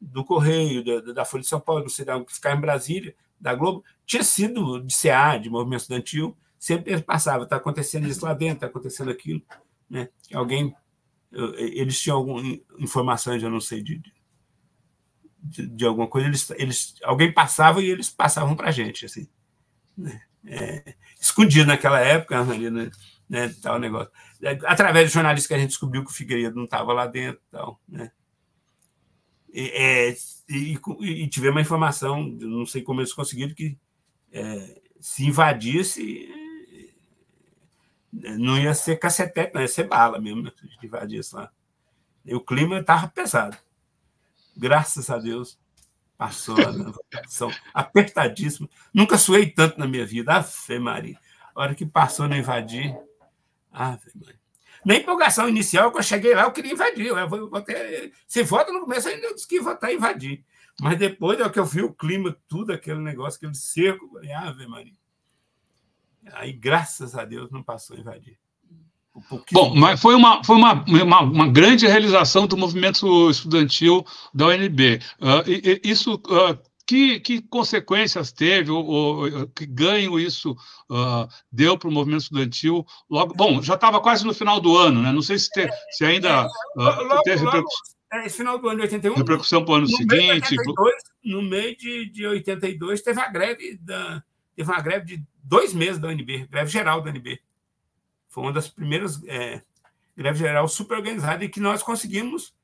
do 0.00 0.24
Correio, 0.24 0.84
da, 0.84 1.12
da 1.12 1.24
Folha 1.24 1.42
de 1.42 1.48
São 1.48 1.60
Paulo, 1.60 1.82
não 1.82 1.88
sei 1.88 2.04
de 2.04 2.24
que 2.24 2.34
ficava 2.34 2.56
em 2.56 2.60
Brasília, 2.60 3.14
da 3.40 3.54
Globo, 3.54 3.84
tinha 4.06 4.22
sido 4.22 4.80
de 4.80 4.94
CA, 4.94 5.36
de 5.38 5.50
movimento 5.50 5.82
estudantil, 5.82 6.36
sempre 6.58 7.00
passava, 7.02 7.44
está 7.44 7.56
acontecendo 7.56 8.06
isso 8.06 8.24
lá 8.24 8.34
dentro, 8.34 8.56
está 8.56 8.66
acontecendo 8.66 9.10
aquilo. 9.10 9.42
Né? 9.88 10.08
Alguém, 10.32 10.74
eles 11.56 12.00
tinham 12.00 12.16
algumas 12.16 12.58
informações, 12.78 13.42
eu 13.42 13.50
não 13.50 13.60
sei, 13.60 13.82
de, 13.82 14.02
de, 15.42 15.66
de, 15.66 15.84
alguma 15.84 16.08
coisa, 16.08 16.26
eles, 16.26 16.50
eles, 16.50 16.94
alguém 17.02 17.32
passava 17.32 17.82
e 17.82 17.90
eles 17.90 18.10
passavam 18.10 18.56
para 18.56 18.68
a 18.68 18.72
gente, 18.72 19.04
assim. 19.06 19.28
Né? 19.96 20.22
É, 20.46 20.94
escondido 21.20 21.66
naquela 21.66 22.00
época, 22.00 22.40
ali, 22.40 22.70
né? 22.70 22.90
né, 23.28 23.54
tal 23.62 23.78
negócio. 23.78 24.10
Através 24.66 25.08
de 25.08 25.14
jornalistas 25.14 25.46
que 25.46 25.54
a 25.54 25.58
gente 25.58 25.70
descobriu 25.70 26.04
que 26.04 26.10
o 26.10 26.14
Figueiredo 26.14 26.56
não 26.56 26.64
estava 26.64 26.92
lá 26.92 27.06
dentro, 27.06 27.40
tal, 27.50 27.80
né? 27.88 28.10
É, 29.56 30.14
e, 30.48 30.76
e, 31.00 31.28
tivemos 31.28 31.54
uma 31.54 31.60
informação, 31.60 32.24
não 32.24 32.66
sei 32.66 32.82
como 32.82 33.00
eles 33.00 33.12
conseguiram, 33.12 33.54
que 33.54 33.78
é, 34.34 34.82
se 35.00 35.24
invadisse, 35.24 36.28
não 38.12 38.58
ia 38.58 38.74
ser 38.74 38.96
cacetete, 38.96 39.54
não 39.54 39.62
ia 39.62 39.68
ser 39.68 39.84
bala 39.84 40.20
mesmo, 40.20 40.42
né, 40.42 40.52
se 40.80 40.86
invadisse 40.86 41.34
lá. 41.36 41.50
E 42.24 42.34
o 42.34 42.40
clima 42.40 42.80
estava 42.80 43.06
pesado. 43.06 43.56
Graças 44.56 45.10
a 45.10 45.18
Deus, 45.18 45.58
passou 46.18 46.56
a 46.58 47.28
são 47.28 47.50
apertadíssimo. 47.72 48.68
Nunca 48.92 49.16
suei 49.16 49.50
tanto 49.50 49.78
na 49.78 49.86
minha 49.86 50.06
vida. 50.06 50.34
Ave 50.34 50.78
Maria. 50.78 51.18
A 51.54 51.60
hora 51.60 51.74
que 51.74 51.86
passou 51.86 52.26
não 52.26 52.36
invadir, 52.36 52.96
Ave 53.70 54.10
Maria. 54.14 54.40
Na 54.84 54.94
empolgação 54.96 55.48
inicial, 55.48 55.90
quando 55.90 55.98
eu 55.98 56.08
cheguei 56.08 56.34
lá, 56.34 56.42
eu 56.42 56.52
queria 56.52 56.72
invadir. 56.72 57.06
Eu 57.06 57.28
vou, 57.28 57.48
vou 57.48 57.62
ter... 57.62 58.12
Se 58.26 58.42
vota 58.42 58.72
no 58.72 58.80
começo, 58.80 59.08
ainda 59.08 59.32
disse 59.32 59.46
que 59.46 59.60
votar 59.60 59.92
invadir. 59.92 60.44
Mas 60.80 60.98
depois, 60.98 61.40
é 61.40 61.48
que 61.48 61.58
eu 61.58 61.64
vi 61.64 61.82
o 61.82 61.92
clima, 61.92 62.36
tudo 62.48 62.72
aquele 62.72 62.98
negócio, 62.98 63.36
aquele 63.36 63.54
cerco, 63.54 64.18
Ave 64.36 64.66
Maria. 64.66 64.92
Aí, 66.32 66.52
graças 66.52 67.14
a 67.14 67.24
Deus, 67.24 67.50
não 67.50 67.62
passou 67.62 67.96
a 67.96 68.00
invadir. 68.00 68.38
Bom, 69.52 69.74
mas 69.76 70.00
foi, 70.00 70.14
uma, 70.16 70.42
foi 70.42 70.56
uma, 70.56 70.84
uma, 70.88 71.20
uma, 71.20 71.48
grande 71.48 71.86
realização 71.86 72.48
do 72.48 72.56
movimento 72.56 73.30
estudantil 73.30 74.04
da 74.34 74.46
UNB. 74.46 75.00
Uh, 75.20 75.48
e, 75.48 75.80
e 75.84 75.88
isso 75.88 76.14
uh, 76.14 76.58
que, 76.84 77.20
que 77.20 77.40
consequências 77.42 78.32
teve, 78.32 78.72
ou, 78.72 78.84
ou 78.84 79.46
que 79.48 79.64
ganho 79.66 80.18
isso 80.18 80.52
uh, 80.90 81.28
deu 81.50 81.78
para 81.78 81.88
o 81.88 81.92
movimento 81.92 82.22
estudantil? 82.22 82.84
Logo, 83.08 83.34
bom, 83.34 83.62
já 83.62 83.74
estava 83.74 84.00
quase 84.00 84.26
no 84.26 84.34
final 84.34 84.60
do 84.60 84.76
ano, 84.76 85.00
né? 85.00 85.12
Não 85.12 85.22
sei 85.22 85.38
se, 85.38 85.48
te, 85.50 85.68
se 85.92 86.04
ainda 86.04 86.46
uh, 86.46 87.22
teve 87.22 87.44
repercussão. 87.44 87.94
É, 88.14 88.28
final 88.28 88.58
do 88.58 88.68
ano 88.68 88.76
de 88.76 88.82
81. 88.82 89.14
Repercussão 89.14 89.64
para 89.64 89.72
o 89.72 89.74
ano 89.76 89.86
no 89.86 89.96
seguinte. 89.96 90.54
82, 90.54 90.94
no 91.24 91.42
meio 91.42 91.76
de, 91.76 92.10
de 92.10 92.26
82, 92.26 93.02
teve 93.02 93.20
a 93.20 93.28
greve 93.28 93.76
da. 93.78 94.22
Teve 94.54 94.70
uma 94.70 94.80
greve 94.80 95.04
de 95.04 95.26
dois 95.42 95.74
meses 95.74 95.98
da 95.98 96.08
UNB, 96.08 96.46
greve 96.46 96.70
geral 96.70 97.00
da 97.00 97.10
UNB. 97.10 97.40
Foi 98.28 98.44
uma 98.44 98.52
das 98.52 98.68
primeiras 98.68 99.20
é, 99.26 99.62
greves 100.16 100.38
geral 100.38 100.68
super 100.68 100.98
organizada 100.98 101.44
e 101.44 101.48
que 101.48 101.58
nós 101.58 101.82
conseguimos 101.82 102.54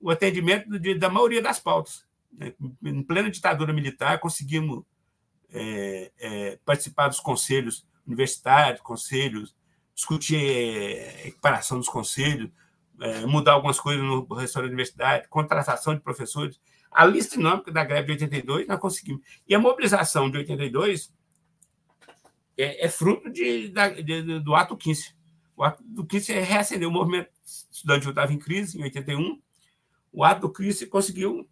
o 0.00 0.10
atendimento 0.10 0.78
de, 0.78 0.94
da 0.94 1.08
maioria 1.08 1.40
das 1.40 1.60
pautas. 1.60 2.04
Né? 2.32 2.52
Em 2.84 3.02
plena 3.02 3.30
ditadura 3.30 3.72
militar, 3.72 4.18
conseguimos 4.18 4.84
é, 5.52 6.10
é, 6.18 6.58
participar 6.64 7.08
dos 7.08 7.20
conselhos 7.20 7.86
universitários, 8.06 8.80
conselhos, 8.80 9.54
discutir 9.94 10.36
é, 10.36 11.28
equiparação 11.28 11.78
dos 11.78 11.88
conselhos, 11.88 12.50
é, 13.00 13.26
mudar 13.26 13.52
algumas 13.52 13.78
coisas 13.78 14.02
no 14.02 14.26
resto 14.34 14.60
da 14.60 14.66
universidade, 14.66 15.28
contratação 15.28 15.94
de 15.94 16.00
professores. 16.00 16.60
A 16.90 17.04
lista 17.04 17.34
econômica 17.34 17.70
da 17.70 17.84
greve 17.84 18.16
de 18.16 18.24
82 18.24 18.66
nós 18.66 18.80
conseguimos. 18.80 19.22
E 19.46 19.54
a 19.54 19.58
mobilização 19.58 20.30
de 20.30 20.38
82 20.38 21.12
é, 22.56 22.86
é 22.86 22.88
fruto 22.88 23.30
de, 23.30 23.68
da, 23.68 23.88
de, 23.88 24.40
do 24.40 24.54
ato 24.54 24.76
15. 24.76 25.14
O 25.56 25.62
ato 25.62 25.82
do 25.84 26.06
15 26.06 26.32
é 26.32 26.40
reacendeu 26.40 26.88
o 26.88 26.92
movimento 26.92 27.30
estudantil 27.44 28.10
estava 28.10 28.32
em 28.32 28.38
crise 28.38 28.78
em 28.78 28.82
81. 28.82 29.40
O 30.12 30.24
ato 30.24 30.42
do 30.42 30.52
15 30.52 30.86
conseguiu 30.86 31.48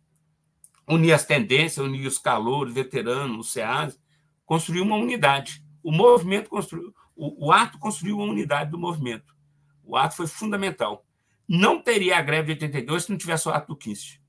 unir 0.88 1.12
as 1.12 1.24
tendências, 1.24 1.85
unir 1.85 2.07
os 2.07 2.18
calouros, 2.18 2.74
veteranos, 2.74 3.46
os 3.46 3.52
SEAS, 3.52 3.98
construir 4.44 4.80
uma 4.80 4.96
unidade. 4.96 5.64
O 5.82 5.90
movimento 5.90 6.49
construiu, 6.49 6.95
o, 7.16 7.49
o, 7.49 7.53
ato 7.53 7.78
construiu 7.78 8.18
uma 8.18 8.26
unidade 8.26 8.70
do 8.70 8.78
movimento. 8.78 9.34
O 9.82 9.97
ato 9.97 10.16
foi 10.16 10.26
fundamental. 10.26 11.05
Não 11.49 11.80
teria 11.82 12.18
a 12.18 12.22
greve 12.22 12.55
de 12.55 12.64
82 12.64 13.05
se 13.05 13.11
não 13.11 13.18
tivesse 13.18 13.49
o 13.49 13.53
ato 13.53 13.68
do 13.68 13.76
15. 13.76 14.20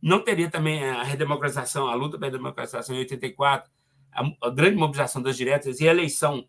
Não 0.00 0.22
teria 0.22 0.50
também 0.50 0.82
a 0.84 1.02
redemocratização, 1.02 1.88
a 1.88 1.94
luta 1.94 2.18
pela 2.18 2.30
democratização 2.30 2.94
em 2.94 3.00
84, 3.00 3.70
a, 4.12 4.46
a 4.46 4.50
grande 4.50 4.76
mobilização 4.76 5.20
das 5.20 5.36
diretas 5.36 5.80
e 5.80 5.88
a 5.88 5.90
eleição 5.90 6.46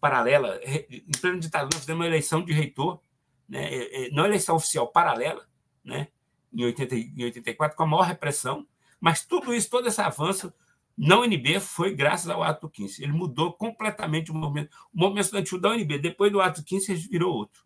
paralela. 0.00 0.60
Em 0.64 1.10
pleno 1.20 1.40
ditadura, 1.40 1.78
fizemos 1.78 2.00
uma 2.00 2.06
eleição 2.06 2.44
de 2.44 2.52
reitor, 2.52 3.00
né? 3.48 3.72
É, 3.72 4.06
é, 4.06 4.10
não 4.10 4.24
eleição 4.26 4.56
oficial, 4.56 4.88
paralela, 4.88 5.46
né? 5.84 6.08
em, 6.52 6.64
80, 6.64 6.94
em 6.94 7.24
84, 7.24 7.76
com 7.76 7.82
a 7.84 7.86
maior 7.86 8.02
repressão 8.02 8.66
mas 9.00 9.24
tudo 9.24 9.54
isso, 9.54 9.70
todo 9.70 9.88
esse 9.88 10.00
avanço 10.00 10.52
na 10.96 11.18
UNB 11.18 11.58
foi 11.58 11.94
graças 11.94 12.28
ao 12.28 12.42
ato 12.42 12.68
15. 12.68 13.02
Ele 13.02 13.12
mudou 13.12 13.54
completamente 13.54 14.30
o 14.30 14.34
movimento. 14.34 14.76
O 14.92 15.00
movimento 15.00 15.24
estudantil 15.24 15.58
da 15.58 15.70
UNB, 15.70 15.98
depois 15.98 16.30
do 16.30 16.40
ato 16.40 16.62
15, 16.62 16.92
ele 16.92 17.00
virou 17.00 17.34
outro. 17.34 17.64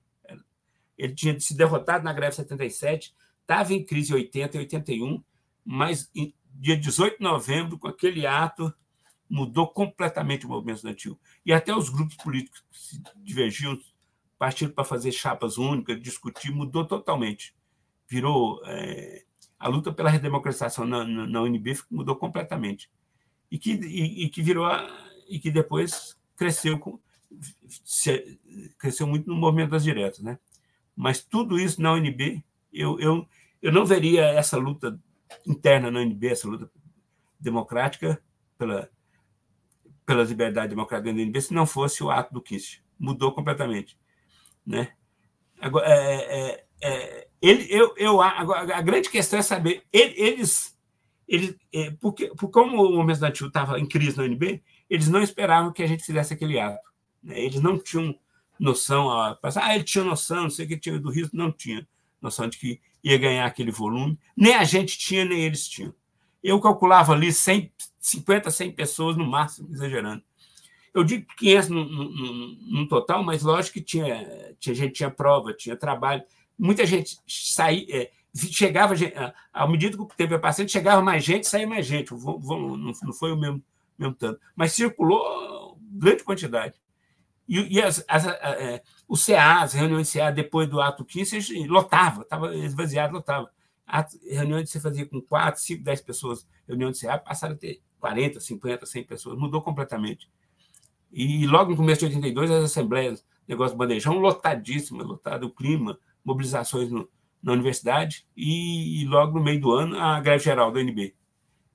Ele 0.97 1.15
tinha 1.15 1.39
se 1.39 1.57
derrotado 1.57 2.05
na 2.05 2.13
greve 2.13 2.37
77, 2.37 3.15
estava 3.41 3.75
em 3.75 3.85
crise 3.85 4.13
em 4.13 4.17
80 4.17 4.57
e 4.57 4.61
81, 4.61 5.23
mas 5.65 6.11
em 6.15 6.35
dia 6.55 6.77
18 6.77 7.19
de 7.19 7.25
novembro, 7.25 7.79
com 7.79 7.89
aquele 7.89 8.27
ato, 8.27 8.73
mudou 9.29 9.67
completamente 9.69 10.47
o 10.47 10.49
movimento 10.49 10.77
estudantil. 10.77 11.19
E 11.45 11.53
até 11.53 11.75
os 11.75 11.89
grupos 11.89 12.17
políticos 12.17 12.65
que 12.71 12.79
se 12.79 13.03
divergiam, 13.17 13.79
partiram 14.39 14.73
para 14.73 14.85
fazer 14.85 15.13
chapas 15.13 15.59
únicas, 15.59 16.01
discutir, 16.01 16.53
mudou 16.53 16.87
totalmente. 16.87 17.55
Virou. 18.09 18.61
É, 18.67 19.25
a 19.59 19.69
luta 19.69 19.93
pela 19.93 20.11
redemocratização 20.11 20.85
na, 20.85 21.05
na, 21.05 21.27
na 21.27 21.43
UNB 21.43 21.75
mudou 21.91 22.17
completamente. 22.17 22.91
E 23.51 23.59
que, 23.59 23.73
e, 23.73 24.25
e 24.25 24.29
que 24.29 24.43
virou. 24.43 24.67
A, 24.67 24.87
e 25.27 25.39
que 25.39 25.51
depois 25.51 26.17
cresceu, 26.37 26.79
com, 26.79 27.01
se, 27.85 28.39
cresceu 28.79 29.07
muito 29.07 29.29
no 29.29 29.37
movimento 29.37 29.71
das 29.71 29.83
diretas. 29.83 30.21
Né? 30.21 30.39
Mas 30.97 31.23
tudo 31.23 31.59
isso 31.59 31.83
na 31.83 31.93
UNB, 31.93 32.45
eu, 32.73 32.99
eu, 33.01 33.29
eu 33.61 33.73
não 33.73 33.85
veria 33.85 34.25
essa 34.25 34.57
luta 34.57 34.99
interna 35.47 35.91
na 35.91 36.01
UNB, 36.01 36.29
essa 36.29 36.49
luta 36.49 36.71
democrática 37.39 38.23
pela, 38.57 38.89
pelas 40.07 40.29
liberdades 40.29 40.71
democráticas 40.71 41.15
da 41.15 41.23
UNB, 41.23 41.41
se 41.41 41.55
não 41.55 41.67
fosse 41.67 42.03
o 42.03 42.11
ato 42.11 42.33
do 42.33 42.43
Kissinger. 42.43 42.83
Mudou 42.99 43.33
completamente. 43.33 43.99
Né? 44.65 44.93
Agora, 45.61 45.87
é, 45.89 46.51
é, 46.51 46.65
é, 46.83 47.29
ele, 47.43 47.67
eu, 47.71 47.95
eu, 47.97 48.21
agora, 48.21 48.77
a 48.77 48.81
grande 48.81 49.11
questão 49.11 49.39
é 49.39 49.43
saber, 49.43 49.83
eles, 49.93 50.79
eles 51.27 51.57
é, 51.73 51.91
porque, 52.01 52.29
por 52.37 52.51
como 52.51 52.77
o 52.77 52.93
movimento 52.93 53.15
estudantil 53.15 53.49
estava 53.49 53.79
em 53.79 53.87
crise 53.87 54.17
na 54.17 54.25
UNB, 54.25 54.63
eles 54.89 55.09
não 55.09 55.23
esperavam 55.23 55.73
que 55.73 55.83
a 55.83 55.87
gente 55.87 56.05
fizesse 56.05 56.35
aquele 56.35 56.59
ato. 56.59 56.89
Né? 57.23 57.41
Eles 57.41 57.61
não 57.61 57.79
tinham 57.79 58.15
noção, 58.59 59.11
ah, 59.11 59.39
ele 59.75 59.85
tinha 59.85 60.05
noção, 60.05 60.45
não 60.45 60.51
sei 60.51 60.65
o 60.65 60.69
que 60.69 60.77
tinha 60.77 60.99
do 60.99 61.11
risco, 61.11 61.37
não 61.37 61.51
tinha 61.53 61.87
noção 62.21 62.49
de 62.49 62.59
que 62.59 62.81
ia 63.03 63.19
ganhar 63.19 63.45
aquele 63.45 63.71
volume. 63.71 64.19
Nem 64.37 64.55
a 64.55 64.65
gente 64.65 64.97
tinha, 64.99 65.25
nem 65.25 65.41
eles 65.41 65.69
tinham. 65.69 65.95
Eu 66.43 66.61
calculava 66.61 67.13
ali 67.13 67.33
100, 67.33 67.71
50, 68.01 68.51
100 68.51 68.73
pessoas 68.73 69.17
no 69.17 69.27
máximo, 69.27 69.69
exagerando. 69.71 70.23
Eu 70.93 71.03
digo 71.03 71.27
500 71.39 71.69
no, 71.71 71.85
no, 71.85 72.55
no, 72.57 72.89
total, 72.89 73.25
mas 73.25 73.43
lógico 73.43 73.75
que 73.75 73.81
tinha, 73.81 74.55
tinha 74.61 74.75
gente 74.75 74.95
tinha 74.95 75.11
prova, 75.11 75.53
tinha 75.53 75.77
trabalho. 75.77 76.23
Muita 76.57 76.87
gente 76.87 77.19
saía, 77.27 77.85
é, 77.91 78.11
chegava, 78.35 78.95
à 79.53 79.67
medida 79.67 79.97
que 79.97 80.03
o 80.03 80.07
tempo 80.07 80.35
ia 80.35 80.69
chegava 80.69 81.03
mais 81.03 81.25
gente, 81.25 81.49
saía 81.49 81.67
mais 81.67 81.85
gente. 81.85 82.13
Não 82.13 83.13
foi 83.13 83.33
o 83.33 83.37
mesmo, 83.37 83.63
mesmo 83.99 84.15
tanto. 84.15 84.41
Mas 84.55 84.73
circulou 84.73 85.77
grande 85.81 86.23
quantidade. 86.23 86.75
E, 87.49 87.77
e 87.77 87.83
as, 87.83 88.05
as, 88.09 88.27
é, 88.27 88.83
o 89.07 89.17
CA, 89.17 89.63
as 89.63 89.75
reuniões 89.75 90.11
de 90.11 90.19
CA, 90.19 90.31
depois 90.31 90.69
do 90.69 90.81
ato 90.81 91.05
15, 91.05 91.67
lotava, 91.67 92.23
estava 92.23 92.55
esvaziado, 92.57 93.15
lotava. 93.15 93.51
reuniões 94.31 94.65
que 94.65 94.73
você 94.73 94.81
fazia 94.81 95.07
com 95.07 95.21
4, 95.21 95.61
5, 95.61 95.85
10 95.85 96.01
pessoas, 96.01 96.47
reunião 96.67 96.91
de 96.91 97.01
CA, 97.01 97.19
passaram 97.19 97.55
a 97.55 97.59
ter 97.59 97.83
40, 98.01 98.41
50, 98.41 98.87
100 98.87 99.05
pessoas, 99.05 99.39
mudou 99.39 99.63
completamente. 99.63 100.29
E 101.13 101.47
logo 101.47 101.71
no 101.71 101.77
começo 101.77 102.01
de 102.01 102.07
82, 102.07 102.51
as 102.51 102.65
assembleias, 102.65 103.25
negócio 103.47 103.77
bandejão, 103.77 104.19
lotadíssima, 104.19 105.05
lotado 105.05 105.47
o 105.47 105.51
clima, 105.51 105.99
mobilizações 106.25 106.91
no, 106.91 107.09
na 107.43 107.53
universidade, 107.53 108.27
e, 108.37 109.07
logo 109.07 109.39
no 109.39 109.45
meio 109.45 109.61
do 109.61 109.71
ano, 109.73 109.99
a 109.99 110.19
greve 110.21 110.43
geral 110.43 110.73
do 110.73 110.81
NB. 110.81 111.15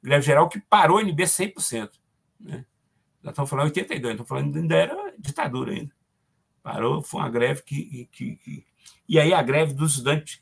Greve 0.02 0.26
geral 0.26 0.50
que 0.50 0.60
parou 0.60 0.98
o 0.98 1.00
NB 1.00 1.24
100%. 1.24 1.92
Né? 2.40 2.66
Nós 3.22 3.32
estamos 3.32 3.50
falando 3.50 3.66
82, 3.66 4.12
estamos 4.12 4.30
falando 4.30 4.56
ainda 4.58 4.76
era 4.76 5.14
ditadura 5.18 5.72
ainda. 5.72 5.92
Parou, 6.64 7.02
foi 7.02 7.22
uma 7.22 7.30
greve 7.30 7.64
que, 7.64 8.10
que, 8.12 8.36
que, 8.38 8.66
E 9.08 9.20
aí 9.20 9.34
a 9.34 9.42
greve 9.42 9.74
dos 9.74 9.92
estudantes, 9.92 10.42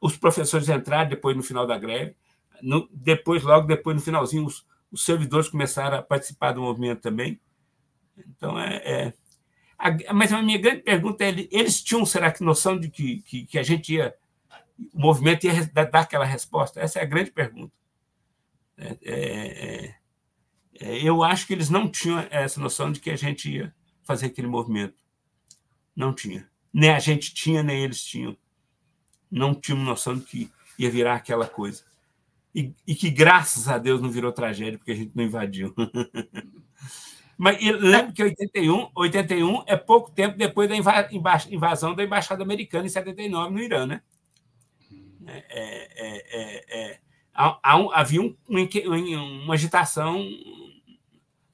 os 0.00 0.16
professores 0.16 0.68
entraram 0.68 1.08
depois 1.08 1.36
no 1.36 1.42
final 1.42 1.66
da 1.66 1.78
greve, 1.78 2.14
no, 2.62 2.88
depois, 2.92 3.42
logo 3.42 3.66
depois, 3.66 3.96
no 3.96 4.02
finalzinho, 4.02 4.46
os, 4.46 4.66
os 4.90 5.04
servidores 5.04 5.48
começaram 5.48 5.98
a 5.98 6.02
participar 6.02 6.52
do 6.52 6.62
movimento 6.62 7.00
também. 7.00 7.40
Então, 8.16 8.58
é, 8.58 8.76
é 8.76 9.12
a, 9.78 10.12
mas 10.14 10.32
a 10.32 10.42
minha 10.42 10.58
grande 10.58 10.82
pergunta 10.82 11.24
é: 11.24 11.28
eles 11.50 11.82
tinham, 11.82 12.04
será 12.06 12.32
que, 12.32 12.42
noção 12.42 12.78
de 12.78 12.88
que, 12.88 13.22
que, 13.22 13.46
que 13.46 13.58
a 13.58 13.62
gente 13.62 13.94
ia. 13.94 14.14
O 14.92 15.00
movimento 15.00 15.44
ia 15.44 15.64
dar, 15.66 15.88
aquela 16.00 16.24
resposta? 16.24 16.80
Essa 16.80 16.98
é 16.98 17.02
a 17.02 17.06
grande 17.06 17.30
pergunta. 17.30 17.72
É, 18.76 18.98
é 19.02 19.84
é, 19.86 19.94
eu 20.80 21.22
acho 21.22 21.46
que 21.46 21.52
eles 21.52 21.70
não 21.70 21.88
tinham 21.88 22.26
essa 22.30 22.60
noção 22.60 22.90
de 22.90 23.00
que 23.00 23.10
a 23.10 23.16
gente 23.16 23.50
ia 23.50 23.74
fazer 24.02 24.26
aquele 24.26 24.46
movimento. 24.46 24.94
Não 25.94 26.14
tinha. 26.14 26.48
Nem 26.72 26.90
a 26.90 26.98
gente 26.98 27.32
tinha, 27.32 27.62
nem 27.62 27.82
eles 27.82 28.02
tinham. 28.02 28.36
Não 29.30 29.54
tinham 29.54 29.78
noção 29.78 30.16
de 30.16 30.24
que 30.24 30.50
ia 30.78 30.90
virar 30.90 31.14
aquela 31.14 31.46
coisa. 31.46 31.82
E, 32.54 32.72
e 32.86 32.94
que, 32.94 33.10
graças 33.10 33.68
a 33.68 33.76
Deus, 33.78 34.00
não 34.00 34.10
virou 34.10 34.32
tragédia, 34.32 34.78
porque 34.78 34.92
a 34.92 34.94
gente 34.96 35.12
não 35.14 35.24
invadiu. 35.24 35.74
Mas 37.36 37.62
lembro 37.62 38.14
que 38.14 38.22
81, 38.22 38.90
81 38.94 39.62
é 39.66 39.76
pouco 39.76 40.10
tempo 40.10 40.38
depois 40.38 40.68
da 40.68 40.74
invasão 41.50 41.94
da 41.94 42.02
Embaixada 42.02 42.42
Americana 42.42 42.86
em 42.86 42.88
79 42.88 43.52
no 43.52 43.60
Irã, 43.60 43.86
né? 43.86 44.00
É, 45.26 45.44
é, 45.50 46.24
é, 46.30 46.92
é 46.92 47.00
havia 47.92 48.22
um, 48.22 48.34
uma 49.44 49.54
agitação 49.54 50.26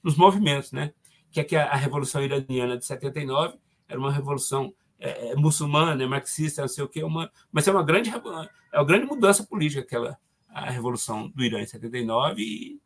nos 0.03 0.15
movimentos, 0.15 0.71
né? 0.71 0.93
Que 1.31 1.39
é 1.39 1.43
que 1.43 1.55
a, 1.55 1.75
Revolução 1.75 2.21
Iraniana 2.21 2.77
de 2.77 2.85
79 2.85 3.57
era 3.87 3.99
uma 3.99 4.11
revolução 4.11 4.73
é, 4.99 5.31
é, 5.31 5.35
muçulmana, 5.35 6.01
é 6.03 6.07
marxista, 6.07 6.61
não 6.61 6.67
sei 6.67 6.83
o 6.83 6.87
quê, 6.87 7.03
uma, 7.03 7.31
mas 7.51 7.67
é 7.67 7.71
uma 7.71 7.83
grande 7.83 8.09
é 8.09 8.79
uma 8.79 8.85
grande 8.85 9.05
mudança 9.05 9.43
política 9.43 9.81
aquela 9.81 10.17
a 10.47 10.69
revolução 10.69 11.29
do 11.29 11.43
Irã 11.43 11.61
em 11.61 11.65
79 11.65 12.41
e, 12.41 12.79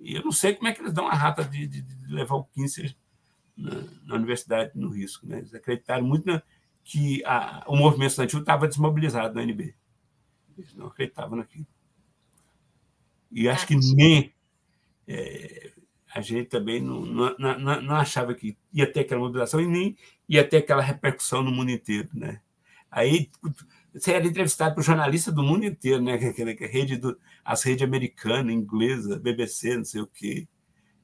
e 0.00 0.14
eu 0.14 0.24
não 0.24 0.32
sei 0.32 0.54
como 0.54 0.68
é 0.68 0.72
que 0.72 0.80
eles 0.80 0.94
dão 0.94 1.06
a 1.06 1.14
rata 1.14 1.44
de, 1.44 1.66
de, 1.66 1.82
de 1.82 2.12
levar 2.12 2.36
o 2.36 2.44
Kinsey 2.44 2.96
na, 3.56 3.82
na, 4.04 4.14
universidade 4.14 4.72
no 4.74 4.88
risco, 4.88 5.26
né? 5.26 5.38
Eles 5.38 5.54
acreditaram 5.54 6.04
muito 6.04 6.26
na, 6.26 6.42
que 6.82 7.22
a, 7.24 7.64
o 7.68 7.76
movimento 7.76 8.10
estudantil 8.10 8.40
estava 8.40 8.66
desmobilizado 8.66 9.34
na 9.34 9.42
NB. 9.42 9.74
Eles 10.56 10.74
não 10.74 10.86
acreditavam 10.86 11.36
naquilo. 11.36 11.66
E 13.30 13.48
acho 13.48 13.66
que 13.66 13.76
nem 13.76 14.32
é, 15.06 15.72
a 16.14 16.20
gente 16.20 16.48
também 16.48 16.80
não, 16.80 17.00
não, 17.06 17.36
não, 17.38 17.82
não, 17.82 17.96
achava 17.96 18.34
que 18.34 18.56
ia 18.72 18.90
ter 18.90 19.00
aquela 19.00 19.20
mobilização 19.20 19.60
e 19.60 19.66
nem 19.66 19.96
ia 20.28 20.46
ter 20.46 20.58
aquela 20.58 20.82
repercussão 20.82 21.42
no 21.42 21.50
mundo 21.50 21.70
inteiro, 21.70 22.08
né? 22.12 22.40
Aí 22.90 23.30
você 23.94 24.12
era 24.12 24.26
entrevistado 24.26 24.74
por 24.74 24.84
jornalistas 24.84 25.34
do 25.34 25.42
mundo 25.42 25.64
inteiro, 25.64 26.02
né? 26.02 26.16
Rede 26.70 26.96
do, 26.96 27.18
as 27.44 27.62
redes 27.62 27.82
americana, 27.82 28.52
inglesa, 28.52 29.18
BBC, 29.18 29.76
não 29.76 29.84
sei 29.84 30.02
o 30.02 30.06
quê, 30.06 30.46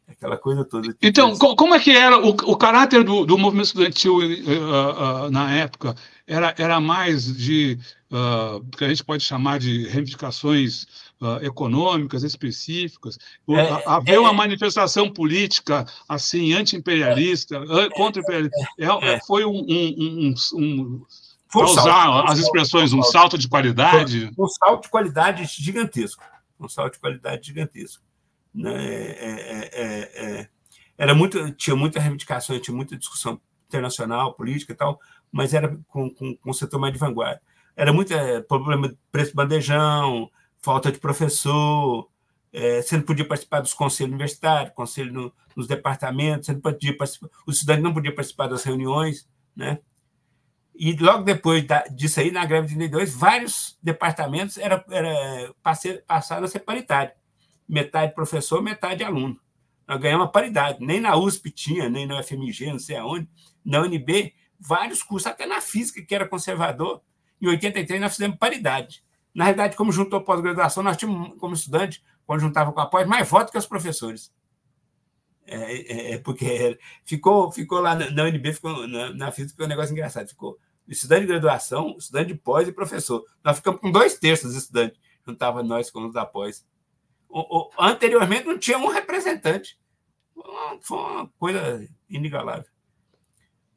aquela 0.09 0.37
coisa 0.37 0.65
toda. 0.65 0.97
Então, 1.03 1.37
como 1.37 1.75
é 1.75 1.81
que 1.81 1.91
era 1.91 2.19
o, 2.19 2.31
o 2.31 2.57
caráter 2.57 3.05
do, 3.05 3.27
do 3.27 3.39
movimento 3.39 3.67
estudantil 3.67 4.17
uh, 4.17 5.27
uh, 5.27 5.31
na 5.31 5.53
época? 5.55 5.95
Era, 6.27 6.55
era 6.59 6.81
mais 6.81 7.37
de 7.37 7.79
uh, 8.11 8.65
que 8.77 8.85
a 8.85 8.89
gente 8.89 9.05
pode 9.05 9.23
chamar 9.23 9.59
de 9.59 9.87
reivindicações 9.89 10.85
uh, 11.21 11.45
econômicas 11.45 12.23
específicas, 12.23 13.19
é, 13.51 13.83
haver 13.87 14.17
é, 14.17 14.19
uma 14.19 14.33
manifestação 14.33 15.11
política 15.11 15.87
assim 16.09 16.53
anti-imperialista, 16.53 17.57
é, 17.57 17.89
contra-imperialista, 17.91 18.57
é, 18.79 19.15
é, 19.15 19.21
foi 19.21 19.45
um, 19.45 19.65
um, 19.69 19.95
um, 19.99 20.35
um 20.55 21.07
foi 21.51 21.65
usar 21.65 21.83
salto, 21.83 22.31
as 22.31 22.39
expressões, 22.39 22.93
um 22.93 23.03
salto 23.03 23.39
de 23.39 23.49
qualidade. 23.49 24.31
Um 24.39 24.49
salto 24.49 24.83
de 24.83 24.91
qualidade 24.91 25.45
gigantesco, 25.47 26.23
um 26.61 26.69
salto 26.69 26.95
de 26.95 26.99
qualidade 26.99 27.47
gigantesco. 27.47 28.08
Né? 28.55 28.73
É, 28.75 30.49
era 30.97 31.15
muito, 31.15 31.53
tinha 31.53 31.77
muita 31.77 32.01
reivindicação, 32.01 32.59
tinha 32.59 32.77
muita 32.77 32.97
discussão 32.97 33.41
internacional, 33.69 34.35
política 34.35 34.73
e 34.73 34.77
tal, 34.77 35.01
mas 35.31 35.55
era 35.55 35.79
com, 35.87 36.11
com, 36.11 36.35
com 36.37 36.51
o 36.51 36.55
setor 36.55 36.81
mais 36.81 36.93
de 36.93 36.99
vanguarda. 36.99 37.41
Era 37.77 37.93
muito 37.93 38.13
é, 38.13 38.41
problema 38.41 38.89
de 38.89 38.99
preço 39.13 39.35
bandejão, 39.35 40.29
falta 40.61 40.91
de 40.91 40.99
professor, 40.99 42.09
é, 42.53 42.83
você 42.83 42.97
não 42.97 43.05
podia 43.05 43.27
participar 43.27 43.61
dos 43.61 43.75
conselhos 43.75 44.11
universitários, 44.11 44.75
conselho 44.75 45.13
no, 45.13 45.33
nos 45.55 45.69
departamentos, 45.69 46.47
você 46.47 46.53
não 46.53 46.61
podia 46.61 46.97
participar, 46.97 47.29
os 47.47 47.57
estudantes 47.57 47.85
não 47.85 47.95
podiam 47.95 48.15
participar 48.15 48.49
das 48.49 48.65
reuniões, 48.65 49.29
né? 49.55 49.79
E 50.75 50.93
logo 50.97 51.25
depois 51.25 51.67
da, 51.67 51.83
disso 51.89 52.21
aí, 52.21 52.31
na 52.31 52.47
greve 52.47 52.69
de 52.69 52.75
32, 52.75 53.13
vários 53.15 53.77
departamentos 53.83 54.57
era, 54.59 54.85
era, 54.91 55.53
passaram 56.07 56.45
a 56.45 56.49
ser 56.49 56.61
paritário. 56.61 57.13
Metade 57.69 58.15
professor, 58.15 58.63
metade 58.63 59.05
aluno. 59.05 59.39
Nós 59.87 60.01
ganhamos 60.01 60.31
paridade. 60.31 60.85
Nem 60.85 61.01
na 61.01 61.17
USP 61.17 61.51
tinha, 61.51 61.89
nem 61.89 62.07
na 62.07 62.21
UFMG, 62.21 62.73
não 62.73 62.79
sei 62.79 62.97
aonde. 62.97 63.29
Na 63.65 63.81
UNB, 63.81 64.35
vários 64.59 65.03
cursos, 65.03 65.27
até 65.27 65.47
na 65.47 65.61
física, 65.61 66.03
que 66.03 66.15
era 66.15 66.29
conservador. 66.29 67.03
Em 67.41 67.49
83, 67.49 68.01
nós 68.01 68.13
fizemos 68.13 68.37
paridade. 68.37 69.03
Na 69.35 69.45
realidade, 69.45 69.77
como 69.77 69.93
juntou 69.93 70.21
pós-graduação, 70.21 70.83
nós 70.83 70.97
tínhamos, 70.97 71.39
como 71.39 71.55
estudante, 71.55 72.03
quando 72.27 72.41
juntava 72.41 72.73
com 72.73 72.81
a 72.81 72.87
pós, 72.87 73.07
mais 73.07 73.29
votos 73.29 73.51
que 73.51 73.59
os 73.59 73.67
professores. 73.67 74.33
É, 75.47 75.57
é, 75.57 76.13
é 76.13 76.19
porque 76.19 76.79
ficou, 77.05 77.51
ficou 77.51 77.81
lá 77.81 77.95
na, 77.95 78.25
UNB, 78.25 78.53
ficou, 78.53 78.87
na, 78.87 79.15
na 79.15 79.33
física, 79.33 79.65
um 79.65 79.69
negócio 79.69 79.93
engraçado. 79.93 80.29
Ficou 80.29 80.59
estudante 80.87 81.23
de 81.23 81.29
graduação, 81.29 81.97
estudante 81.99 82.29
de 82.29 82.35
pós 82.35 82.69
e 82.69 82.73
professor. 82.73 83.25
Nós 83.43 83.57
ficamos 83.57 83.81
com 83.81 83.91
dois 83.91 84.19
terços 84.19 84.53
de 84.53 84.59
estudantes, 84.59 85.01
juntava 85.27 85.63
nós 85.63 85.91
com 85.91 86.07
os 86.07 86.13
da 86.13 86.27
pós. 86.27 86.67
Anteriormente 87.79 88.47
não 88.47 88.59
tinha 88.59 88.79
um 88.79 88.89
representante. 88.89 89.79
Foi 90.81 90.99
uma 90.99 91.29
coisa 91.39 91.89
inigualável. 92.09 92.71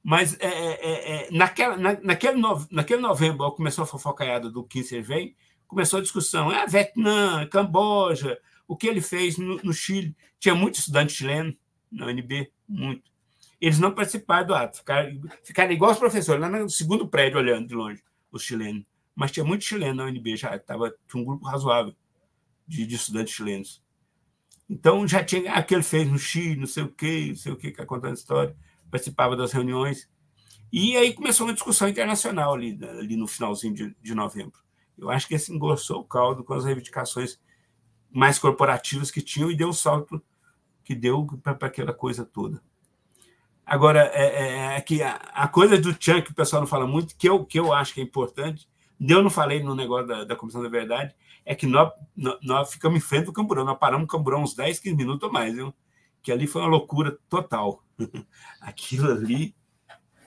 Mas 0.04 0.38
é, 0.40 0.48
é, 0.48 0.80
é, 0.82 1.28
é 1.28 1.32
naquela, 1.32 1.78
na, 1.78 2.00
naquele, 2.02 2.38
no, 2.38 2.68
naquele 2.72 3.02
novembro, 3.02 3.52
começou 3.52 3.84
a 3.84 3.88
fofocaiada 3.88 4.50
do 4.50 4.64
Kim 4.64 4.84
Servei, 4.84 5.36
começou 5.68 6.00
a 6.00 6.02
discussão. 6.02 6.52
É 6.52 6.66
Vietnã, 6.66 7.48
Camboja, 7.48 8.40
o 8.68 8.76
que 8.76 8.88
ele 8.88 9.02
fez 9.02 9.38
no, 9.38 9.58
no 9.58 9.74
Chile. 9.74 10.16
Tinha 10.40 10.56
muito 10.56 10.76
estudante 10.80 11.14
chileno 11.14 11.56
na 11.92 12.08
UNB, 12.08 12.52
muito. 12.68 13.12
Eles 13.60 13.78
não 13.78 13.94
participaram 13.94 14.48
do 14.48 14.56
ato, 14.56 14.78
ficaram, 14.78 15.22
ficaram 15.44 15.72
igual 15.72 15.92
os 15.92 16.00
professores, 16.00 16.42
lá 16.42 16.50
no 16.50 16.68
segundo 16.68 17.08
prédio, 17.08 17.38
olhando 17.38 17.68
de 17.68 17.76
longe, 17.76 18.02
os 18.32 18.42
chilenos. 18.42 18.84
Mas 19.14 19.32
tinha 19.32 19.46
muito 19.46 19.64
chileno 19.64 19.96
na 19.96 20.06
UNB, 20.06 20.36
já 20.36 20.58
tava, 20.58 20.92
tinha 21.08 21.22
um 21.22 21.26
grupo 21.26 21.46
razoável 21.46 21.94
de, 22.72 22.86
de 22.86 22.96
estudantes 22.96 23.34
chilenos. 23.34 23.84
Então 24.70 25.06
já 25.06 25.22
tinha 25.22 25.52
aquele 25.54 25.84
fez 25.84 26.10
no 26.10 26.18
Chile, 26.18 26.56
não 26.56 26.66
sei 26.66 26.84
o 26.84 26.90
quê, 26.90 27.26
não 27.28 27.36
sei 27.36 27.52
o 27.52 27.58
quê, 27.58 27.72
que 27.72 27.86
contando 27.86 28.16
história, 28.16 28.56
participava 28.90 29.36
das 29.36 29.52
reuniões. 29.52 30.10
E 30.72 30.96
aí 30.96 31.14
começou 31.14 31.46
uma 31.46 31.54
discussão 31.54 31.90
internacional 31.90 32.54
ali, 32.54 32.80
ali 32.82 33.18
no 33.18 33.28
finalzinho 33.28 33.74
de, 33.74 33.96
de 34.02 34.16
novembro. 34.16 34.58
Eu 34.98 35.10
acho 35.10 35.28
que 35.28 35.36
esse 35.36 35.54
engrossou 35.54 36.00
o 36.00 36.06
caldo 36.06 36.46
com 36.46 36.54
as 36.54 36.64
reivindicações 36.64 37.38
mais 38.10 38.40
corporativas 38.40 39.12
que 39.12 39.22
tinham 39.22 39.52
e 39.52 39.56
deu 39.56 39.70
o 39.70 39.74
salto 39.74 40.24
que 40.82 40.96
deu 40.96 41.28
para 41.44 41.68
aquela 41.68 41.94
coisa 41.94 42.24
toda. 42.24 42.64
Agora, 43.66 44.10
é, 44.14 44.26
é, 44.26 44.78
é 44.78 44.82
que 44.82 45.04
a, 45.04 45.16
a, 45.16 45.48
coisa 45.50 45.78
do 45.78 45.96
Chan, 46.00 46.22
que 46.22 46.32
o 46.32 46.36
pessoal 46.36 46.62
não 46.62 46.68
fala 46.68 46.88
muito, 46.88 47.16
que 47.18 47.28
eu, 47.28 47.46
que 47.46 47.60
eu 47.60 47.74
acho 47.74 47.94
que 47.94 48.00
é 48.00 48.04
importante, 48.04 48.70
eu 49.08 49.24
não 49.24 49.30
falei 49.30 49.64
no 49.64 49.76
negócio 49.76 50.08
da, 50.08 50.24
da 50.24 50.36
Comissão 50.36 50.62
da 50.62 50.70
Verdade, 50.70 51.16
é 51.44 51.56
que 51.56 51.66
nós, 51.66 51.92
nós, 52.42 52.72
ficamos 52.72 52.98
em 52.98 53.02
frente 53.02 53.26
do 53.26 53.34
Camburão, 53.34 53.66
nós 53.66 53.78
paramos 53.78 54.04
no 54.04 54.08
Camburão 54.08 54.44
uns 54.44 54.54
10, 54.54 54.80
15 54.80 54.96
minutos 54.96 55.24
ou 55.28 55.34
mais, 55.34 55.56
viu? 55.56 55.74
que 56.22 56.32
ali 56.32 56.48
foi 56.48 56.62
uma 56.62 56.70
loucura 56.70 57.18
total. 57.28 57.84
aquilo 58.62 59.12
ali, 59.12 59.56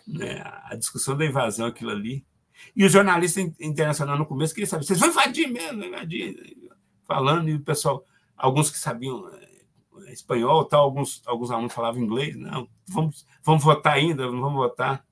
né, 0.07 0.43
a 0.65 0.75
discussão 0.75 1.17
da 1.17 1.25
invasão, 1.25 1.67
aquilo 1.67 1.91
ali. 1.91 2.27
E 2.75 2.85
o 2.85 2.89
jornalista 2.89 3.41
internacional 3.61 4.19
no 4.19 4.27
começo 4.27 4.55
queria 4.55 4.67
saber, 4.67 4.85
vocês 4.85 4.99
vão 4.99 5.09
invadir 5.09 5.49
mesmo, 5.49 5.85
invadir, 5.85 6.71
falando, 7.05 7.49
e 7.49 7.55
o 7.55 7.61
pessoal, 7.61 8.05
alguns 8.37 8.71
que 8.71 8.79
sabiam 8.79 9.29
é, 9.29 10.13
espanhol, 10.13 10.65
tal, 10.65 10.85
alguns, 10.85 11.23
alguns 11.27 11.51
alunos 11.51 11.73
falavam 11.73 12.03
inglês, 12.03 12.37
não, 12.37 12.69
vamos, 12.87 13.27
vamos 13.43 13.63
votar 13.63 13.95
ainda, 13.95 14.31
não 14.31 14.41
vamos 14.41 14.59
votar. 14.59 15.05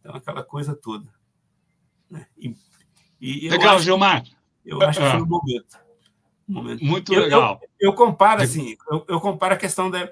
Então, 0.00 0.14
aquela 0.14 0.42
coisa 0.42 0.74
toda. 0.74 1.12
Né? 2.08 2.26
E, 2.36 2.48
e 2.48 2.56
Legal, 3.20 3.76
acho, 3.76 3.84
Gilmar. 3.84 4.24
Eu 4.64 4.82
acho 4.82 5.00
que 5.00 5.10
foi 5.10 5.22
um 5.22 5.26
momento. 5.26 5.78
Um 6.48 6.52
momento. 6.52 6.84
Muito 6.84 7.12
eu, 7.12 7.22
legal. 7.22 7.60
Eu, 7.80 7.90
eu 7.90 7.94
comparo 7.94 8.42
assim, 8.42 8.76
eu, 8.90 9.04
eu, 9.08 9.20
comparo 9.20 9.54
a 9.54 9.56
questão 9.56 9.90
da, 9.90 10.10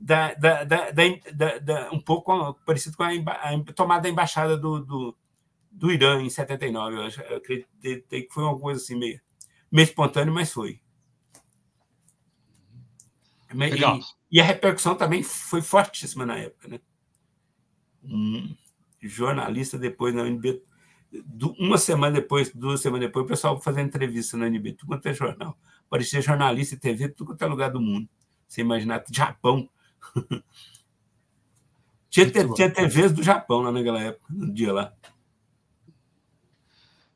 da, 0.00 0.34
da, 0.34 0.64
da, 0.64 0.90
da, 0.90 1.58
da 1.58 1.90
um 1.92 2.00
pouco 2.00 2.54
parecido 2.64 2.96
com 2.96 3.02
a, 3.02 3.10
a, 3.10 3.72
tomada 3.74 4.02
da 4.02 4.08
embaixada 4.08 4.56
do, 4.56 4.80
do, 4.80 5.16
do 5.70 5.90
Irã 5.90 6.22
em 6.22 6.30
79. 6.30 6.96
Eu, 6.96 7.02
acho, 7.02 7.20
eu 7.22 7.36
acreditei 7.36 8.22
que 8.22 8.32
foi 8.32 8.44
uma 8.44 8.58
coisa 8.58 8.80
assim 8.80 8.96
meio, 8.96 9.20
meio 9.70 9.84
espontânea, 9.84 10.32
mas 10.32 10.52
foi. 10.52 10.80
Legal. 13.52 13.98
E, 14.30 14.38
e, 14.38 14.40
a 14.40 14.44
repercussão 14.44 14.94
também 14.94 15.22
foi 15.22 15.62
fortíssima 15.62 16.26
na 16.26 16.36
época, 16.36 16.68
né? 16.68 16.80
Um 18.02 18.54
jornalista 19.00 19.78
depois 19.78 20.14
na 20.14 20.22
UNB 20.22 20.62
uma 21.58 21.78
semana 21.78 22.14
depois, 22.14 22.52
duas 22.54 22.80
semanas 22.80 23.06
depois, 23.06 23.24
o 23.24 23.28
pessoal 23.28 23.60
fazendo 23.60 23.86
entrevista 23.86 24.36
na 24.36 24.46
NB, 24.46 24.72
tudo 24.72 24.88
quanto 24.88 25.06
é 25.06 25.14
jornal. 25.14 25.58
Parecia 25.88 26.20
jornalista 26.20 26.74
e 26.74 26.78
TV, 26.78 27.08
tudo 27.08 27.28
quanto 27.28 27.42
é 27.42 27.46
lugar 27.46 27.70
do 27.70 27.80
mundo. 27.80 28.08
Você 28.46 28.60
imaginar, 28.60 29.04
Japão. 29.10 29.68
tinha, 32.10 32.30
tinha 32.30 32.70
TVs 32.70 33.12
do 33.12 33.22
Japão 33.22 33.60
lá 33.62 33.72
naquela 33.72 34.00
época, 34.00 34.26
no 34.32 34.52
dia 34.52 34.72
lá. 34.72 34.92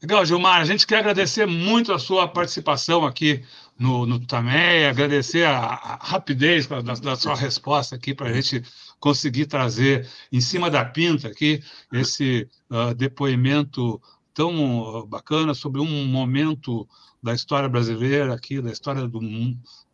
Legal, 0.02 0.24
Gilmar. 0.24 0.60
A 0.60 0.64
gente 0.64 0.86
quer 0.86 0.98
agradecer 0.98 1.46
muito 1.46 1.92
a 1.92 1.98
sua 1.98 2.26
participação 2.26 3.04
aqui 3.04 3.44
no, 3.78 4.06
no 4.06 4.18
Tamé, 4.18 4.88
agradecer 4.88 5.44
a, 5.44 5.58
a 5.58 5.96
rapidez 5.96 6.66
da, 6.66 6.80
da, 6.80 7.16
sua 7.16 7.34
resposta 7.34 7.96
aqui 7.96 8.14
para 8.14 8.30
a 8.30 8.32
gente 8.32 8.62
conseguir 9.00 9.46
trazer 9.46 10.08
em 10.30 10.40
cima 10.40 10.70
da 10.70 10.84
pinta 10.84 11.28
aqui 11.28 11.62
esse 11.92 12.46
uh, 12.70 12.94
depoimento 12.94 14.00
tão 14.32 15.06
bacana 15.08 15.54
sobre 15.54 15.80
um 15.80 16.06
momento 16.06 16.86
da 17.22 17.34
história 17.34 17.68
brasileira 17.68 18.34
aqui, 18.34 18.60
da 18.60 18.70
história 18.70 19.06
do, 19.08 19.20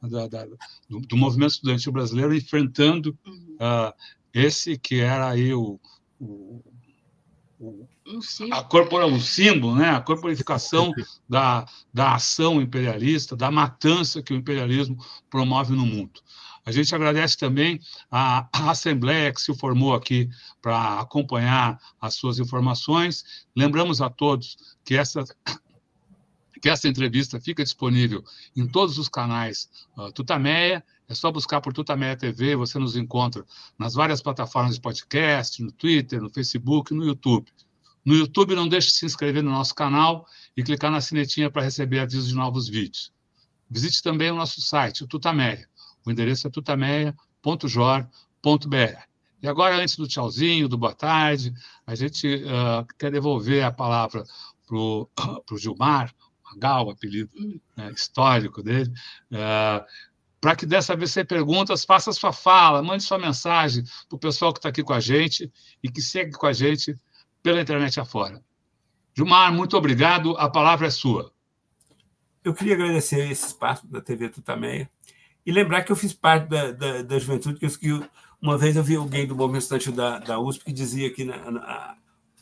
da, 0.03 0.27
da, 0.29 0.47
do, 0.89 1.01
do, 1.01 1.17
movimento 1.17 1.53
estudantil 1.53 1.93
brasileiro 1.93 2.35
enfrentando 2.35 3.17
uh, 3.27 3.93
esse 4.33 4.77
que 4.77 5.01
era 5.01 5.31
aí 5.31 5.53
o, 5.55 5.81
o, 6.21 6.63
o 7.59 7.89
um 8.07 8.21
a 8.53 8.63
corpora, 8.63 9.07
um 9.07 9.19
símbolo, 9.19 9.75
né? 9.75 9.91
a 9.91 10.01
corporificação 10.01 10.93
da, 11.29 11.67
da 11.93 12.15
ação 12.15 12.61
imperialista, 12.61 13.35
da 13.35 13.51
matança 13.51 14.23
que 14.23 14.33
o 14.33 14.37
imperialismo 14.37 14.97
promove 15.29 15.75
no 15.75 15.85
mundo. 15.85 16.21
A 16.67 16.73
gente 16.73 16.93
agradece 16.93 17.39
também 17.39 17.81
a, 18.11 18.49
Assembleia 18.71 19.33
que 19.33 19.41
se 19.41 19.55
formou 19.55 19.95
aqui 19.95 20.29
para 20.61 20.99
acompanhar 20.99 21.81
as 22.01 22.17
suas 22.17 22.41
informações. 22.41 23.47
Lembramos 23.55 24.01
a 24.03 24.11
todos 24.11 24.57
que 24.85 24.97
essa, 24.97 25.25
que 26.61 26.69
essa 26.69 26.89
entrevista 26.89 27.41
fica 27.41 27.63
disponível 27.63 28.25
em 28.57 28.67
todos 28.67 28.99
os 28.99 29.09
canais 29.09 29.71
uh, 29.97 30.11
Tutameia. 30.11 30.85
É 31.09 31.15
só 31.15 31.31
buscar 31.31 31.61
por 31.61 31.73
Tutameia 31.73 32.17
TV, 32.17 32.57
você 32.57 32.81
nos 32.81 32.97
encontra 32.97 33.45
nas 33.79 33.95
várias 33.95 34.21
plataformas 34.21 34.75
de 34.75 34.81
podcast, 34.81 35.63
no 35.63 35.71
Twitter, 35.71 36.21
no 36.21 36.29
Facebook, 36.29 36.93
no 36.93 37.05
YouTube. 37.05 37.47
No 38.05 38.17
YouTube, 38.17 38.57
não 38.57 38.67
deixe 38.67 38.89
de 38.89 38.95
se 38.95 39.07
inscrever 39.07 39.41
no 39.41 39.53
nosso 39.53 39.73
canal 39.73 40.27
e 40.57 40.65
clicar 40.65 40.91
na 40.91 41.01
sinetinha 41.01 41.49
para 41.49 41.63
receber 41.63 42.01
avisos 42.01 42.27
de 42.27 42.35
novos 42.35 42.69
vídeos. 42.69 43.13
Visite 43.71 44.03
também 44.03 44.33
o 44.33 44.35
nosso 44.35 44.61
site, 44.61 45.05
o 45.05 45.07
Tutameia. 45.07 45.69
O 46.07 46.11
endereço 46.11 46.47
é 46.47 46.51
tutameia.jor.br. 46.51 48.07
E 49.43 49.49
agora, 49.49 49.77
antes 49.77 49.97
do 49.97 50.07
tchauzinho, 50.07 50.69
do 50.69 50.79
boa 50.79 50.95
tarde, 50.95 51.53
a 51.87 51.95
gente 51.97 52.45
uh, 52.45 52.87
quer 52.97 53.11
devolver 53.11 53.65
a 53.65 53.73
palavra 53.73 54.25
para 54.67 54.77
o 55.51 55.59
Gilmar, 55.59 56.15
Magal, 56.45 56.89
apelido 56.91 57.31
né, 57.77 57.91
histórico 57.91 58.63
dele, 58.63 58.91
uh, 59.33 59.85
para 60.41 60.55
que 60.55 60.65
dessa 60.65 60.95
vez 60.95 61.11
você 61.11 61.25
perguntas, 61.25 61.85
faça 61.85 62.13
sua 62.13 62.33
fala, 62.33 62.83
mande 62.83 63.03
sua 63.03 63.19
mensagem 63.19 63.83
para 64.09 64.17
o 64.17 64.19
pessoal 64.19 64.53
que 64.53 64.61
está 64.61 64.69
aqui 64.69 64.83
com 64.83 64.93
a 64.93 65.01
gente 65.01 65.53
e 65.83 65.91
que 65.91 66.01
segue 66.01 66.33
com 66.33 66.47
a 66.47 66.53
gente 66.53 66.97
pela 67.43 67.61
internet 67.61 67.99
afora. 67.99 68.41
Gilmar, 69.15 69.53
muito 69.53 69.77
obrigado, 69.77 70.37
a 70.37 70.49
palavra 70.49 70.87
é 70.87 70.91
sua. 70.91 71.33
Eu 72.45 72.55
queria 72.55 72.75
agradecer 72.75 73.29
esse 73.29 73.49
espaço 73.49 73.87
da 73.89 74.01
TV 74.01 74.29
Tutameia 74.29 74.89
e 75.47 75.53
lembrar 75.53 75.85
que 75.85 75.93
eu 75.93 75.97
fiz 75.97 76.13
parte 76.13 76.49
da, 76.49 76.73
da, 76.73 77.03
da 77.03 77.19
juventude, 77.19 77.61
que, 77.61 77.89
eu, 77.89 78.05
uma 78.43 78.59
vez 78.59 78.75
eu 78.75 78.83
vi 78.83 78.97
alguém 78.97 79.27
do 79.27 79.37
movimento 79.37 79.63
estudantil 79.63 79.93
da, 79.93 80.19
da 80.19 80.41
USP 80.41 80.65
que 80.65 80.73
dizia 80.73 81.13
que 81.13 81.25
na, 81.25 81.51
na, 81.51 81.97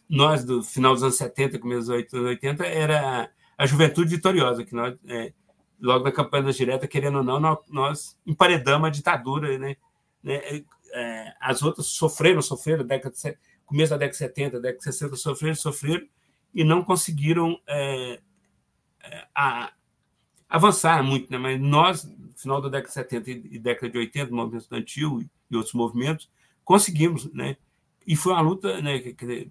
nós, 0.09 0.43
do 0.43 0.63
final 0.63 0.95
dos 0.95 1.03
anos 1.03 1.17
70, 1.17 1.59
começo 1.59 1.81
dos 1.81 1.91
anos 1.91 2.29
80, 2.31 2.65
era 2.65 3.31
a 3.59 3.67
juventude 3.67 4.17
vitoriosa, 4.17 4.65
que 4.65 4.75
nós, 4.75 4.97
é, 5.07 5.33
logo 5.81 6.03
na 6.03 6.13
campanha 6.13 6.45
das 6.45 6.57
diretas, 6.57 6.89
querendo 6.89 7.19
ou 7.19 7.23
não, 7.23 7.59
nós, 7.69 8.19
emparedamos 8.27 8.89
a 8.89 8.91
ditadura, 8.91 9.59
né? 9.59 9.77
né? 10.23 10.37
É 10.37 11.35
as 11.41 11.61
outras 11.61 11.87
sofreram, 11.87 12.41
sofreram, 12.41 12.87
década 12.87 13.15
de, 13.15 13.37
começo 13.67 13.91
da 13.91 13.97
década 13.97 14.13
de 14.13 14.17
70, 14.17 14.61
década 14.61 14.79
de 14.79 14.85
60, 14.85 15.17
sofreram, 15.17 15.55
sofreram, 15.57 16.07
e 16.55 16.63
não 16.63 16.85
conseguiram 16.85 17.61
é, 17.67 18.21
é 19.03 19.27
a, 19.35 19.73
avançar 20.55 21.03
muito, 21.03 21.33
né? 21.33 21.37
mas 21.37 21.61
nós, 21.61 22.05
no 22.05 22.33
final 22.37 22.61
da 22.61 22.69
década 22.69 22.87
de 22.87 22.95
70 22.95 23.31
e 23.31 23.59
década 23.59 23.91
de 23.91 23.99
80, 23.99 24.31
o 24.31 24.37
movimento 24.37 24.63
estudantil 24.63 25.21
e 25.51 25.57
outros 25.57 25.75
movimentos, 25.75 26.31
conseguimos, 26.65 27.33
né? 27.33 27.57
E 28.07 28.15
foi 28.15 28.33
uma 28.33 28.41
luta, 28.41 28.81
né? 28.81 29.01
Que, 29.01 29.51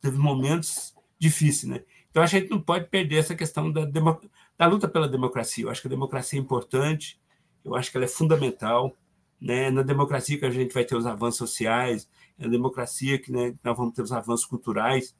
teve 0.00 0.16
momentos 0.16 0.94
difíceis, 1.18 1.70
né? 1.70 1.84
Então 2.10 2.22
a 2.22 2.26
gente 2.26 2.50
não 2.50 2.58
pode 2.58 2.88
perder 2.88 3.16
essa 3.16 3.34
questão 3.34 3.70
da, 3.70 3.84
da 3.84 4.66
luta 4.66 4.88
pela 4.88 5.06
democracia. 5.06 5.64
Eu 5.64 5.70
acho 5.70 5.82
que 5.82 5.88
a 5.88 5.90
democracia 5.90 6.38
é 6.38 6.42
importante, 6.42 7.20
eu 7.62 7.74
acho 7.74 7.90
que 7.90 7.98
ela 7.98 8.06
é 8.06 8.08
fundamental, 8.08 8.96
né? 9.38 9.70
Na 9.70 9.82
democracia 9.82 10.38
que 10.38 10.46
a 10.46 10.50
gente 10.50 10.72
vai 10.72 10.84
ter 10.86 10.96
os 10.96 11.04
avanços 11.04 11.36
sociais, 11.36 12.08
na 12.38 12.48
democracia 12.48 13.18
que 13.18 13.30
né, 13.30 13.54
nós 13.62 13.76
vamos 13.76 13.94
ter 13.94 14.00
os 14.00 14.12
avanços 14.12 14.46
culturais 14.46 15.14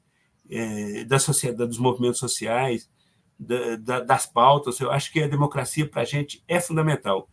é, 0.49 1.03
da 1.03 1.19
sociedade, 1.19 1.69
dos 1.69 1.77
movimentos 1.77 2.19
sociais, 2.19 2.89
da, 3.41 3.75
da, 3.75 3.99
das 4.01 4.25
pautas. 4.25 4.79
Eu 4.79 4.91
acho 4.91 5.11
que 5.11 5.21
a 5.21 5.27
democracia 5.27 5.87
para 5.87 6.03
a 6.03 6.05
gente 6.05 6.43
é 6.47 6.59
fundamental. 6.59 7.27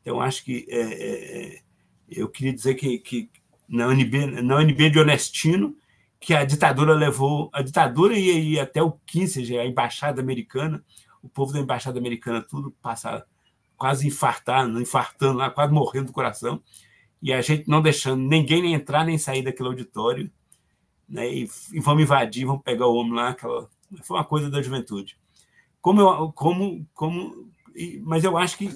Então, 0.00 0.20
acho 0.20 0.44
que 0.44 0.66
é, 0.68 0.80
é, 0.80 1.54
é, 1.54 1.62
eu 2.10 2.28
queria 2.28 2.52
dizer 2.52 2.74
que, 2.74 2.98
que 2.98 3.30
na 3.68 3.86
UNB, 3.86 4.42
na 4.42 4.56
UNB 4.56 4.90
de 4.90 4.98
Honestino, 4.98 5.76
que 6.18 6.34
a 6.34 6.44
ditadura 6.44 6.94
levou, 6.94 7.48
a 7.52 7.62
ditadura 7.62 8.14
e, 8.18 8.54
e 8.54 8.60
até 8.60 8.82
o 8.82 8.92
Kissinger, 9.06 9.60
a 9.60 9.66
embaixada 9.66 10.20
americana, 10.20 10.84
o 11.22 11.28
povo 11.28 11.52
da 11.52 11.60
embaixada 11.60 11.98
americana, 11.98 12.42
tudo 12.42 12.72
passar 12.82 13.24
quase 13.76 14.06
infartando, 14.06 14.80
infartando 14.80 15.38
lá, 15.38 15.50
quase 15.50 15.72
morrendo 15.72 16.06
do 16.06 16.12
coração, 16.12 16.62
e 17.20 17.32
a 17.32 17.40
gente 17.40 17.68
não 17.68 17.82
deixando 17.82 18.20
ninguém 18.20 18.62
nem 18.62 18.74
entrar 18.74 19.04
nem 19.04 19.18
sair 19.18 19.42
daquele 19.42 19.68
auditório, 19.68 20.30
né? 21.08 21.32
E, 21.32 21.48
e 21.72 21.80
vamos 21.80 22.02
invadir, 22.02 22.46
vamos 22.46 22.62
pegar 22.62 22.86
o 22.86 22.94
homem 22.94 23.14
lá, 23.14 23.30
aquela 23.30 23.68
foi 24.02 24.16
uma 24.16 24.24
coisa 24.24 24.48
da 24.48 24.62
juventude. 24.62 25.18
Como 25.82 26.00
eu, 26.00 26.32
como, 26.32 26.86
como, 26.94 27.50
mas 28.02 28.22
eu 28.22 28.38
acho 28.38 28.56
que 28.56 28.70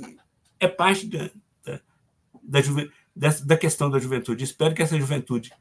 é 0.59 0.67
parte 0.67 1.07
da, 1.07 1.31
da, 2.43 2.61
da, 3.15 3.29
da, 3.45 3.57
questão 3.57 3.89
da 3.89 4.01
juventude. 4.01 4.45
Espero 4.45 4.75
que 4.75 4.83
essa 4.83 4.99
juventude 4.99 5.53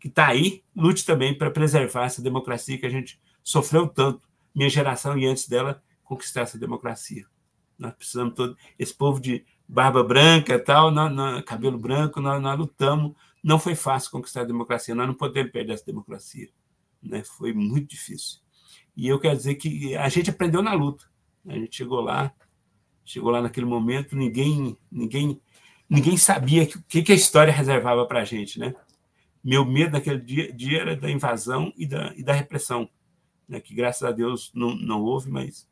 que 0.00 0.06
está 0.08 0.28
aí 0.28 0.62
lute 0.74 1.04
também 1.04 1.36
para 1.36 1.50
preservar 1.50 2.04
essa 2.04 2.22
democracia 2.22 2.78
que 2.78 2.86
a 2.86 2.90
gente 2.90 3.20
sofreu 3.42 3.88
tanto, 3.88 4.22
minha 4.54 4.70
geração 4.70 5.18
e 5.18 5.26
antes 5.26 5.48
dela, 5.48 5.82
conquistar 6.04 6.42
essa 6.42 6.58
democracia. 6.58 7.26
Nós 7.76 7.92
precisamos 7.94 8.34
todo 8.34 8.56
esse 8.78 8.94
povo 8.94 9.20
de 9.20 9.44
barba 9.66 10.04
branca, 10.04 10.58
tal, 10.58 10.92
cabelo 11.44 11.76
branco, 11.76 12.20
nós, 12.20 12.40
nós 12.40 12.56
lutamos. 12.56 13.16
Não 13.42 13.58
foi 13.58 13.74
fácil 13.74 14.12
conquistar 14.12 14.42
a 14.42 14.44
democracia. 14.44 14.94
Nós 14.94 15.08
não 15.08 15.14
podemos 15.14 15.50
perder 15.50 15.72
essa 15.72 15.84
democracia. 15.84 16.48
Né? 17.02 17.24
Foi 17.24 17.52
muito 17.52 17.88
difícil. 17.88 18.43
E 18.96 19.08
eu 19.08 19.18
quero 19.18 19.36
dizer 19.36 19.56
que 19.56 19.96
a 19.96 20.08
gente 20.08 20.30
aprendeu 20.30 20.62
na 20.62 20.72
luta. 20.72 21.04
A 21.46 21.54
gente 21.54 21.76
chegou 21.76 22.00
lá, 22.00 22.32
chegou 23.04 23.30
lá 23.30 23.42
naquele 23.42 23.66
momento, 23.66 24.16
ninguém, 24.16 24.76
ninguém, 24.90 25.40
ninguém 25.88 26.16
sabia 26.16 26.62
o 26.62 26.82
que, 26.84 27.02
que 27.02 27.12
a 27.12 27.16
história 27.16 27.52
reservava 27.52 28.06
para 28.06 28.20
a 28.20 28.24
gente, 28.24 28.58
né? 28.58 28.74
Meu 29.42 29.64
medo 29.64 29.92
naquele 29.92 30.20
dia, 30.20 30.52
dia 30.52 30.80
era 30.80 30.96
da 30.96 31.10
invasão 31.10 31.72
e 31.76 31.86
da, 31.86 32.14
e 32.16 32.22
da 32.22 32.32
repressão, 32.32 32.88
né? 33.46 33.60
que 33.60 33.74
graças 33.74 34.02
a 34.02 34.10
Deus 34.10 34.50
não, 34.54 34.74
não 34.74 35.02
houve, 35.02 35.30
mas 35.30 35.68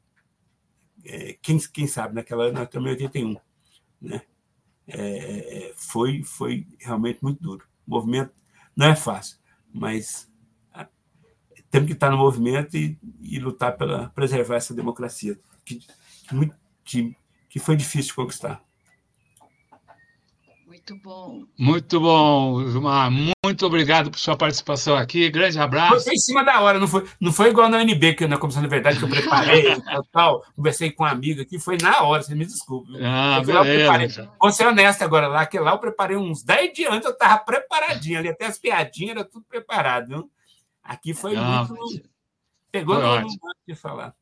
é, 1.05 1.39
quem, 1.41 1.59
quem 1.59 1.87
sabe, 1.87 2.15
naquela 2.15 2.45
ano, 2.45 2.63
estamos 2.63 2.89
em 2.89 2.93
81, 2.93 3.37
né? 4.01 4.23
É, 4.87 5.73
foi, 5.77 6.23
foi 6.23 6.67
realmente 6.81 7.23
muito 7.23 7.41
duro. 7.41 7.67
O 7.87 7.91
movimento 7.93 8.33
não 8.77 8.89
é 8.89 8.97
fácil, 8.97 9.39
mas 9.73 10.31
temos 11.73 11.87
que 11.87 11.95
estar 11.95 12.11
no 12.11 12.19
movimento 12.19 12.77
e, 12.77 12.99
e 13.23 13.39
lutar 13.39 13.75
para 13.79 14.11
preservar 14.11 14.57
essa 14.57 14.75
democracia, 14.75 15.39
que, 15.65 15.81
que, 16.85 17.17
que 17.49 17.59
foi 17.59 17.75
difícil 17.77 18.09
de 18.11 18.15
conquistar. 18.15 18.63
Muito 20.67 20.97
bom. 21.03 21.45
Muito 21.59 22.01
bom, 22.01 22.71
Gilmar. 22.71 23.11
Muito 23.11 23.65
obrigado 23.65 24.11
por 24.11 24.19
sua 24.19 24.37
participação 24.37 24.97
aqui. 24.97 25.31
Grande 25.31 25.59
abraço. 25.59 26.05
Foi 26.05 26.13
em 26.13 26.19
cima 26.19 26.45
da 26.45 26.61
hora, 26.61 26.79
não 26.79 26.87
foi, 26.87 27.07
não 27.19 27.33
foi 27.33 27.49
igual 27.49 27.71
na 27.71 27.79
UNB, 27.79 28.15
que 28.15 28.27
na 28.27 28.37
Comissão 28.37 28.63
de 28.63 28.69
Verdade, 28.69 28.99
que 28.99 29.05
eu 29.05 29.09
preparei, 29.09 29.81
tal, 29.81 30.05
tal, 30.13 30.45
conversei 30.55 30.91
com 30.91 31.05
um 31.05 31.07
amigo 31.07 31.41
aqui, 31.41 31.59
foi 31.59 31.79
na 31.81 32.03
hora, 32.03 32.23
você 32.23 32.35
me 32.35 32.45
desculpe. 32.45 32.93
Ah, 33.03 33.41
beleza. 33.43 34.31
Vou 34.39 34.53
ser 34.53 34.67
honesto 34.67 35.03
agora, 35.03 35.27
lá 35.27 35.47
que 35.47 35.59
lá 35.59 35.71
eu 35.73 35.79
preparei 35.79 36.19
uns 36.19 36.43
10 36.43 36.73
dias 36.75 36.93
antes, 36.93 37.07
eu 37.07 37.13
estava 37.13 37.39
preparadinho 37.39 38.19
ali, 38.19 38.29
até 38.29 38.45
as 38.45 38.59
piadinhas, 38.59 39.17
era 39.17 39.25
tudo 39.25 39.47
preparado. 39.49 40.09
Viu? 40.09 40.31
Aqui 40.83 41.15
foi 41.15 41.35
Não, 41.35 41.67
muito. 41.69 42.11
Pegou 42.71 42.97
foi 42.97 43.21
no 43.21 43.29
de 43.67 43.75
falar. 43.75 44.15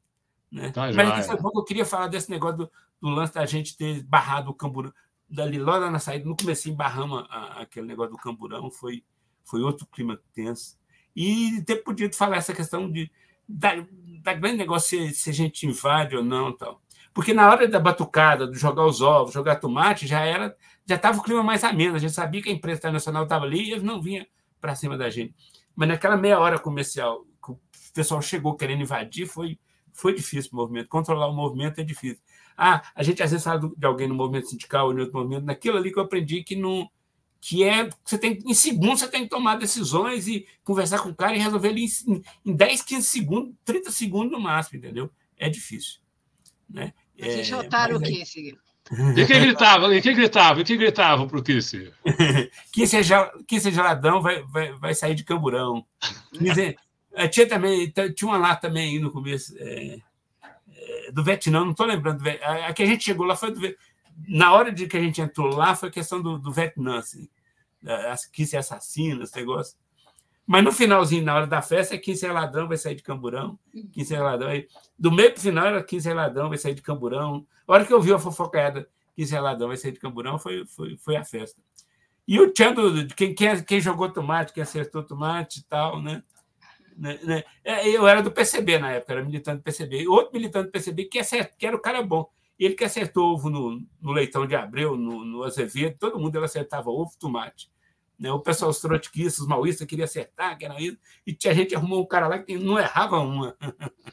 Né? 0.51 0.71
Tá 0.71 0.91
mas 0.93 1.27
bom 1.41 1.51
que 1.51 1.59
eu 1.59 1.65
queria 1.65 1.85
falar 1.85 2.09
desse 2.09 2.31
negócio 2.31 2.59
do, 2.59 2.71
do, 3.01 3.09
lance 3.09 3.35
da 3.35 3.47
gente 3.47 3.77
ter 3.77 4.03
barrado 4.03 4.51
o 4.51 4.55
camburão. 4.55 4.93
Dali, 5.29 5.59
logo 5.59 5.89
na 5.89 6.01
saída, 6.01 6.29
no 6.29 6.37
começo, 6.37 6.73
barramos 6.75 7.25
aquele 7.57 7.87
negócio 7.87 8.13
do 8.13 8.19
camburão, 8.19 8.69
foi, 8.69 9.05
foi 9.45 9.63
outro 9.63 9.87
clima 9.87 10.21
tenso. 10.35 10.77
E 11.15 11.63
ter 11.63 11.77
podido 11.77 12.17
falar 12.17 12.39
essa 12.39 12.53
questão 12.53 12.91
de, 12.91 13.11
da, 13.49 13.75
da 14.23 14.35
grande 14.35 14.57
negócio 14.57 14.89
se, 14.89 15.15
se 15.15 15.31
a 15.31 15.33
gente 15.33 15.67
invade 15.67 16.17
ou 16.17 16.25
não 16.25 16.53
tal. 16.53 16.83
Porque 17.15 17.33
na 17.33 17.49
hora 17.49 17.69
da 17.69 17.79
batucada, 17.79 18.49
de 18.49 18.59
jogar 18.59 18.85
os 18.85 19.01
ovos, 19.01 19.33
jogar 19.33 19.57
tomate, 19.57 20.07
já 20.07 20.21
era 20.21 20.57
já 20.91 20.97
estava 20.97 21.19
o 21.19 21.23
clima 21.23 21.43
mais 21.43 21.63
ameno. 21.63 21.95
A 21.95 21.99
gente 21.99 22.13
sabia 22.13 22.43
que 22.43 22.49
a 22.49 22.53
empresa 22.53 22.79
internacional 22.79 23.23
estava 23.23 23.45
ali 23.45 23.63
e 23.63 23.73
eles 23.73 23.83
não 23.83 24.03
vinham 24.03 24.27
para 24.61 24.75
cima 24.75 24.99
da 24.99 25.09
gente. 25.09 25.35
Mas 25.75 25.89
naquela 25.89 26.17
meia 26.17 26.39
hora 26.39 26.59
comercial, 26.59 27.25
que 27.45 27.53
o 27.53 27.61
pessoal 27.95 28.21
chegou 28.21 28.57
querendo 28.57 28.83
invadir, 28.83 29.27
foi, 29.27 29.59
foi 29.93 30.15
difícil 30.15 30.51
o 30.53 30.57
movimento. 30.57 30.89
Controlar 30.89 31.29
o 31.29 31.35
movimento 31.35 31.81
é 31.81 31.85
difícil. 31.85 32.23
Ah, 32.57 32.83
a 32.95 33.03
gente 33.03 33.23
às 33.23 33.31
vezes 33.31 33.45
fala 33.45 33.61
de 33.77 33.87
alguém 33.87 34.07
no 34.07 34.15
movimento 34.15 34.49
sindical 34.49 34.87
ou 34.87 34.95
em 34.95 35.01
outro 35.01 35.19
movimento, 35.19 35.45
naquilo 35.45 35.79
ali 35.79 35.93
que 35.93 35.99
eu 35.99 36.03
aprendi 36.03 36.43
que 36.45 36.55
não 36.55 36.91
que 37.41 37.65
é 37.65 37.89
você 38.05 38.19
tem 38.19 38.39
em 38.45 38.53
segundos 38.53 39.01
você 39.01 39.09
tem 39.09 39.23
que 39.23 39.31
tomar 39.31 39.57
decisões 39.57 40.29
e 40.29 40.47
conversar 40.63 40.99
com 40.99 41.09
o 41.09 41.15
cara 41.15 41.35
e 41.35 41.39
resolver 41.39 41.71
ele 41.71 41.87
em, 42.07 42.23
em 42.45 42.55
10, 42.55 42.83
15 42.83 43.07
segundos, 43.09 43.55
30 43.65 43.91
segundos 43.91 44.31
no 44.31 44.39
máximo, 44.39 44.79
entendeu? 44.79 45.11
É 45.39 45.49
difícil. 45.49 46.01
Né? 46.69 46.93
Mas 47.19 47.35
é, 47.35 47.43
jotaram 47.43 47.97
o 47.97 48.01
quê, 48.01 48.23
e 49.17 49.27
quem 49.27 49.41
gritava? 49.41 49.95
E 49.95 50.03
quem 50.03 50.15
gritava? 50.15 50.61
E 50.61 50.65
quem 50.65 50.77
gritava 50.77 51.27
pro 51.27 51.43
Kiss? 51.43 51.93
Kiss 52.73 52.97
é, 52.97 53.01
é 53.01 53.73
geladão, 53.73 54.21
vai, 54.21 54.43
vai, 54.43 54.73
vai 54.73 54.95
sair 54.95 55.15
de 55.15 55.25
camburão. 55.25 55.85
É, 57.13 57.29
tinha 57.29 57.49
também, 57.49 57.93
tinha 58.15 58.29
uma 58.31 58.39
lá 58.39 58.57
também 58.57 58.99
no 58.99 59.11
começo, 59.11 59.55
é, 59.59 59.99
é, 60.75 61.13
do 61.13 61.23
Vietnã, 61.23 61.61
não 61.61 61.71
estou 61.71 61.87
lembrando. 61.87 62.23
A, 62.43 62.73
que 62.73 62.83
a 62.83 62.87
gente 62.87 63.05
chegou 63.05 63.27
lá 63.27 63.37
foi 63.37 63.53
do 63.53 63.61
Na 64.29 64.53
hora 64.53 64.73
de 64.73 64.87
que 64.87 64.97
a 64.97 65.01
gente 65.01 65.21
entrou 65.21 65.55
lá, 65.55 65.77
foi 65.77 65.91
questão 65.91 66.21
do, 66.21 66.39
do 66.39 66.53
Vietnã, 66.53 66.99
assim. 66.99 67.29
Kiss 68.33 68.55
é 68.55 68.59
assassino, 68.59 69.23
esse 69.23 69.37
negócio. 69.37 69.77
Mas 70.51 70.65
no 70.65 70.73
finalzinho, 70.73 71.23
na 71.23 71.33
hora 71.33 71.47
da 71.47 71.63
festa, 71.63 71.95
é 71.95 71.99
15 71.99 72.27
ladrão, 72.27 72.67
vai 72.67 72.77
sair 72.77 72.97
de 72.97 73.05
camburão. 73.05 73.57
15 73.93 74.15
é 74.17 74.21
ladrão. 74.21 74.51
Do 74.99 75.13
meio 75.13 75.31
para 75.31 75.39
o 75.39 75.43
final 75.43 75.65
era 75.65 75.81
15 75.81 76.13
ladrão, 76.13 76.49
vai 76.49 76.59
sair 76.59 76.75
de 76.75 76.83
camburão. 76.83 77.47
A 77.69 77.73
hora 77.73 77.85
que 77.85 77.93
eu 77.93 78.01
vi 78.01 78.13
a 78.13 78.19
fofocaiada, 78.19 78.89
15 79.15 79.37
é 79.37 79.41
ladrão, 79.41 79.69
vai 79.69 79.77
sair 79.77 79.93
de 79.93 80.01
camburão, 80.01 80.41
foi, 80.41 80.67
foi, 80.67 80.97
foi 80.97 81.15
a 81.15 81.25
festa. 81.25 81.63
E 82.27 82.41
o 82.41 82.53
tchan 82.53 82.75
quem, 83.17 83.33
quem, 83.33 83.63
quem 83.63 83.81
jogou 83.81 84.11
tomate, 84.11 84.53
quem 84.53 84.65
acertou 84.65 85.05
tomate 85.05 85.61
e 85.61 85.63
tal, 85.63 86.03
né? 86.03 86.21
né, 86.99 87.21
né? 87.23 87.45
É, 87.63 87.89
eu 87.89 88.09
era 88.09 88.21
do 88.21 88.33
PCB 88.33 88.81
na 88.81 88.91
época, 88.91 89.13
era 89.13 89.25
militante 89.25 89.59
do 89.59 89.63
PCB. 89.63 90.09
Outro 90.09 90.33
militante 90.33 90.67
do 90.67 90.73
PCB 90.73 91.05
que, 91.05 91.21
acert, 91.21 91.53
que 91.57 91.65
era 91.65 91.77
o 91.77 91.81
cara 91.81 92.03
bom. 92.03 92.29
Ele 92.59 92.75
que 92.75 92.83
acertou 92.83 93.35
ovo 93.35 93.49
no, 93.49 93.81
no 94.03 94.11
leitão 94.11 94.45
de 94.49 94.57
Abreu, 94.57 94.97
no, 94.97 95.25
no 95.25 95.45
Azevedo, 95.45 95.97
todo 95.97 96.19
mundo 96.19 96.35
ele 96.35 96.45
acertava 96.45 96.91
ovo, 96.91 97.13
tomate. 97.21 97.71
Né? 98.21 98.31
O 98.31 98.39
pessoal, 98.39 98.71
os 98.71 98.79
trotskistas, 98.79 99.39
os 99.39 99.47
maoístas, 99.47 99.87
queria 99.87 100.05
acertar, 100.05 100.59
que 100.59 100.67
era 100.67 100.79
isso, 100.79 100.99
e 101.27 101.33
tinha 101.33 101.55
gente 101.55 101.75
arrumou 101.75 102.03
um 102.03 102.07
cara 102.07 102.29
lá 102.29 102.39
que 102.39 102.59
não 102.59 102.79
errava 102.79 103.19
uma. 103.19 103.57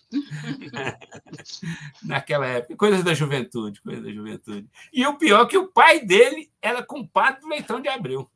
Naquela 2.01 2.47
época. 2.47 2.78
Coisas 2.78 3.03
da 3.03 3.14
juventude, 3.14 3.82
coisas 3.82 4.01
da 4.01 4.10
juventude. 4.10 4.66
E 4.93 5.05
o 5.05 5.18
pior 5.18 5.43
é 5.43 5.45
que 5.49 5.58
o 5.58 5.68
pai 5.68 5.99
dele 5.99 6.49
era 6.62 6.82
compadre 6.82 7.41
do 7.41 7.49
Leitão 7.49 7.82
de 7.82 7.89
Abreu. 7.89 8.32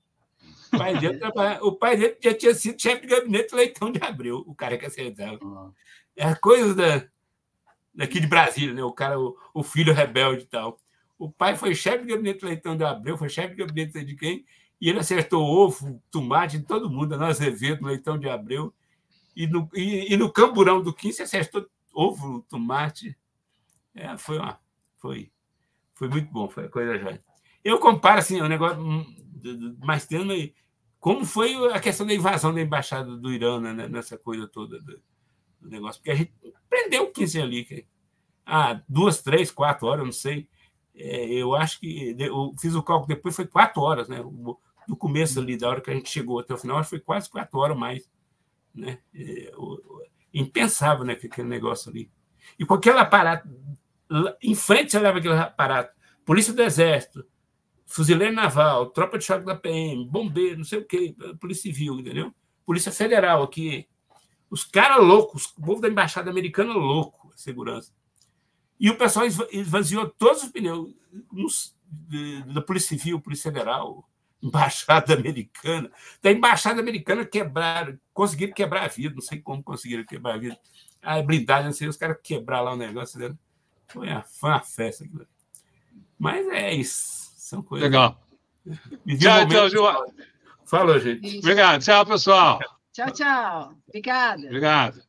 O 0.74 0.78
pai 0.78 0.99
dele, 0.99 1.19
o 1.61 1.72
pai 1.72 1.95
dele 1.95 2.17
já 2.22 2.34
tinha 2.34 2.53
sido 2.53 2.82
chefe 2.82 3.01
de 3.01 3.07
gabinete 3.07 3.51
do 3.51 3.55
Leitão 3.55 3.89
de 3.89 4.03
Abreu, 4.03 4.43
o 4.45 4.53
cara 4.53 4.78
que 4.78 4.86
acertava. 4.86 5.39
É 6.17 6.36
coisas 6.36 6.76
da, 6.76 7.05
daqui 7.95 8.19
de 8.19 8.28
Brasília, 8.28 8.74
né? 8.74 8.84
O 8.84 8.91
cara, 8.91 9.17
o, 9.17 9.38
o 9.53 9.63
filho 9.63 9.93
rebelde 9.93 10.43
e 10.43 10.47
tal. 10.47 10.78
O 11.17 11.32
pai 11.32 11.55
foi 11.55 11.74
chefe 11.74 12.03
de 12.03 12.11
gabinete 12.11 12.41
do 12.41 12.47
Leitão 12.47 12.76
de 12.76 12.84
Abreu, 12.84 13.17
foi 13.17 13.30
chefe 13.30 13.55
de 13.55 13.63
gabinete 13.63 14.03
de 14.03 14.15
quem? 14.15 14.45
E 14.82 14.89
ele 14.89 14.99
acertou 14.99 15.43
ovo, 15.43 16.01
tomate 16.09 16.57
em 16.57 16.63
todo 16.63 16.89
mundo, 16.89 17.15
no 17.15 17.25
Azevedo, 17.25 17.86
Leitão 17.86 18.17
de 18.17 18.27
Abreu. 18.27 18.73
E 19.36 19.45
no, 19.45 19.69
e, 19.75 20.11
e 20.11 20.17
no 20.17 20.32
camburão 20.32 20.82
do 20.82 20.91
15 20.91 21.21
acertou 21.21 21.67
ovo, 21.93 22.43
tomate. 22.49 23.15
É, 23.93 24.17
foi, 24.17 24.39
uma, 24.39 24.59
foi, 24.97 25.32
foi 25.93 26.09
muito 26.09 26.32
bom, 26.32 26.49
foi 26.49 26.67
coisa 26.67 26.97
já. 26.97 27.19
Eu 27.63 27.77
comparo 27.77 28.19
assim, 28.19 28.41
o 28.41 28.45
um 28.45 28.47
negócio 28.47 28.82
hum, 28.82 29.05
mais 29.79 30.07
tendo 30.07 30.34
como 30.99 31.25
foi 31.25 31.55
a 31.73 31.79
questão 31.79 32.05
da 32.05 32.13
invasão 32.13 32.53
da 32.53 32.61
embaixada 32.61 33.17
do 33.17 33.32
Irã 33.32 33.59
né, 33.59 33.88
nessa 33.88 34.17
coisa 34.17 34.47
toda 34.47 34.79
do, 34.79 35.01
do, 35.59 35.69
negócio, 35.69 35.99
porque 35.99 36.11
a 36.11 36.15
gente 36.15 36.34
prendeu 36.69 37.03
o 37.03 37.11
15 37.11 37.41
ali. 37.41 37.65
Que, 37.65 37.86
ah, 38.45 38.82
duas, 38.88 39.21
três, 39.21 39.51
quatro 39.51 39.88
horas, 39.88 40.05
não 40.05 40.11
sei. 40.11 40.47
É, 40.95 41.25
eu 41.34 41.55
acho 41.55 41.79
que 41.79 42.15
eu 42.19 42.53
fiz 42.59 42.75
o 42.75 42.84
cálculo 42.84 43.07
depois, 43.07 43.36
foi 43.36 43.47
quatro 43.47 43.82
horas, 43.82 44.07
né? 44.07 44.21
O, 44.21 44.59
do 44.92 44.98
começo 44.98 45.39
ali, 45.39 45.56
da 45.56 45.70
hora 45.70 45.80
que 45.80 45.89
a 45.89 45.94
gente 45.94 46.10
chegou 46.10 46.39
até 46.39 46.54
o 46.54 46.58
final, 46.58 46.84
foi 46.84 47.00
quase 47.00 47.30
quatro 47.30 47.58
horas 47.58 47.78
mais. 47.78 48.10
Né? 48.76 49.00
É, 49.16 49.50
impensável, 50.34 51.06
né, 51.06 51.14
aquele 51.14 51.48
negócio 51.48 51.89
ali. 51.89 52.12
E 52.60 52.66
com 52.66 52.74
aquele 52.74 53.00
aparato, 53.00 53.48
em 54.42 54.54
frente 54.54 54.92
você 54.92 55.00
leva 55.00 55.20
aquele 55.20 55.34
aparato, 55.34 55.96
Polícia 56.26 56.54
do 56.54 56.62
Exército, 56.62 57.26
Fuzileiro 57.86 58.36
Naval, 58.36 58.88
Tropa 58.88 59.18
de 59.18 59.24
Choque 59.24 59.46
da 59.46 59.56
PM, 59.56 60.06
Bombeiro, 60.06 60.58
não 60.58 60.66
sei 60.66 60.80
o 60.80 60.86
quê, 60.86 61.16
Polícia 61.39 61.64
Civil, 61.64 61.98
entendeu? 62.00 62.34
Polícia 62.66 62.92
Federal 62.92 63.44
aqui. 63.44 63.88
Os 64.50 64.66
caras 64.66 65.02
loucos, 65.02 65.46
o 65.58 65.62
povo 65.62 65.82
da 65.82 65.88
Embaixada 65.88 66.30
Americana 66.30 66.74
louco, 66.74 67.32
a 67.34 67.38
segurança. 67.38 67.94
E 68.78 68.89
o 68.89 68.98
pessoal 68.98 69.26
esvaziou 69.26 70.10
todos 70.10 70.44
os 70.44 70.50
pneus 70.50 70.94
da 72.54 72.62
Polícia 72.62 72.98
Civil, 72.98 73.22
Polícia 73.22 73.52
Federal, 73.52 74.06
embaixada 74.44 75.14
americana. 75.14 75.92
Da 76.22 76.32
embaixada 76.32 76.80
americana 76.80 77.26
quebraram, 77.26 77.98
conseguiram 78.14 78.54
quebrar 78.54 78.86
a 78.86 78.88
vida, 78.88 79.14
não 79.14 79.22
sei 79.22 79.39
como 79.39 79.64
conseguiram 79.64 80.04
quebrar 80.04 80.36
a 80.36 80.38
vida. 80.38 80.60
A 81.02 81.22
blindagem, 81.22 81.66
não 81.66 81.74
sei, 81.74 81.88
os 81.88 81.98
caras 81.98 82.18
quebraram 82.22 82.66
lá 82.66 82.74
o 82.74 82.78
negócio 82.78 83.20
dele. 83.20 83.36
Foi 83.88 84.08
uma, 84.08 84.22
foi 84.24 84.50
uma 84.50 84.62
festa. 84.62 85.04
Aquilo. 85.04 85.28
Mas 86.18 86.48
é 86.50 86.74
isso. 86.74 87.32
São 87.36 87.62
coisas. 87.62 87.89
Legal. 87.89 88.22
Tchau, 89.20 89.48
tchau, 89.48 89.70
Gilmar. 89.70 90.04
Falou, 90.66 91.00
gente. 91.00 91.39
Obrigado. 91.39 91.82
Tchau, 91.82 92.06
pessoal. 92.06 92.60
Tchau, 92.94 93.12
tchau. 93.12 93.74
Obrigada. 93.88 94.46
Obrigado. 94.46 95.02